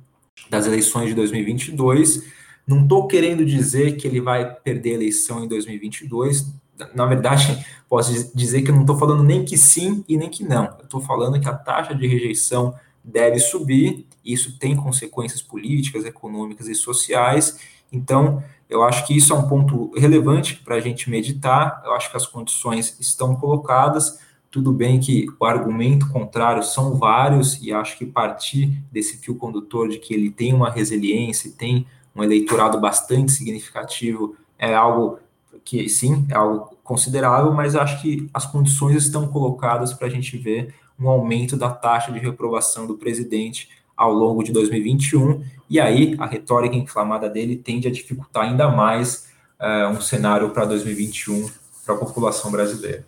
[0.50, 2.24] das eleições de 2022.
[2.66, 6.52] Não estou querendo dizer que ele vai perder a eleição em 2022.
[6.94, 10.44] Na verdade, posso dizer que eu não estou falando nem que sim e nem que
[10.44, 10.66] não.
[10.78, 14.06] Eu estou falando que a taxa de rejeição deve subir.
[14.24, 17.58] Isso tem consequências políticas, econômicas e sociais.
[17.90, 21.80] Então, eu acho que isso é um ponto relevante para a gente meditar.
[21.84, 24.18] Eu acho que as condições estão colocadas.
[24.56, 29.86] Tudo bem que o argumento contrário são vários, e acho que partir desse fio condutor
[29.86, 35.18] de que ele tem uma resiliência, tem um eleitorado bastante significativo, é algo
[35.62, 40.38] que, sim, é algo considerável, mas acho que as condições estão colocadas para a gente
[40.38, 46.16] ver um aumento da taxa de reprovação do presidente ao longo de 2021, e aí
[46.18, 49.28] a retórica inflamada dele tende a dificultar ainda mais
[49.60, 51.46] uh, um cenário para 2021
[51.84, 53.04] para a população brasileira.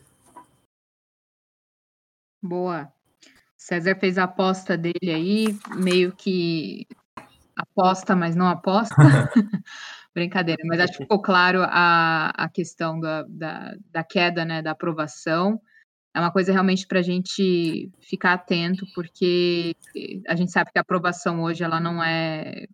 [2.43, 2.93] Boa.
[3.57, 6.87] César fez a aposta dele aí, meio que
[7.57, 8.95] aposta, mas não aposta.
[10.15, 14.71] Brincadeira, mas acho que ficou claro a, a questão da, da, da queda, né, da
[14.71, 15.61] aprovação.
[16.15, 19.77] É uma coisa realmente para a gente ficar atento, porque
[20.27, 22.67] a gente sabe que a aprovação hoje ela não é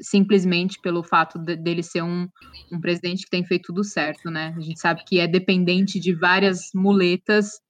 [0.00, 2.28] simplesmente pelo fato de, dele ser um,
[2.72, 4.54] um presidente que tem feito tudo certo, né?
[4.56, 7.60] A gente sabe que é dependente de várias muletas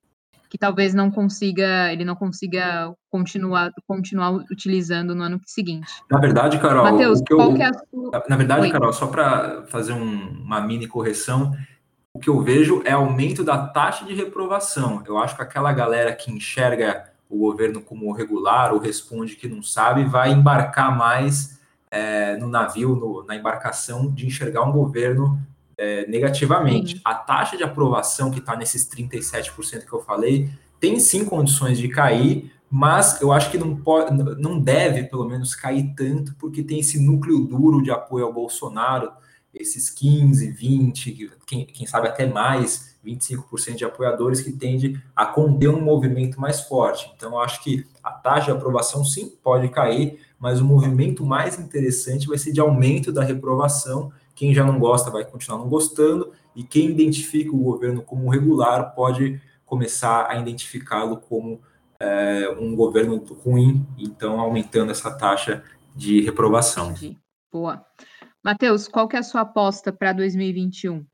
[0.49, 5.89] que talvez não consiga, ele não consiga continuar, continuar utilizando no ano seguinte.
[6.11, 8.25] Na verdade, Carol, Mateus, qual eu, que é a sua...
[8.29, 8.71] Na verdade, Oi.
[8.71, 11.55] Carol, só para fazer um, uma mini correção,
[12.13, 15.03] o que eu vejo é aumento da taxa de reprovação.
[15.07, 19.63] Eu acho que aquela galera que enxerga o governo como regular ou responde que não
[19.63, 21.61] sabe, vai embarcar mais
[21.91, 25.39] é, no navio, no, na embarcação, de enxergar um governo
[25.79, 26.97] é, negativamente.
[26.97, 27.01] Sim.
[27.05, 30.51] A taxa de aprovação, que está nesses 37% que eu falei,
[30.81, 35.55] tem sim condições de cair, mas eu acho que não, pode, não deve, pelo menos,
[35.55, 39.11] cair tanto, porque tem esse núcleo duro de apoio ao Bolsonaro.
[39.55, 45.69] esses 15, 20, quem, quem sabe até mais, 25% de apoiadores que tende a conter
[45.69, 47.11] um movimento mais forte.
[47.17, 51.59] Então, eu acho que a taxa de aprovação sim pode cair, mas o movimento mais
[51.59, 54.13] interessante vai ser de aumento da reprovação.
[54.39, 58.95] Quem já não gosta vai continuar não gostando, e quem identifica o governo como regular
[58.95, 61.61] pode começar a identificá-lo como
[61.99, 66.93] é, um governo ruim, então aumentando essa taxa de reprovação.
[66.93, 67.19] Entendi.
[67.51, 67.85] Boa.
[68.41, 70.99] Matheus, qual que é a sua aposta para 2021?
[70.99, 71.07] O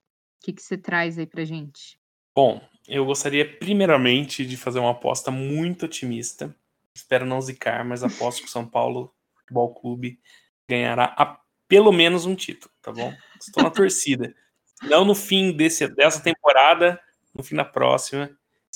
[0.42, 1.98] que, que você traz aí para gente?
[2.36, 6.54] Bom, eu gostaria primeiramente de fazer uma aposta muito otimista.
[6.94, 10.20] Espero não zicar, mas aposto que o São Paulo Futebol Clube
[10.68, 11.38] ganhará a,
[11.68, 13.12] pelo menos um título, tá bom?
[13.40, 14.34] Estou na torcida.
[14.82, 17.00] Não no fim desse, dessa temporada,
[17.34, 18.30] no fim da próxima.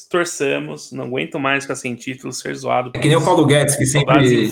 [0.08, 2.92] Torçamos, não aguento mais ficar sem título, ser zoado.
[2.94, 4.48] É que nem o Paulo Guedes, que sempre,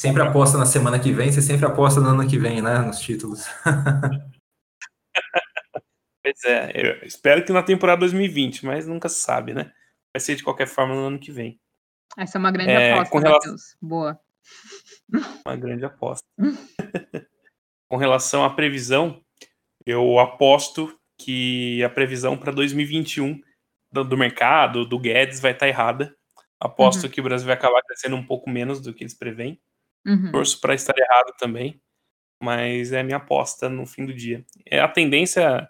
[0.00, 2.78] sempre aposta na semana que vem, você sempre aposta no ano que vem, né?
[2.80, 3.46] Nos títulos.
[6.22, 9.72] pois é, eu espero que na temporada 2020, mas nunca se sabe, né?
[10.12, 11.60] Vai ser de qualquer forma no ano que vem.
[12.18, 13.56] Essa é uma grande é, aposta, com relação...
[13.80, 14.20] Boa.
[15.46, 16.26] Uma grande aposta.
[17.92, 19.22] com relação à previsão,
[19.84, 23.38] eu aposto que a previsão para 2021
[23.92, 26.16] do, do, mercado, do Guedes, vai estar tá errada.
[26.58, 27.10] Aposto uhum.
[27.10, 29.60] que o Brasil vai acabar crescendo um pouco menos do que eles preveem.
[30.06, 30.32] Uhum.
[30.32, 31.78] Torço para estar errado também,
[32.42, 34.42] mas é a minha aposta no fim do dia.
[34.64, 35.68] É, a tendência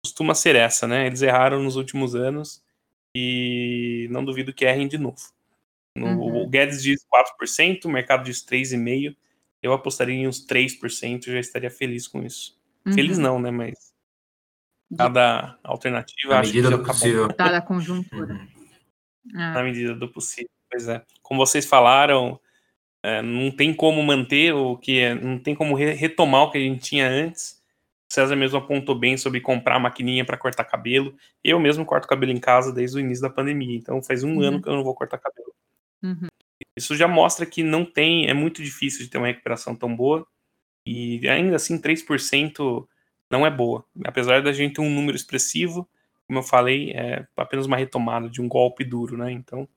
[0.00, 1.08] costuma ser essa, né?
[1.08, 2.62] Eles erraram nos últimos anos
[3.16, 5.18] e não duvido que errem de novo.
[5.98, 6.42] No, uhum.
[6.44, 9.16] O Guedes diz 4%, o mercado diz 3,5%.
[9.64, 12.54] Eu apostaria em uns 3%, já estaria feliz com isso.
[12.84, 12.92] Uhum.
[12.92, 13.50] Feliz não, né?
[13.50, 13.94] Mas
[14.94, 17.28] cada alternativa, Na acho medida que do possível.
[17.28, 18.34] Dada a conjuntura.
[18.34, 18.48] Uhum.
[19.32, 21.02] Na medida do possível, pois é.
[21.22, 22.38] Como vocês falaram,
[23.02, 26.58] é, não tem como manter o que é, não tem como re retomar o que
[26.58, 27.62] a gente tinha antes.
[28.10, 31.16] O César mesmo apontou bem sobre comprar maquininha para cortar cabelo.
[31.42, 34.42] Eu mesmo corto cabelo em casa desde o início da pandemia, então faz um uhum.
[34.42, 35.54] ano que eu não vou cortar cabelo.
[36.02, 36.28] Uhum.
[36.76, 40.26] Isso já mostra que não tem, é muito difícil de ter uma recuperação tão boa.
[40.86, 42.86] E ainda assim, 3%
[43.30, 43.84] não é boa.
[44.04, 45.88] Apesar da gente ter um número expressivo,
[46.26, 49.30] como eu falei, é apenas uma retomada de um golpe duro, né?
[49.30, 49.68] Então,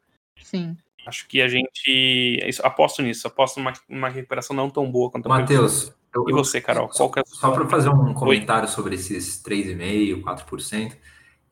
[0.42, 0.76] Sim.
[1.06, 2.40] acho que a gente.
[2.42, 5.94] É aposto nisso, aposto numa uma recuperação não tão boa quanto a Matheus.
[6.28, 6.92] E você, Carol?
[6.92, 8.74] Só, é só para fazer um comentário Oi?
[8.74, 10.98] sobre esses 3,5%, 4%,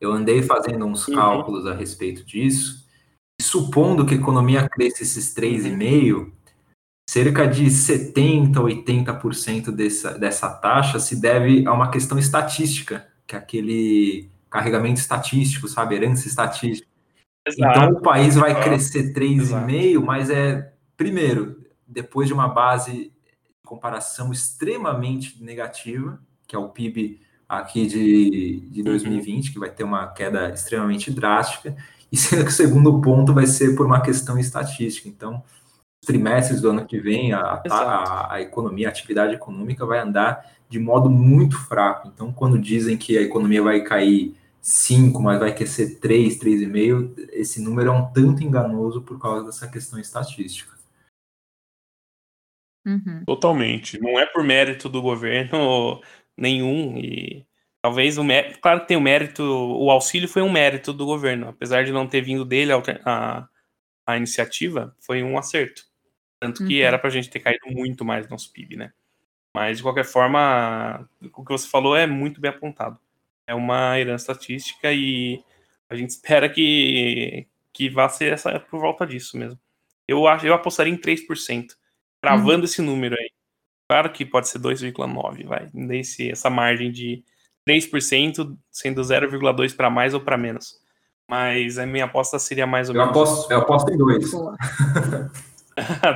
[0.00, 1.14] eu andei fazendo uns uhum.
[1.14, 2.85] cálculos a respeito disso
[3.40, 6.32] supondo que a economia cresça esses 3,5%,
[7.08, 13.38] cerca de 70%, 80% dessa, dessa taxa se deve a uma questão estatística, que é
[13.38, 15.94] aquele carregamento estatístico, sabe?
[15.94, 16.88] Herança estatística.
[17.46, 17.78] Exato.
[17.78, 23.12] Então o país vai crescer 3,5%, mas é, primeiro, depois de uma base de
[23.64, 29.52] comparação extremamente negativa, que é o PIB aqui de, de 2020, uhum.
[29.52, 31.76] que vai ter uma queda extremamente drástica,
[32.10, 35.08] e sendo que o segundo ponto vai ser por uma questão estatística.
[35.08, 35.42] Então,
[36.02, 40.56] os trimestres do ano que vem, a, a, a economia, a atividade econômica vai andar
[40.68, 42.08] de modo muito fraco.
[42.08, 47.60] Então, quando dizem que a economia vai cair 5, mas vai crescer 3, 3,5, esse
[47.60, 50.76] número é um tanto enganoso por causa dessa questão estatística.
[52.84, 53.24] Uhum.
[53.24, 54.00] Totalmente.
[54.00, 56.00] Não é por mérito do governo
[56.36, 56.96] nenhum.
[56.98, 57.46] E
[57.86, 61.50] Talvez o mérito, claro que tem o mérito, o auxílio foi um mérito do governo,
[61.50, 63.48] apesar de não ter vindo dele a, a,
[64.04, 65.84] a iniciativa, foi um acerto.
[66.40, 66.84] Tanto que uhum.
[66.84, 68.92] era pra gente ter caído muito mais no nosso PIB, né?
[69.54, 72.98] Mas de qualquer forma, o que você falou é muito bem apontado.
[73.46, 75.40] É uma herança estatística e
[75.88, 79.60] a gente espera que, que vá ser essa, por volta disso mesmo.
[80.08, 81.68] Eu, acho, eu apostaria em 3%,
[82.20, 82.64] travando uhum.
[82.64, 83.30] esse número aí.
[83.88, 85.70] Claro que pode ser 2,9, vai.
[85.72, 87.22] Nesse, essa margem de
[87.68, 90.74] 3%, sendo 0,2% para mais ou para menos.
[91.28, 93.10] Mas a minha aposta seria mais ou eu menos.
[93.10, 94.30] Aposto, eu aposto em 2.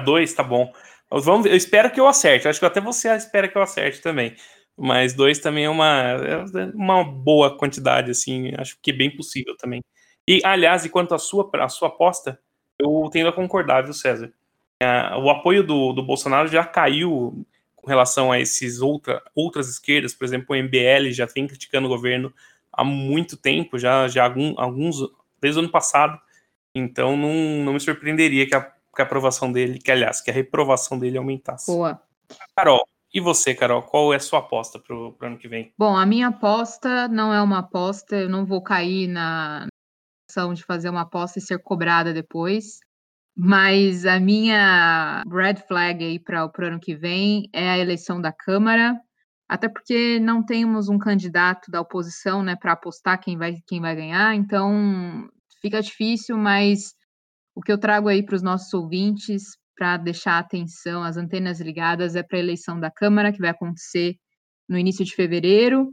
[0.04, 0.72] 2, tá bom.
[1.10, 2.46] Vamos, eu espero que eu acerte.
[2.46, 4.36] acho que até você espera que eu acerte também.
[4.78, 8.52] Mas 2 também é uma, é uma boa quantidade, assim.
[8.56, 9.80] Acho que é bem possível também.
[10.28, 12.38] E, aliás, e quanto à sua, à sua aposta,
[12.78, 14.32] eu tendo a concordar, viu, César?
[14.80, 17.44] É, o apoio do, do Bolsonaro já caiu
[17.80, 21.90] com relação a esses outra, outras esquerdas, por exemplo, o MBL já vem criticando o
[21.90, 22.32] governo
[22.72, 24.96] há muito tempo, já, já algum, alguns,
[25.40, 26.20] desde o ano passado,
[26.74, 30.34] então não, não me surpreenderia que a, que a aprovação dele, que aliás, que a
[30.34, 31.70] reprovação dele aumentasse.
[31.70, 32.00] Boa.
[32.54, 35.72] Carol, e você, Carol, qual é a sua aposta para o ano que vem?
[35.76, 39.66] Bom, a minha aposta não é uma aposta, eu não vou cair na
[40.30, 42.78] ação de fazer uma aposta e ser cobrada depois.
[43.42, 48.30] Mas a minha red flag aí para o ano que vem é a eleição da
[48.30, 49.00] Câmara.
[49.48, 53.96] até porque não temos um candidato da oposição, né, para apostar quem vai, quem vai
[53.96, 55.28] ganhar, então
[55.62, 56.94] fica difícil, mas
[57.54, 59.42] o que eu trago aí para os nossos ouvintes,
[59.76, 63.50] para deixar a atenção, as antenas ligadas, é para a eleição da Câmara, que vai
[63.50, 64.16] acontecer
[64.68, 65.90] no início de fevereiro.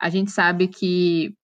[0.00, 1.34] A gente sabe que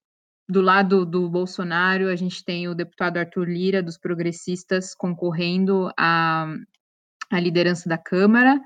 [0.51, 6.52] do lado do Bolsonaro, a gente tem o deputado Arthur Lira, dos progressistas, concorrendo à,
[7.31, 8.60] à liderança da Câmara.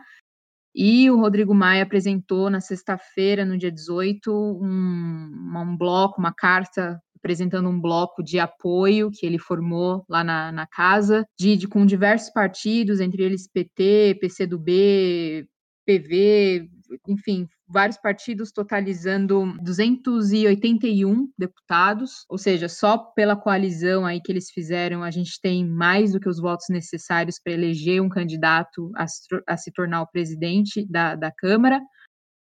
[0.75, 7.01] E o Rodrigo Maia apresentou na sexta-feira, no dia 18, um, um bloco, uma carta
[7.17, 11.87] apresentando um bloco de apoio que ele formou lá na, na casa, de, de, com
[11.87, 15.47] diversos partidos, entre eles PT, PCdoB,
[15.87, 16.69] PV,
[17.09, 25.03] enfim, vários partidos totalizando 281 deputados, ou seja, só pela coalizão aí que eles fizeram,
[25.03, 29.07] a gente tem mais do que os votos necessários para eleger um candidato a,
[29.47, 31.81] a se tornar o presidente da, da Câmara.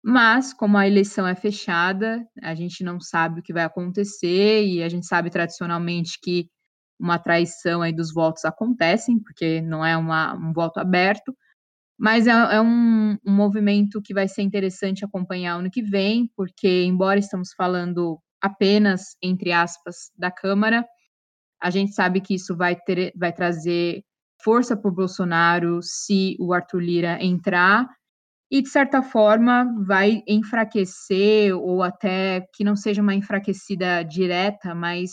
[0.03, 4.84] Mas, como a eleição é fechada, a gente não sabe o que vai acontecer e
[4.84, 6.47] a gente sabe tradicionalmente que
[6.99, 11.35] uma traição aí dos votos acontecem, porque não é uma, um voto aberto.
[11.98, 16.84] Mas é, é um, um, movimento que vai ser interessante acompanhar ano que vem, porque,
[16.84, 20.86] embora estamos falando apenas, entre aspas, da Câmara,
[21.62, 24.04] a gente sabe que isso vai, ter, vai trazer
[24.44, 27.88] força para o Bolsonaro se o Arthur Lira entrar,
[28.52, 35.12] e, de certa forma, vai enfraquecer, ou até que não seja uma enfraquecida direta, mas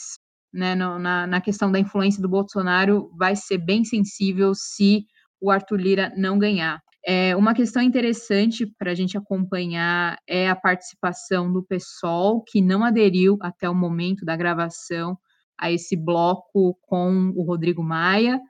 [0.52, 5.06] né, no, na, na questão da influência do Bolsonaro, vai ser bem sensível se
[5.42, 6.80] o Arthur Lira não ganhar.
[7.04, 12.84] É, uma questão interessante para a gente acompanhar é a participação do PSOL, que não
[12.84, 15.18] aderiu até o momento da gravação
[15.58, 18.40] a esse bloco com o Rodrigo Maia.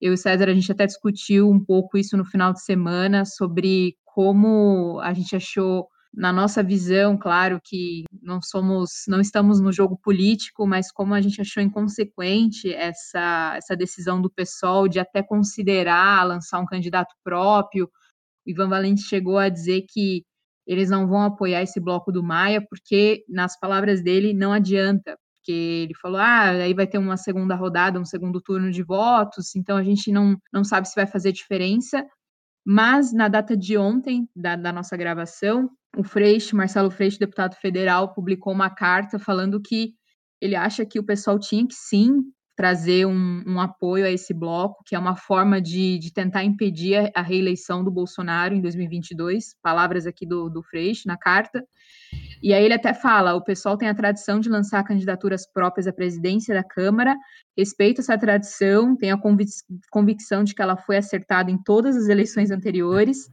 [0.00, 3.24] Eu e o César, a gente até discutiu um pouco isso no final de semana,
[3.24, 9.72] sobre como a gente achou na nossa visão, claro que não somos, não estamos no
[9.72, 15.22] jogo político, mas como a gente achou inconsequente essa, essa decisão do PSOL de até
[15.22, 17.86] considerar lançar um candidato próprio.
[18.46, 20.24] O Ivan Valente chegou a dizer que
[20.66, 25.52] eles não vão apoiar esse bloco do Maia, porque, nas palavras dele, não adianta, porque
[25.52, 29.76] ele falou, ah, aí vai ter uma segunda rodada, um segundo turno de votos, então
[29.76, 32.04] a gente não, não sabe se vai fazer diferença,
[32.64, 38.14] mas na data de ontem, da, da nossa gravação, o Freixo, Marcelo Freixo, deputado federal,
[38.14, 39.94] publicou uma carta falando que
[40.40, 42.22] ele acha que o pessoal tinha que sim
[42.56, 47.10] trazer um, um, apoio a esse bloco, que é uma forma de, de tentar impedir
[47.14, 51.64] a reeleição do Bolsonaro em 2022, palavras aqui do, do Freixo na carta.
[52.42, 55.92] E aí ele até fala: o pessoal tem a tradição de lançar candidaturas próprias à
[55.92, 57.16] presidência da Câmara,
[57.56, 59.50] respeita essa tradição, tem a convic
[59.90, 63.30] convicção de que ela foi acertada em todas as eleições anteriores.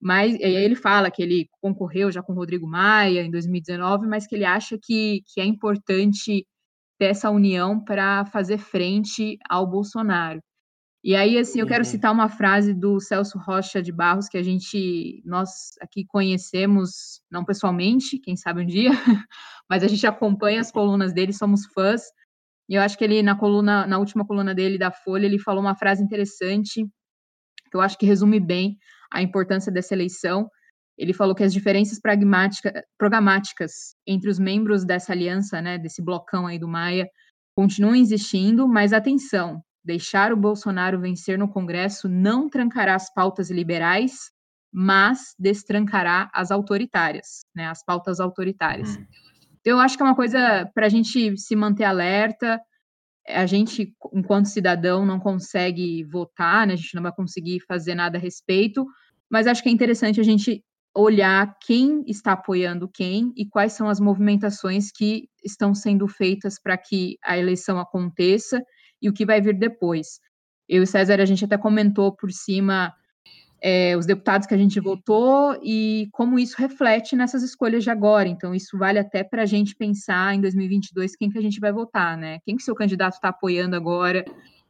[0.00, 4.26] Mas e aí ele fala que ele concorreu já com Rodrigo Maia em 2019, mas
[4.26, 6.46] que ele acha que, que é importante
[7.00, 10.40] dessa união para fazer frente ao Bolsonaro.
[11.02, 11.90] E aí, assim, eu quero uhum.
[11.90, 17.44] citar uma frase do Celso Rocha de Barros, que a gente, nós aqui conhecemos, não
[17.44, 18.90] pessoalmente, quem sabe um dia,
[19.70, 22.02] mas a gente acompanha as colunas dele, somos fãs.
[22.68, 25.62] E eu acho que ele, na coluna, na última coluna dele da Folha, ele falou
[25.62, 26.84] uma frase interessante,
[27.70, 28.76] que eu acho que resume bem
[29.12, 30.50] a importância dessa eleição,
[30.98, 32.00] ele falou que as diferenças
[32.98, 37.08] programáticas entre os membros dessa aliança, né, desse blocão aí do Maia,
[37.56, 44.30] continuam existindo, mas atenção, deixar o Bolsonaro vencer no Congresso não trancará as pautas liberais,
[44.70, 48.98] mas destrancará as autoritárias, né, as pautas autoritárias.
[48.98, 49.06] Hum.
[49.60, 52.60] Então, eu acho que é uma coisa para a gente se manter alerta.
[53.26, 58.18] A gente, enquanto cidadão, não consegue votar, né, a gente não vai conseguir fazer nada
[58.18, 58.86] a respeito,
[59.30, 60.62] mas acho que é interessante a gente
[60.94, 66.76] olhar quem está apoiando quem e quais são as movimentações que estão sendo feitas para
[66.76, 68.62] que a eleição aconteça
[69.00, 70.20] e o que vai vir depois.
[70.68, 72.94] Eu e César, a gente até comentou por cima
[73.60, 78.28] é, os deputados que a gente votou e como isso reflete nessas escolhas de agora.
[78.28, 81.72] Então, isso vale até para a gente pensar em 2022 quem que a gente vai
[81.72, 82.38] votar, né?
[82.44, 84.24] Quem que seu candidato está apoiando agora?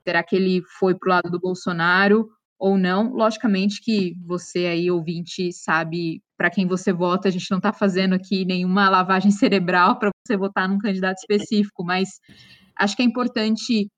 [0.04, 3.12] Será que ele foi para o lado do Bolsonaro ou não.
[3.12, 8.14] Logicamente que você aí, ouvinte, sabe para quem você vota, a gente não está fazendo
[8.14, 12.20] aqui nenhuma lavagem cerebral para você votar num candidato específico, mas
[12.76, 13.88] acho que é importante,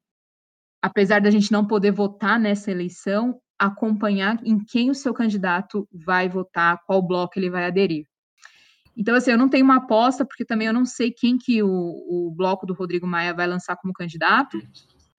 [0.83, 6.29] apesar da gente não poder votar nessa eleição, acompanhar em quem o seu candidato vai
[6.29, 8.07] votar, qual bloco ele vai aderir.
[8.97, 11.69] Então, assim, eu não tenho uma aposta, porque também eu não sei quem que o,
[11.69, 14.59] o bloco do Rodrigo Maia vai lançar como candidato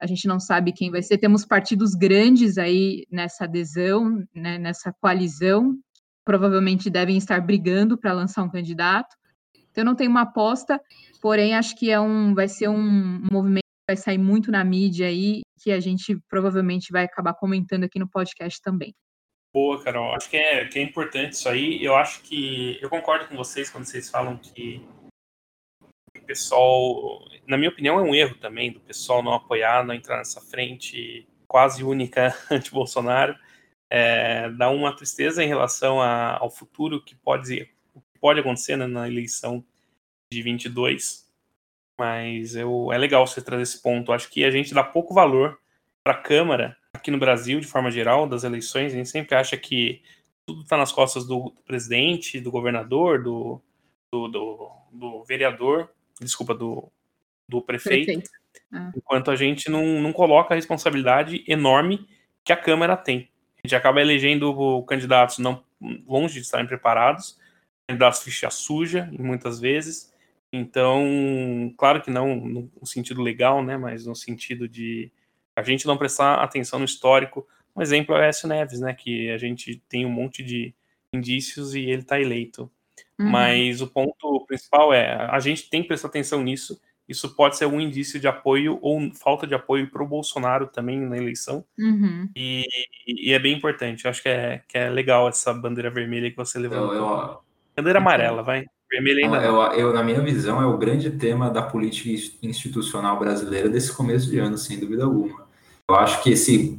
[0.01, 1.19] a gente não sabe quem vai ser.
[1.19, 5.77] Temos partidos grandes aí nessa adesão, né, nessa coalizão,
[6.25, 9.15] provavelmente devem estar brigando para lançar um candidato.
[9.69, 10.81] Então, eu não tenho uma aposta,
[11.21, 15.05] porém, acho que é um, vai ser um movimento que vai sair muito na mídia
[15.05, 18.95] aí, que a gente provavelmente vai acabar comentando aqui no podcast também.
[19.53, 20.15] Boa, Carol.
[20.15, 21.83] Acho que é, que é importante isso aí.
[21.83, 22.79] Eu acho que.
[22.81, 24.81] Eu concordo com vocês quando vocês falam que
[26.17, 27.27] o pessoal.
[27.45, 31.27] Na minha opinião, é um erro também do pessoal não apoiar, não entrar nessa frente
[31.47, 33.35] quase única anti-Bolsonaro.
[33.89, 37.69] É, dá uma tristeza em relação a, ao futuro que pode,
[38.21, 39.61] pode acontecer né, na eleição
[40.31, 41.29] de 22.
[42.01, 44.11] Mas eu, é legal você trazer esse ponto.
[44.11, 45.59] Acho que a gente dá pouco valor
[46.03, 49.55] para a Câmara aqui no Brasil, de forma geral, das eleições, a gente sempre acha
[49.55, 50.01] que
[50.47, 53.61] tudo está nas costas do, presidente, do governador, do,
[54.11, 56.91] do, do, do vereador, desculpa, do,
[57.47, 58.31] do prefeito, prefeito.
[58.73, 58.91] Ah.
[58.97, 62.07] enquanto a gente não, não coloca a responsabilidade enorme
[62.43, 63.29] que a Câmara tem.
[63.63, 65.63] A gente acaba elegendo candidatos não
[66.07, 67.37] longe de estarem preparados,
[67.87, 70.10] candidatos ficha suja, muitas vezes.
[70.53, 75.11] Então, claro que não no sentido legal, né, mas no sentido de
[75.55, 77.47] a gente não prestar atenção no histórico.
[77.75, 78.93] Um exemplo é o Écio Neves, né?
[78.93, 80.73] Que a gente tem um monte de
[81.13, 82.69] indícios e ele está eleito.
[83.19, 83.29] Uhum.
[83.29, 86.79] Mas o ponto principal é a gente tem que prestar atenção nisso.
[87.07, 90.99] Isso pode ser um indício de apoio ou falta de apoio para o Bolsonaro também
[90.99, 91.65] na eleição.
[91.77, 92.29] Uhum.
[92.35, 92.65] E,
[93.05, 94.05] e, é bem importante.
[94.05, 96.93] Eu acho que é, que é legal essa bandeira vermelha que você levantou.
[96.93, 97.39] Eu, eu,
[97.75, 98.65] bandeira amarela, vai.
[98.91, 99.37] Vermelha ainda.
[99.37, 102.09] Eu, eu, na minha visão, é o grande tema da política
[102.43, 105.47] institucional brasileira desse começo de ano, sem dúvida alguma.
[105.89, 106.77] Eu acho que esse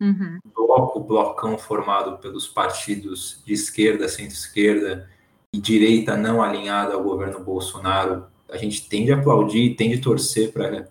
[0.00, 0.38] uhum.
[0.54, 5.08] bloco, blocão formado pelos partidos de esquerda, centro-esquerda
[5.54, 10.52] e direita não alinhada ao governo Bolsonaro, a gente tende a aplaudir, tende a torcer
[10.52, 10.86] para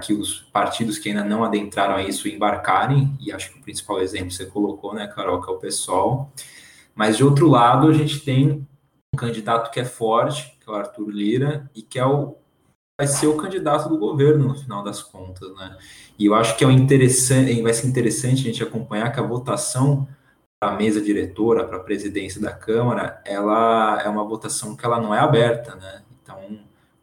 [0.00, 4.00] que os partidos que ainda não adentraram a isso embarcarem, e acho que o principal
[4.00, 6.32] exemplo você colocou, né, Carol, que é o PSOL.
[6.94, 8.66] Mas, de outro lado, a gente tem
[9.14, 12.36] um candidato que é forte, que é o Arthur Lira, e que é o
[12.96, 15.76] vai ser o candidato do governo no final das contas, né?
[16.16, 19.22] E eu acho que é um interessante, vai ser interessante a gente acompanhar que a
[19.22, 20.06] votação
[20.60, 25.00] para a mesa diretora, para a presidência da Câmara, ela é uma votação que ela
[25.00, 26.02] não é aberta, né?
[26.22, 26.38] Então,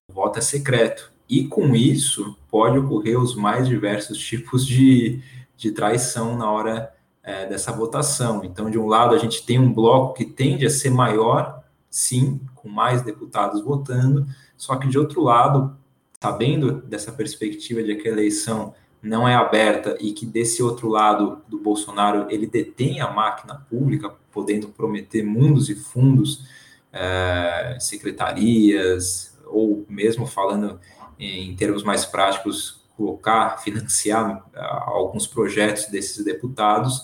[0.09, 1.11] o voto é secreto.
[1.27, 5.21] E com isso, pode ocorrer os mais diversos tipos de,
[5.57, 8.43] de traição na hora é, dessa votação.
[8.45, 11.60] Então, de um lado, a gente tem um bloco que tende a ser maior,
[11.91, 15.77] sim, com mais deputados votando, só que de outro lado,
[16.21, 18.73] sabendo dessa perspectiva de que a eleição
[19.03, 24.13] não é aberta e que desse outro lado do Bolsonaro ele detém a máquina pública,
[24.31, 26.47] podendo prometer mundos e fundos,
[26.93, 30.79] é, secretarias, ou mesmo falando
[31.19, 37.03] em termos mais práticos, colocar, financiar é, alguns projetos desses deputados,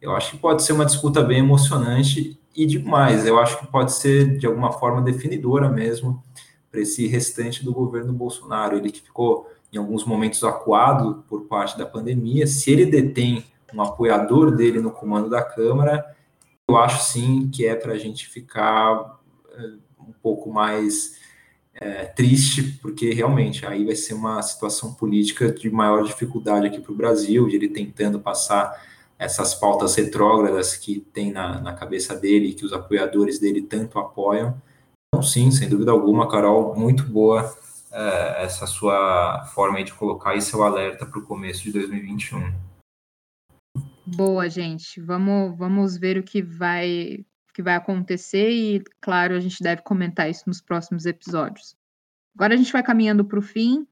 [0.00, 3.92] eu acho que pode ser uma disputa bem emocionante e demais, eu acho que pode
[3.92, 6.22] ser de alguma forma definidora mesmo
[6.70, 8.76] para esse restante do governo Bolsonaro.
[8.76, 12.46] Ele que ficou em alguns momentos acuado por parte da pandemia.
[12.46, 16.04] Se ele detém um apoiador dele no comando da Câmara,
[16.68, 19.18] eu acho sim que é para a gente ficar
[19.52, 21.18] é, um pouco mais
[21.74, 26.92] é, triste, porque realmente aí vai ser uma situação política de maior dificuldade aqui para
[26.92, 28.80] o Brasil, de ele tentando passar
[29.18, 34.60] essas pautas retrógradas que tem na, na cabeça dele, que os apoiadores dele tanto apoiam.
[35.08, 37.54] Então, sim, sem dúvida alguma, Carol, muito boa
[37.92, 42.52] é, essa sua forma de colocar esse seu alerta para o começo de 2021.
[44.04, 45.00] Boa, gente.
[45.00, 47.24] Vamos, vamos ver o que vai,
[47.54, 51.76] que vai acontecer e, claro, a gente deve comentar isso nos próximos episódios.
[52.34, 53.86] Agora a gente vai caminhando para o fim.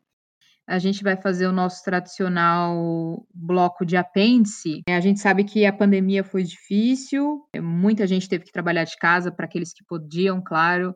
[0.68, 4.82] A gente vai fazer o nosso tradicional bloco de apêndice.
[4.88, 9.32] A gente sabe que a pandemia foi difícil, muita gente teve que trabalhar de casa
[9.32, 10.94] para aqueles que podiam, claro.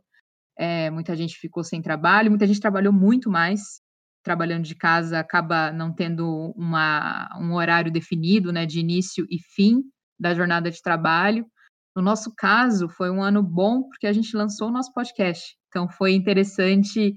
[0.59, 3.81] É, muita gente ficou sem trabalho, muita gente trabalhou muito mais,
[4.25, 9.83] trabalhando de casa, acaba não tendo uma, um horário definido, né, de início e fim
[10.19, 11.47] da jornada de trabalho.
[11.95, 15.57] No nosso caso, foi um ano bom porque a gente lançou o nosso podcast.
[15.69, 17.15] Então, foi interessante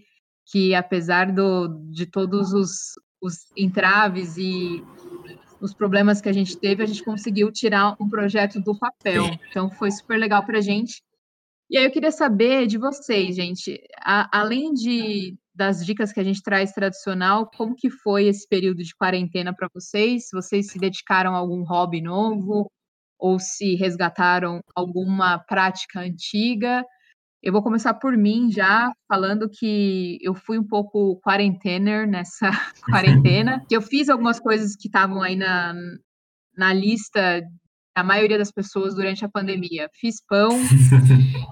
[0.51, 4.83] que, apesar do, de todos os, os entraves e
[5.61, 9.25] os problemas que a gente teve, a gente conseguiu tirar um projeto do papel.
[9.49, 11.01] Então, foi super legal para a gente.
[11.69, 16.23] E aí eu queria saber de vocês, gente, a, além de das dicas que a
[16.23, 20.29] gente traz tradicional, como que foi esse período de quarentena para vocês?
[20.31, 22.71] Vocês se dedicaram a algum hobby novo
[23.19, 26.85] ou se resgataram alguma prática antiga?
[27.41, 32.49] Eu vou começar por mim já, falando que eu fui um pouco quarentener nessa
[32.89, 35.73] quarentena, que eu fiz algumas coisas que estavam aí na,
[36.57, 37.41] na lista
[37.95, 39.89] a maioria das pessoas durante a pandemia.
[39.93, 40.49] Fiz pão,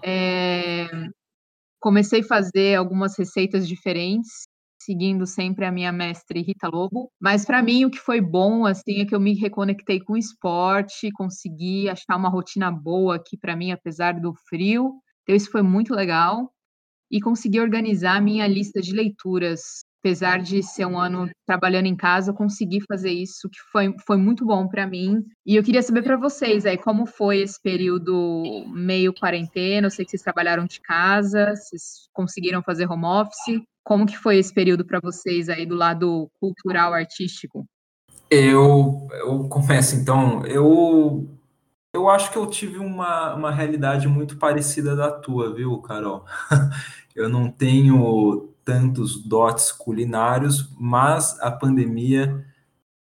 [0.03, 0.87] é,
[1.79, 4.47] comecei a fazer algumas receitas diferentes,
[4.81, 7.09] seguindo sempre a minha mestre Rita Lobo.
[7.19, 10.17] Mas para mim o que foi bom assim é que eu me reconectei com o
[10.17, 14.93] esporte, consegui achar uma rotina boa aqui para mim apesar do frio.
[15.27, 16.51] Então isso foi muito legal
[17.11, 21.95] e consegui organizar a minha lista de leituras apesar de ser um ano trabalhando em
[21.95, 25.21] casa, eu consegui fazer isso, que foi, foi muito bom para mim.
[25.45, 29.87] E eu queria saber para vocês aí, como foi esse período meio quarentena?
[29.87, 33.61] Eu sei que vocês trabalharam de casa, vocês conseguiram fazer home office.
[33.83, 37.65] Como que foi esse período para vocês aí do lado cultural, artístico?
[38.29, 41.36] Eu, eu começo então, eu
[41.97, 46.23] eu acho que eu tive uma, uma realidade muito parecida da tua, viu, Carol?
[47.15, 52.45] eu não tenho tantos dotes culinários, mas a pandemia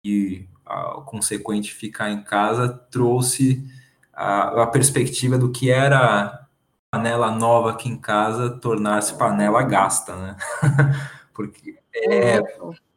[0.04, 3.70] e a consequente ficar em casa trouxe
[4.14, 6.48] a, a perspectiva do que era
[6.90, 10.38] panela nova aqui em casa tornar-se panela gasta, né?
[11.34, 12.42] Porque é,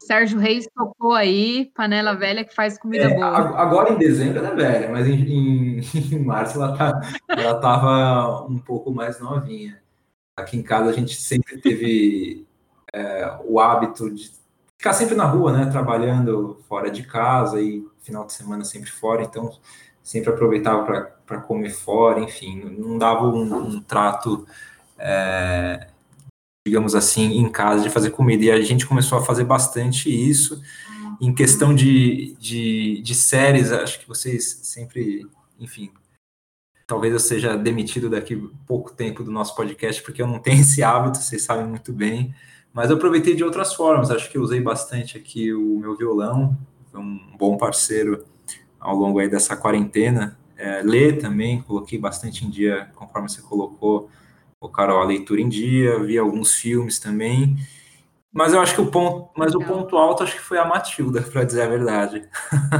[0.08, 3.26] Sérgio Reis tocou aí, panela velha que faz comida é, boa.
[3.26, 5.80] Agora em dezembro ela é velha, mas em, em,
[6.16, 6.98] em março ela, tá,
[7.28, 9.78] ela tava um pouco mais novinha.
[10.34, 12.46] Aqui em casa a gente sempre teve
[12.90, 14.30] é, o hábito de
[14.78, 19.24] ficar sempre na rua, né, trabalhando fora de casa e final de semana sempre fora,
[19.24, 19.50] então
[20.02, 24.46] sempre aproveitava para comer fora, enfim, não dava um, um trato,
[24.98, 25.88] é,
[26.68, 28.44] digamos assim, em casa de fazer comida.
[28.44, 30.62] E a gente começou a fazer bastante isso.
[31.20, 35.26] Em questão de, de, de séries, acho que vocês sempre,
[35.58, 35.90] enfim,
[36.86, 38.36] talvez eu seja demitido daqui
[38.66, 42.34] pouco tempo do nosso podcast, porque eu não tenho esse hábito, vocês sabem muito bem.
[42.72, 44.10] Mas eu aproveitei de outras formas.
[44.10, 46.56] Acho que eu usei bastante aqui o meu violão,
[46.94, 48.24] um bom parceiro
[48.78, 50.38] ao longo aí dessa quarentena.
[50.56, 54.10] É, ler também, coloquei bastante em dia, conforme você colocou,
[54.66, 57.56] Carol, a leitura em dia, vi alguns filmes também.
[58.32, 61.22] Mas eu acho que o ponto, mas o ponto alto acho que foi a Matilda,
[61.22, 62.28] para dizer a verdade.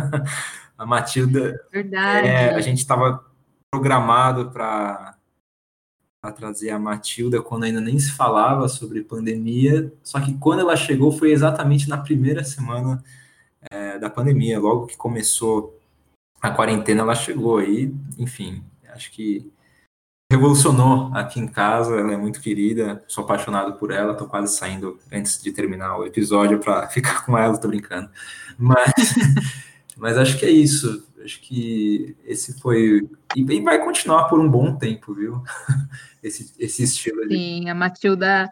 [0.77, 2.29] a Matilda, verdade.
[2.29, 3.25] É, a gente estava
[3.71, 5.17] programado para
[6.37, 11.11] trazer a Matilda quando ainda nem se falava sobre pandemia, só que quando ela chegou
[11.13, 13.03] foi exatamente na primeira semana
[13.71, 15.79] é, da pandemia, logo que começou
[16.41, 19.51] a quarentena ela chegou aí, enfim, acho que
[20.31, 24.99] revolucionou aqui em casa, ela é muito querida, sou apaixonado por ela, tô quase saindo
[25.11, 28.11] antes de terminar o episódio para ficar com ela, tô brincando,
[28.59, 29.15] mas,
[29.97, 33.09] mas acho que é isso, acho que esse foi.
[33.35, 35.43] E vai continuar por um bom tempo, viu?
[36.21, 37.37] Esse, esse estilo ali.
[37.37, 38.51] Sim, a Matilda,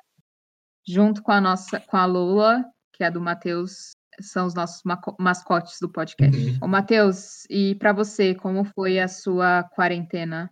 [0.87, 3.91] junto com a nossa, com a Lula, que é a do Matheus,
[4.21, 4.83] são os nossos
[5.19, 6.39] mascotes do podcast.
[6.39, 6.59] Uhum.
[6.63, 10.49] Ô, Matheus, e para você, como foi a sua quarentena?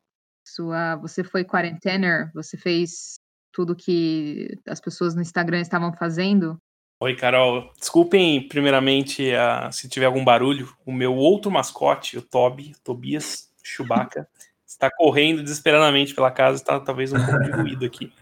[0.55, 2.31] Sua, você foi quarentener?
[2.33, 3.19] Você fez
[3.51, 6.57] tudo que as pessoas no Instagram estavam fazendo?
[7.01, 7.73] Oi, Carol.
[7.77, 10.73] Desculpem, primeiramente, uh, se tiver algum barulho.
[10.87, 14.29] O meu outro mascote, o Toby, Tobias Chewbacca,
[14.65, 16.59] está correndo desesperadamente pela casa.
[16.59, 18.13] Está talvez um pouco de ruído aqui.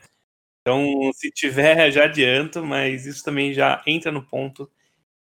[0.63, 4.71] Então, se tiver, já adianto, mas isso também já entra no ponto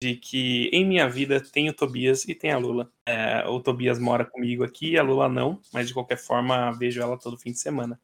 [0.03, 2.91] de que em minha vida tem o Tobias e tem a Lula.
[3.07, 7.19] É, o Tobias mora comigo aqui, a Lula não, mas de qualquer forma vejo ela
[7.19, 7.99] todo fim de semana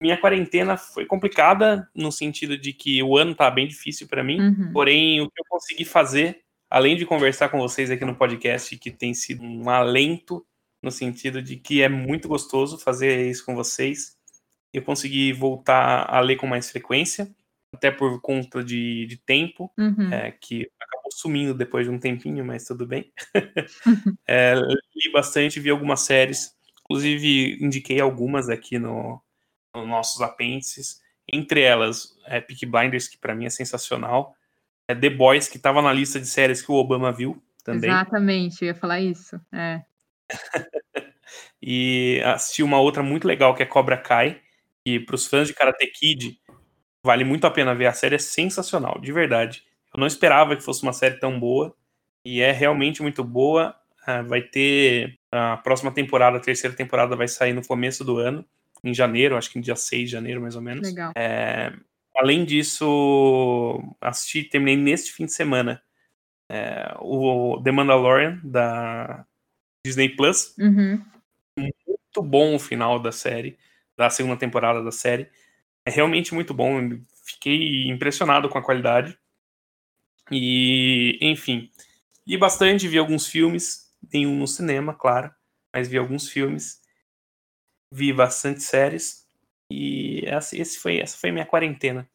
[0.00, 4.40] minha quarentena foi complicada no sentido de que o ano tá bem difícil para mim.
[4.40, 4.72] Uhum.
[4.72, 6.40] Porém, o que eu consegui fazer,
[6.70, 10.44] além de conversar com vocês aqui no podcast, que tem sido um alento
[10.82, 14.16] no sentido de que é muito gostoso fazer isso com vocês.
[14.72, 17.34] Eu consegui voltar a ler com mais frequência,
[17.72, 20.12] até por conta de, de tempo, uhum.
[20.12, 23.12] é, que acabou sumindo depois de um tempinho, mas tudo bem.
[24.26, 29.20] é, li bastante, vi algumas séries, inclusive indiquei algumas aqui no,
[29.74, 31.00] nos nossos apêndices.
[31.30, 34.34] Entre elas, é, Peak Blinders, que para mim é sensacional.
[34.88, 37.90] É The Boys, que estava na lista de séries que o Obama viu também.
[37.90, 39.38] Exatamente, eu ia falar isso.
[39.52, 39.82] É.
[41.60, 44.40] e assisti uma outra muito legal que é Cobra Kai,
[44.86, 46.40] e para os fãs de Karate Kid,
[47.08, 47.86] vale muito a pena ver.
[47.86, 49.62] A série é sensacional, de verdade.
[49.94, 51.74] Eu não esperava que fosse uma série tão boa,
[52.22, 53.74] e é realmente muito boa.
[54.06, 58.44] Uh, vai ter a próxima temporada, a terceira temporada vai sair no começo do ano
[58.84, 60.86] em janeiro, acho que no dia 6 de janeiro, mais ou menos.
[60.86, 61.12] Legal.
[61.16, 61.72] É,
[62.14, 65.82] além disso, assisti, terminei neste fim de semana
[66.50, 69.24] é, o The Mandalorian da
[69.84, 70.54] Disney Plus.
[70.58, 71.02] Uhum.
[71.56, 73.58] Muito bom o final da série,
[73.96, 75.28] da segunda temporada da série.
[75.88, 77.00] É realmente muito bom.
[77.24, 79.18] Fiquei impressionado com a qualidade.
[80.30, 81.70] E, enfim,
[82.26, 85.32] li bastante, vi alguns filmes, nenhum no cinema, claro.
[85.72, 86.82] mas vi alguns filmes,
[87.90, 89.26] vi bastante séries
[89.72, 92.06] e esse foi, essa foi minha quarentena.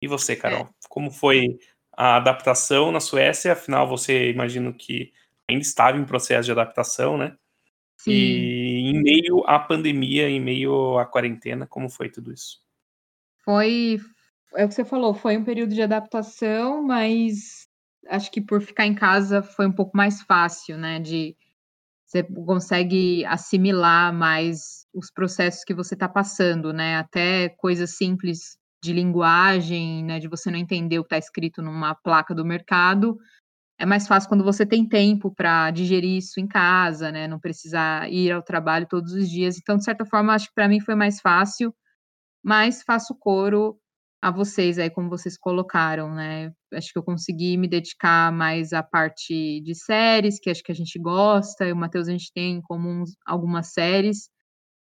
[0.00, 0.62] E você, Carol?
[0.62, 0.68] É.
[0.88, 1.60] Como foi
[1.96, 3.52] a adaptação na Suécia?
[3.52, 5.12] Afinal, você imagino que
[5.48, 7.36] ainda estava em processo de adaptação, né?
[7.98, 8.10] Sim.
[8.10, 12.60] E em meio à pandemia, em meio à quarentena, como foi tudo isso?
[13.44, 13.98] Foi,
[14.56, 17.66] é o que você falou, foi um período de adaptação, mas
[18.08, 21.00] acho que por ficar em casa foi um pouco mais fácil, né?
[21.00, 21.36] De
[22.06, 26.96] você consegue assimilar mais os processos que você está passando, né?
[26.98, 30.18] Até coisas simples de linguagem, né?
[30.18, 33.16] De você não entender o que está escrito numa placa do mercado.
[33.78, 37.26] É mais fácil quando você tem tempo para digerir isso em casa, né?
[37.26, 39.58] Não precisar ir ao trabalho todos os dias.
[39.58, 41.74] Então, de certa forma, acho que para mim foi mais fácil,
[42.42, 43.78] mas faço coro
[44.22, 46.52] a vocês aí, como vocês colocaram, né?
[46.72, 50.74] Acho que eu consegui me dedicar mais à parte de séries, que acho que a
[50.74, 54.30] gente gosta, e o Matheus a gente tem em comum algumas séries.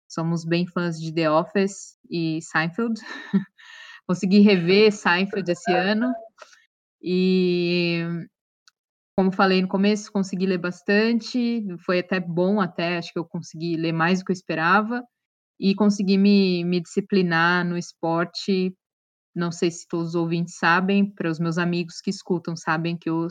[0.07, 2.99] Somos bem fãs de The Office e Seinfeld.
[4.07, 6.13] consegui rever Seinfeld esse ano.
[7.01, 8.05] E
[9.17, 13.75] como falei no começo, consegui ler bastante, foi até bom até, acho que eu consegui
[13.77, 15.03] ler mais do que eu esperava
[15.59, 18.75] e consegui me, me disciplinar no esporte
[19.35, 23.09] não sei se todos os ouvintes sabem, para os meus amigos que escutam sabem que
[23.09, 23.27] eu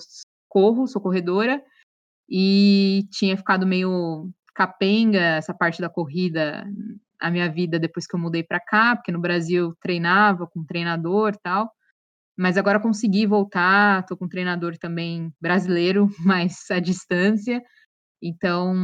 [0.48, 1.64] corro, sou corredora,
[2.28, 6.64] e tinha ficado meio capenga essa parte da corrida
[7.20, 10.66] a minha vida depois que eu mudei para cá, porque no Brasil treinava com um
[10.66, 11.72] treinador e tal.
[12.36, 17.62] Mas agora consegui voltar, estou com um treinador também brasileiro, mas à distância.
[18.22, 18.74] Então,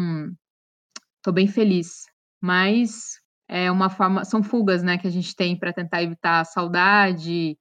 [1.18, 2.06] estou bem feliz.
[2.40, 3.19] Mas
[3.50, 7.58] é uma forma, são fugas, né, que a gente tem para tentar evitar a saudade,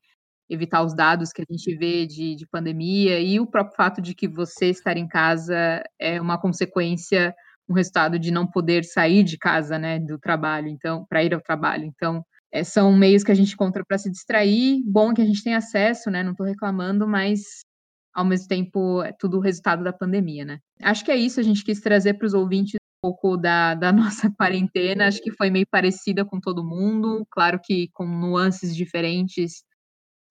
[0.48, 4.14] evitar os dados que a gente vê de, de pandemia e o próprio fato de
[4.14, 7.34] que você estar em casa é uma consequência,
[7.68, 11.42] um resultado de não poder sair de casa, né, do trabalho, então, para ir ao
[11.42, 11.86] trabalho.
[11.86, 14.84] Então, é, são meios que a gente encontra para se distrair.
[14.86, 16.24] Bom que a gente tem acesso, né?
[16.24, 17.64] Não estou reclamando, mas
[18.14, 20.60] ao mesmo tempo é tudo resultado da pandemia, né?
[20.82, 21.40] Acho que é isso.
[21.40, 25.50] A gente quis trazer para os ouvintes pouco da, da nossa quarentena, acho que foi
[25.50, 29.64] meio parecida com todo mundo, claro que com nuances diferentes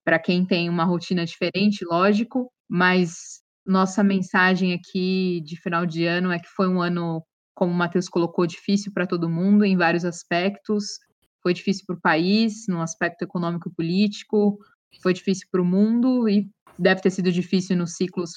[0.05, 6.33] para quem tem uma rotina diferente, lógico, mas nossa mensagem aqui de final de ano
[6.33, 7.23] é que foi um ano,
[7.55, 10.99] como o Matheus colocou, difícil para todo mundo em vários aspectos.
[11.43, 14.59] Foi difícil para o país, no aspecto econômico e político,
[15.03, 18.31] foi difícil para o mundo e deve ter sido difícil nos ciclos,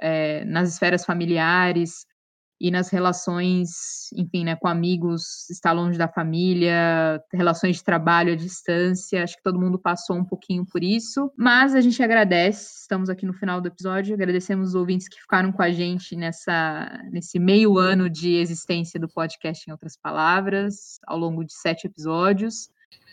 [0.00, 2.04] é, nas esferas familiares,
[2.60, 8.36] e nas relações, enfim, né, com amigos, estar longe da família, relações de trabalho à
[8.36, 13.10] distância, acho que todo mundo passou um pouquinho por isso, mas a gente agradece, estamos
[13.10, 17.38] aqui no final do episódio, agradecemos os ouvintes que ficaram com a gente nessa, nesse
[17.38, 22.70] meio ano de existência do podcast, em outras palavras, ao longo de sete episódios,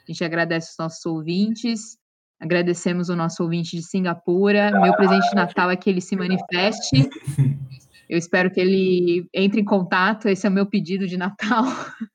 [0.08, 1.98] a gente agradece os nossos ouvintes,
[2.40, 7.10] agradecemos o nosso ouvinte de Singapura, meu presente de Natal é que ele se manifeste,
[8.12, 10.28] Eu espero que ele entre em contato.
[10.28, 11.64] Esse é o meu pedido de Natal.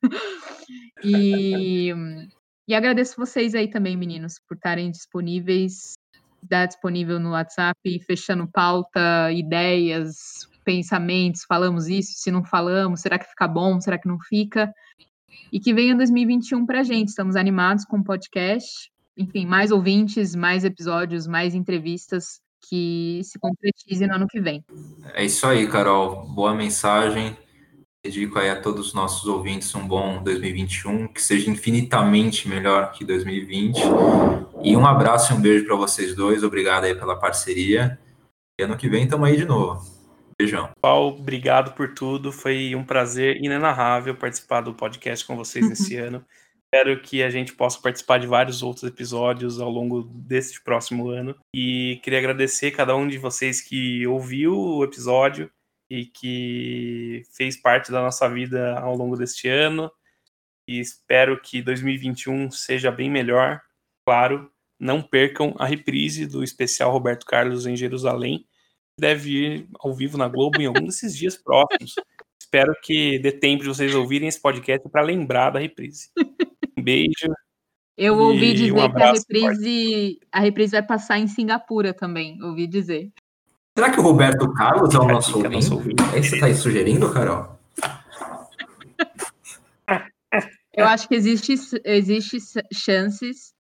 [1.03, 1.91] e,
[2.69, 5.95] e agradeço vocês aí também, meninos, por estarem disponíveis,
[6.43, 11.45] dar disponível no WhatsApp, fechando pauta, ideias, pensamentos.
[11.49, 12.13] Falamos isso?
[12.17, 13.81] Se não falamos, será que fica bom?
[13.81, 14.71] Será que não fica?
[15.51, 17.09] E que venha 2021 para a gente.
[17.09, 18.93] Estamos animados com o podcast.
[19.17, 24.65] Enfim, mais ouvintes, mais episódios, mais entrevistas que se concretize no ano que vem.
[25.15, 26.27] É isso aí, Carol.
[26.27, 27.37] Boa mensagem.
[28.05, 33.05] Dedico aí a todos os nossos ouvintes um bom 2021, que seja infinitamente melhor que
[33.05, 33.81] 2020.
[34.63, 36.45] E um abraço e um beijo para vocês dois.
[36.45, 37.99] Obrigado aí pela parceria.
[38.59, 39.85] E ano que vem estamos aí de novo.
[40.39, 40.71] Beijão.
[40.81, 42.31] Paulo, obrigado por tudo.
[42.31, 46.25] Foi um prazer inenarrável participar do podcast com vocês esse ano.
[46.67, 51.35] Espero que a gente possa participar de vários outros episódios ao longo deste próximo ano.
[51.55, 55.51] E queria agradecer cada um de vocês que ouviu o episódio
[55.89, 59.91] e que fez parte da nossa vida ao longo deste ano.
[60.69, 63.63] E espero que 2021 seja bem melhor.
[64.05, 68.45] Claro, não percam a reprise do especial Roberto Carlos em Jerusalém.
[68.99, 71.95] Deve ir ao vivo na Globo em algum desses dias próximos.
[72.41, 76.11] Espero que dê tempo de vocês ouvirem esse podcast para lembrar da reprise.
[76.87, 77.35] Um beijo.
[77.99, 82.67] Eu ouvi dizer um que a reprise, a reprise vai passar em Singapura também, ouvi
[82.69, 83.11] dizer.
[83.77, 85.55] Será que o Roberto Carlos é o nosso ouvinte?
[85.55, 86.03] Nosso ouvinte.
[86.15, 87.59] É isso que você está aí sugerindo, Carol?
[90.73, 91.55] Eu acho que existe,
[91.85, 92.39] existe
[92.73, 93.55] chances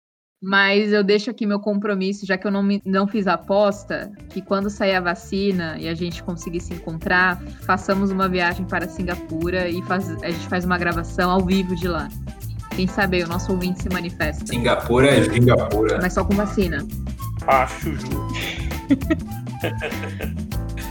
[0.41, 4.12] Mas eu deixo aqui meu compromisso, já que eu não, me, não fiz a aposta,
[4.30, 8.90] que quando sair a vacina e a gente conseguir se encontrar, façamos uma viagem para
[8.90, 12.10] Singapura e faz, a gente faz uma gravação ao vivo de lá.
[12.76, 14.45] Quem sabe o nosso ouvinte se manifesta.
[14.45, 16.00] Singapura é Singapura.
[16.02, 16.86] Mas só com vacina.
[17.48, 18.28] Acho justo.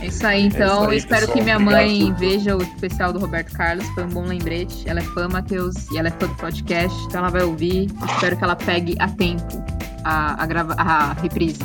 [0.00, 0.80] É isso aí, então.
[0.82, 1.38] É isso aí, espero pessoal.
[1.38, 2.16] que minha Obrigado mãe tudo.
[2.18, 3.86] veja o especial do Roberto Carlos.
[3.90, 4.88] Foi um bom lembrete.
[4.88, 7.88] Ela é fã, Matheus, e ela é fã do podcast, então ela vai ouvir.
[8.14, 9.64] Espero que ela pegue a tempo
[10.04, 11.60] a, a, grava a reprise.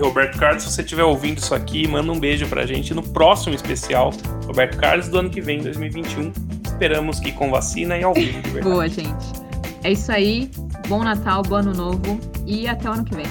[0.00, 3.54] Roberto Carlos, se você estiver ouvindo isso aqui, manda um beijo pra gente no próximo
[3.54, 4.12] especial
[4.46, 6.32] Roberto Carlos do ano que vem, 2021.
[6.66, 8.74] Esperamos que com vacina e ao vivo, de verdade.
[8.74, 9.45] Boa, gente.
[9.86, 10.50] É isso aí.
[10.88, 13.24] Bom Natal, bom ano novo e até o ano que vem.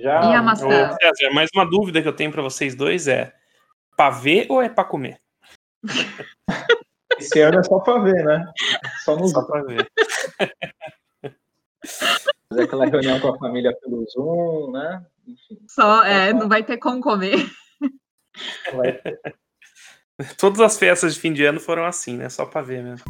[0.00, 0.30] Já.
[0.30, 0.96] E a Ô, maçã?
[1.02, 3.34] César, mais uma dúvida que eu tenho pra vocês dois é:
[3.96, 5.20] pra ver ou é pra comer?
[7.18, 8.46] Esse ano é só pra ver, né?
[9.04, 9.90] Só nos Só pra ver.
[12.50, 15.04] fazer aquela reunião com a família pelo Zoom, né?
[15.26, 15.58] Enfim.
[15.66, 17.50] Só, é, não vai ter como comer.
[18.72, 19.02] Vai
[20.36, 22.28] Todas as festas de fim de ano foram assim, né?
[22.28, 23.04] Só pra ver mesmo.